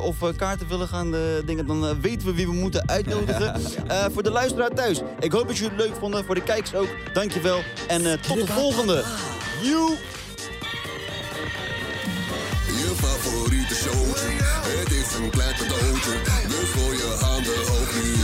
handlezen 0.00 0.26
of 0.26 0.30
eh, 0.32 0.36
kaarten 0.38 0.68
willen 0.68 0.88
gaan 0.88 1.14
eh, 1.14 1.20
dingen, 1.44 1.66
dan 1.66 1.86
eh, 1.86 1.94
weten 2.00 2.26
we 2.26 2.34
wie 2.34 2.46
we 2.46 2.52
moeten 2.52 2.88
uitnodigen. 2.88 3.54
Eh, 3.90 4.04
voor 4.12 4.22
de 4.22 4.30
luisteraar 4.30 4.70
thuis. 4.70 5.00
Ik 5.20 5.32
hoop 5.32 5.46
dat 5.46 5.56
jullie 5.56 5.72
het 5.76 5.86
leuk 5.86 5.96
vonden. 5.98 6.24
Voor 6.24 6.34
de 6.34 6.42
kijkers 6.42 6.74
ook. 6.74 6.88
Dankjewel. 7.12 7.62
En 7.88 8.06
eh, 8.06 8.18
tot 8.18 8.46
de 8.46 8.52
volgende. 8.52 9.04
Je 9.62 9.96
favoriete 12.96 13.74
showtje, 13.74 14.26
het 14.78 14.90
is 14.92 15.14
een 15.18 15.30
klein 15.30 15.54
cadeautje. 15.54 16.12
Dus 16.48 16.70
gooi 16.70 16.96
je 16.96 17.16
handen 17.20 17.66
hoog 17.66 17.94
nu. 18.02 18.19